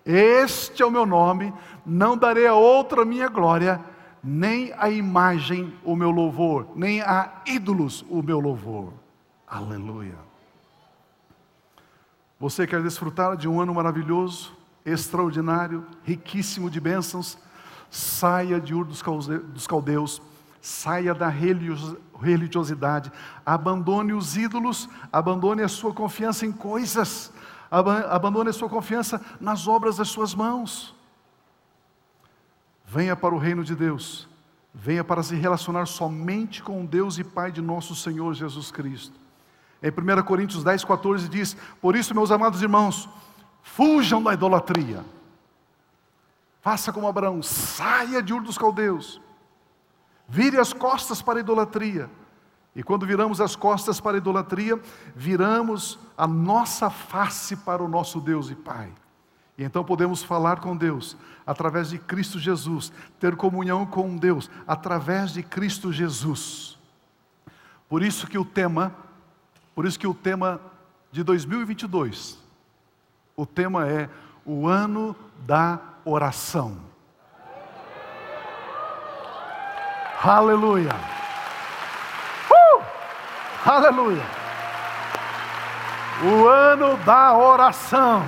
este 0.06 0.82
é 0.82 0.86
o 0.86 0.90
meu 0.90 1.04
nome, 1.04 1.52
não 1.84 2.16
darei 2.16 2.46
a 2.46 2.54
outra 2.54 3.04
minha 3.04 3.28
glória, 3.28 3.78
nem 4.24 4.72
a 4.78 4.88
imagem 4.88 5.70
o 5.84 5.94
meu 5.94 6.10
louvor, 6.10 6.68
nem 6.74 7.02
a 7.02 7.42
ídolos 7.44 8.06
o 8.08 8.22
meu 8.22 8.40
louvor. 8.40 8.94
Aleluia. 9.46 10.16
Você 12.40 12.66
quer 12.66 12.82
desfrutar 12.82 13.36
de 13.36 13.46
um 13.46 13.60
ano 13.60 13.74
maravilhoso, 13.74 14.55
extraordinário, 14.86 15.84
riquíssimo 16.04 16.70
de 16.70 16.80
bênçãos? 16.80 17.36
Saia 17.90 18.60
de 18.60 18.74
Ur 18.74 18.84
dos 18.84 19.66
Caldeus 19.66 20.22
saia 20.66 21.14
da 21.14 21.28
religiosidade, 21.28 23.12
abandone 23.44 24.12
os 24.12 24.36
ídolos, 24.36 24.88
abandone 25.12 25.62
a 25.62 25.68
sua 25.68 25.94
confiança 25.94 26.44
em 26.44 26.50
coisas, 26.50 27.32
abandone 27.70 28.50
a 28.50 28.52
sua 28.52 28.68
confiança 28.68 29.20
nas 29.40 29.68
obras 29.68 29.96
das 29.96 30.08
suas 30.08 30.34
mãos. 30.34 30.92
Venha 32.84 33.14
para 33.14 33.32
o 33.32 33.38
reino 33.38 33.62
de 33.62 33.76
Deus, 33.76 34.28
venha 34.74 35.04
para 35.04 35.22
se 35.22 35.36
relacionar 35.36 35.86
somente 35.86 36.60
com 36.64 36.84
Deus 36.84 37.16
e 37.16 37.22
Pai 37.22 37.52
de 37.52 37.62
nosso 37.62 37.94
Senhor 37.94 38.34
Jesus 38.34 38.72
Cristo. 38.72 39.14
Em 39.80 39.90
1 39.90 40.22
Coríntios 40.24 40.64
10, 40.64 40.84
14 40.84 41.28
diz: 41.28 41.56
Por 41.80 41.94
isso, 41.94 42.12
meus 42.12 42.32
amados 42.32 42.60
irmãos, 42.60 43.08
fujam 43.74 44.22
da 44.22 44.32
idolatria. 44.32 45.04
Faça 46.60 46.92
como 46.92 47.06
Abraão, 47.06 47.42
saia 47.42 48.22
de 48.22 48.32
Ur 48.32 48.42
dos 48.42 48.58
Caldeus 48.58 49.20
Vire 50.28 50.58
as 50.58 50.72
costas 50.72 51.22
para 51.22 51.38
a 51.38 51.40
idolatria. 51.40 52.10
E 52.74 52.82
quando 52.82 53.06
viramos 53.06 53.40
as 53.40 53.56
costas 53.56 54.00
para 54.00 54.16
a 54.16 54.18
idolatria, 54.18 54.80
viramos 55.14 55.98
a 56.16 56.26
nossa 56.26 56.90
face 56.90 57.56
para 57.56 57.82
o 57.82 57.88
nosso 57.88 58.20
Deus 58.20 58.50
e 58.50 58.54
Pai. 58.54 58.92
E 59.56 59.64
então 59.64 59.82
podemos 59.82 60.22
falar 60.22 60.60
com 60.60 60.76
Deus 60.76 61.16
através 61.46 61.88
de 61.90 61.98
Cristo 61.98 62.38
Jesus, 62.38 62.92
ter 63.18 63.36
comunhão 63.36 63.86
com 63.86 64.16
Deus 64.16 64.50
através 64.66 65.32
de 65.32 65.42
Cristo 65.42 65.92
Jesus. 65.92 66.76
Por 67.88 68.02
isso 68.02 68.26
que 68.26 68.36
o 68.36 68.44
tema, 68.44 68.94
por 69.74 69.86
isso 69.86 69.98
que 69.98 70.06
o 70.06 70.12
tema 70.12 70.60
de 71.10 71.22
2022, 71.22 72.36
o 73.36 73.44
tema 73.44 73.86
é 73.86 74.08
o 74.44 74.66
ano 74.66 75.14
da 75.40 75.78
oração. 76.04 76.78
Aleluia! 80.22 80.94
Uh! 82.50 82.82
Aleluia! 83.68 84.24
O 86.24 86.48
ano 86.48 86.96
da 87.04 87.36
oração. 87.36 88.24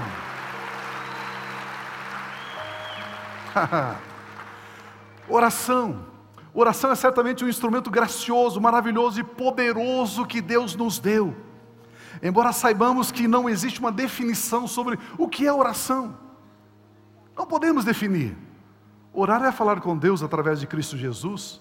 oração. 5.26 6.06
Oração 6.52 6.90
é 6.92 6.94
certamente 6.94 7.42
um 7.44 7.48
instrumento 7.48 7.90
gracioso, 7.90 8.60
maravilhoso 8.60 9.18
e 9.20 9.24
poderoso 9.24 10.26
que 10.26 10.42
Deus 10.42 10.76
nos 10.76 10.98
deu. 10.98 11.47
Embora 12.22 12.52
saibamos 12.52 13.12
que 13.12 13.28
não 13.28 13.48
existe 13.48 13.80
uma 13.80 13.92
definição 13.92 14.66
sobre 14.66 14.98
o 15.16 15.28
que 15.28 15.46
é 15.46 15.52
oração, 15.52 16.16
não 17.36 17.46
podemos 17.46 17.84
definir. 17.84 18.36
Orar 19.12 19.42
é 19.42 19.52
falar 19.52 19.80
com 19.80 19.96
Deus 19.96 20.22
através 20.22 20.60
de 20.60 20.66
Cristo 20.66 20.96
Jesus. 20.96 21.60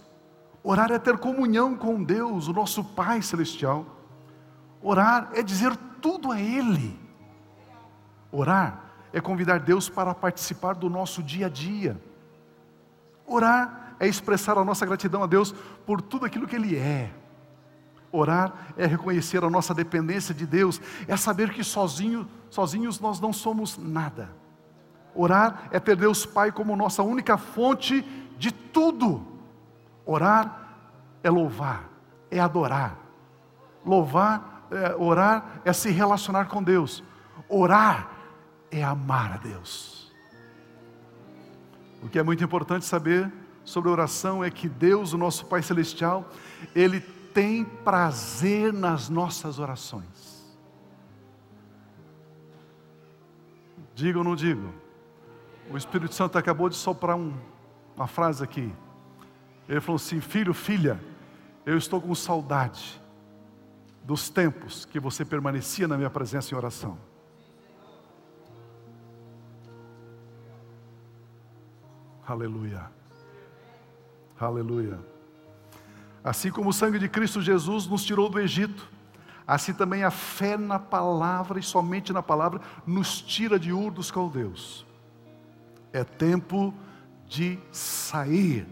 Orar 0.63 0.91
é 0.91 0.99
ter 0.99 1.17
comunhão 1.17 1.75
com 1.75 2.03
Deus, 2.03 2.47
o 2.47 2.53
nosso 2.53 2.83
Pai 2.83 3.21
Celestial. 3.21 3.85
Orar 4.81 5.29
é 5.33 5.41
dizer 5.41 5.75
tudo 6.01 6.31
a 6.31 6.39
Ele. 6.39 6.99
Orar 8.31 8.83
é 9.13 9.21
convidar 9.21 9.59
Deus 9.59 9.89
para 9.89 10.13
participar 10.13 10.73
do 10.73 10.89
nosso 10.89 11.23
dia 11.23 11.45
a 11.45 11.49
dia. 11.49 12.01
Orar 13.25 13.95
é 13.99 14.07
expressar 14.07 14.57
a 14.57 14.63
nossa 14.63 14.85
gratidão 14.85 15.23
a 15.23 15.27
Deus 15.27 15.53
por 15.85 16.01
tudo 16.01 16.25
aquilo 16.25 16.47
que 16.47 16.55
Ele 16.55 16.75
é. 16.75 17.11
Orar 18.11 18.73
é 18.77 18.85
reconhecer 18.85 19.43
a 19.43 19.49
nossa 19.49 19.73
dependência 19.73 20.33
de 20.33 20.45
Deus, 20.45 20.81
é 21.07 21.17
saber 21.17 21.51
que 21.51 21.63
sozinho, 21.63 22.27
sozinhos 22.49 22.99
nós 22.99 23.19
não 23.19 23.33
somos 23.33 23.77
nada. 23.77 24.29
Orar 25.13 25.67
é 25.71 25.79
ter 25.79 25.95
Deus 25.95 26.25
Pai 26.25 26.51
como 26.51 26.75
nossa 26.75 27.03
única 27.03 27.37
fonte 27.37 28.01
de 28.37 28.51
tudo. 28.51 29.25
Orar 30.05 30.75
é 31.23 31.29
louvar, 31.29 31.89
é 32.31 32.39
adorar. 32.39 32.97
Louvar, 33.85 34.67
é, 34.71 34.95
orar 34.95 35.61
é 35.65 35.73
se 35.73 35.89
relacionar 35.89 36.45
com 36.45 36.61
Deus. 36.61 37.03
Orar 37.49 38.09
é 38.71 38.83
amar 38.83 39.33
a 39.33 39.37
Deus. 39.37 40.13
O 42.01 42.07
que 42.07 42.19
é 42.19 42.23
muito 42.23 42.43
importante 42.43 42.85
saber 42.85 43.31
sobre 43.65 43.89
oração 43.89 44.43
é 44.43 44.49
que 44.49 44.69
Deus, 44.69 45.13
o 45.13 45.17
nosso 45.17 45.45
Pai 45.45 45.61
Celestial, 45.61 46.29
Ele 46.75 47.01
tem 47.37 47.63
prazer 47.63 48.73
nas 48.73 49.09
nossas 49.09 49.59
orações. 49.59 50.57
Diga 53.93 54.17
ou 54.17 54.23
não 54.23 54.35
digo? 54.35 54.73
O 55.69 55.77
Espírito 55.77 56.15
Santo 56.15 56.35
acabou 56.35 56.67
de 56.67 56.75
soprar 56.75 57.15
um, 57.15 57.37
uma 57.95 58.07
frase 58.07 58.43
aqui. 58.43 58.73
Ele 59.69 59.79
falou 59.79 59.97
assim: 59.97 60.19
Filho, 60.19 60.51
filha, 60.51 60.99
eu 61.63 61.77
estou 61.77 62.01
com 62.01 62.15
saudade 62.15 62.99
dos 64.03 64.31
tempos 64.31 64.83
que 64.85 64.99
você 64.99 65.23
permanecia 65.23 65.87
na 65.87 65.95
minha 65.95 66.09
presença 66.09 66.55
em 66.55 66.57
oração. 66.57 66.97
Aleluia. 72.25 72.89
Aleluia. 74.39 75.16
Assim 76.23 76.51
como 76.51 76.69
o 76.69 76.73
sangue 76.73 76.99
de 76.99 77.07
Cristo 77.07 77.41
Jesus 77.41 77.87
nos 77.87 78.03
tirou 78.03 78.29
do 78.29 78.39
Egito, 78.39 78.89
assim 79.45 79.73
também 79.73 80.03
a 80.03 80.11
fé 80.11 80.57
na 80.57 80.77
palavra 80.77 81.59
e 81.59 81.63
somente 81.63 82.11
na 82.11 82.21
palavra 82.21 82.59
nos 82.85 83.21
tira 83.21 83.57
de 83.59 83.71
Ur 83.71 83.91
dos 83.91 84.11
caldeus. 84.11 84.85
É 85.93 86.03
tempo 86.03 86.73
de 87.27 87.57
sair. 87.71 88.67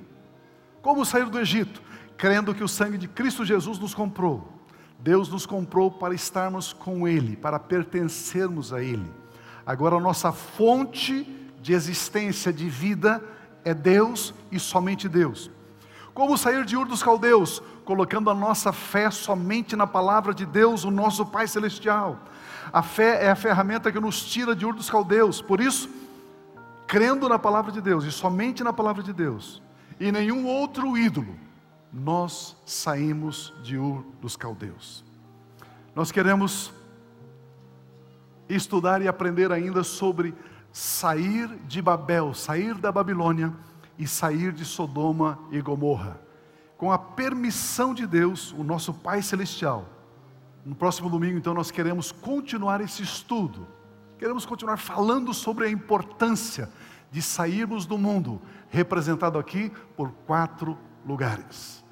Como 0.82 1.06
sair 1.06 1.26
do 1.30 1.39
Egito? 1.39 1.82
Crendo 2.18 2.54
que 2.54 2.64
o 2.64 2.68
sangue 2.68 2.98
de 2.98 3.08
Cristo 3.08 3.46
Jesus 3.46 3.80
nos 3.80 3.93
comprou. 3.93 4.54
Deus 5.00 5.30
nos 5.30 5.46
comprou 5.46 5.91
para 5.91 6.14
estarmos 6.14 6.74
com 6.74 7.08
Ele, 7.08 7.36
para 7.36 7.60
pertencermos 7.60 8.74
a 8.74 8.82
Ele. 8.82 9.06
Agora, 9.66 9.96
a 9.96 10.00
nossa 10.00 10.32
fonte 10.32 11.24
de 11.62 11.74
existência, 11.74 12.54
de 12.54 12.70
vida, 12.70 13.24
é 13.64 13.74
Deus 13.74 14.34
e 14.52 14.60
somente 14.60 15.10
Deus. 15.10 15.50
Como 16.16 16.38
sair 16.38 16.63
de 16.63 16.78
Ur 16.78 16.88
dos 16.88 17.03
Caldeus? 17.03 17.61
Colocando 17.84 18.30
a 18.30 18.34
nossa 18.34 18.72
fé 18.72 19.11
somente 19.11 19.76
na 19.76 19.86
palavra 19.86 20.34
de 20.34 20.45
Deus, 20.45 20.86
o 20.86 20.89
nosso 20.89 21.26
Pai 21.26 21.45
Celestial. 21.45 22.18
A 22.72 22.82
fé 22.82 23.26
é 23.26 23.30
a 23.30 23.36
ferramenta 23.36 23.91
que 23.91 23.99
nos 23.99 24.24
tira 24.24 24.55
de 24.55 24.66
Ur 24.66 24.74
dos 24.74 24.89
Caldeus. 24.89 25.41
Por 25.41 25.59
isso, 25.59 25.89
crendo 26.88 27.28
na 27.28 27.38
palavra 27.38 27.70
de 27.70 27.82
Deus 27.82 28.05
e 28.05 28.13
somente 28.13 28.63
na 28.63 28.72
palavra 28.72 29.03
de 29.03 29.11
Deus, 29.11 29.61
e 29.99 30.09
nenhum 30.09 30.47
outro 30.47 30.97
ídolo, 30.97 31.36
nós 31.91 32.55
saímos 32.66 33.53
de 33.61 33.78
Ur 33.78 34.05
dos 34.22 34.38
Caldeus. 34.38 35.03
Nós 35.93 36.13
queremos 36.13 36.74
estudar 38.47 39.01
e 39.01 39.07
aprender 39.09 39.51
ainda 39.51 39.84
sobre 39.84 40.34
sair 40.72 41.49
de 41.68 41.82
Babel, 41.82 42.34
sair 42.34 42.74
da 42.76 42.89
Babilônia 42.89 43.53
e 43.98 44.08
sair 44.08 44.52
de 44.52 44.66
Sodoma 44.66 45.39
e 45.52 45.62
Gomorra. 45.62 46.20
Com 46.78 46.91
a 46.91 46.98
permissão 46.98 47.93
de 47.93 48.06
Deus, 48.06 48.52
o 48.52 48.64
nosso 48.64 48.93
Pai 48.93 49.22
Celestial. 49.22 49.88
No 50.66 50.76
próximo 50.76 51.10
domingo, 51.10 51.38
então, 51.38 51.54
nós 51.54 51.72
queremos 51.72 52.12
continuar 52.12 52.82
esse 52.82 53.04
estudo. 53.04 53.68
Queremos 54.18 54.46
continuar 54.46 54.78
falando 54.78 55.34
sobre 55.34 55.66
a 55.66 55.70
importância 55.70 56.70
de 57.12 57.22
sairmos 57.22 57.86
do 57.86 57.98
mundo, 57.98 58.41
representado 58.70 59.38
aqui 59.38 59.72
por 59.96 60.12
quatro 60.26 60.78
lugares. 61.06 61.84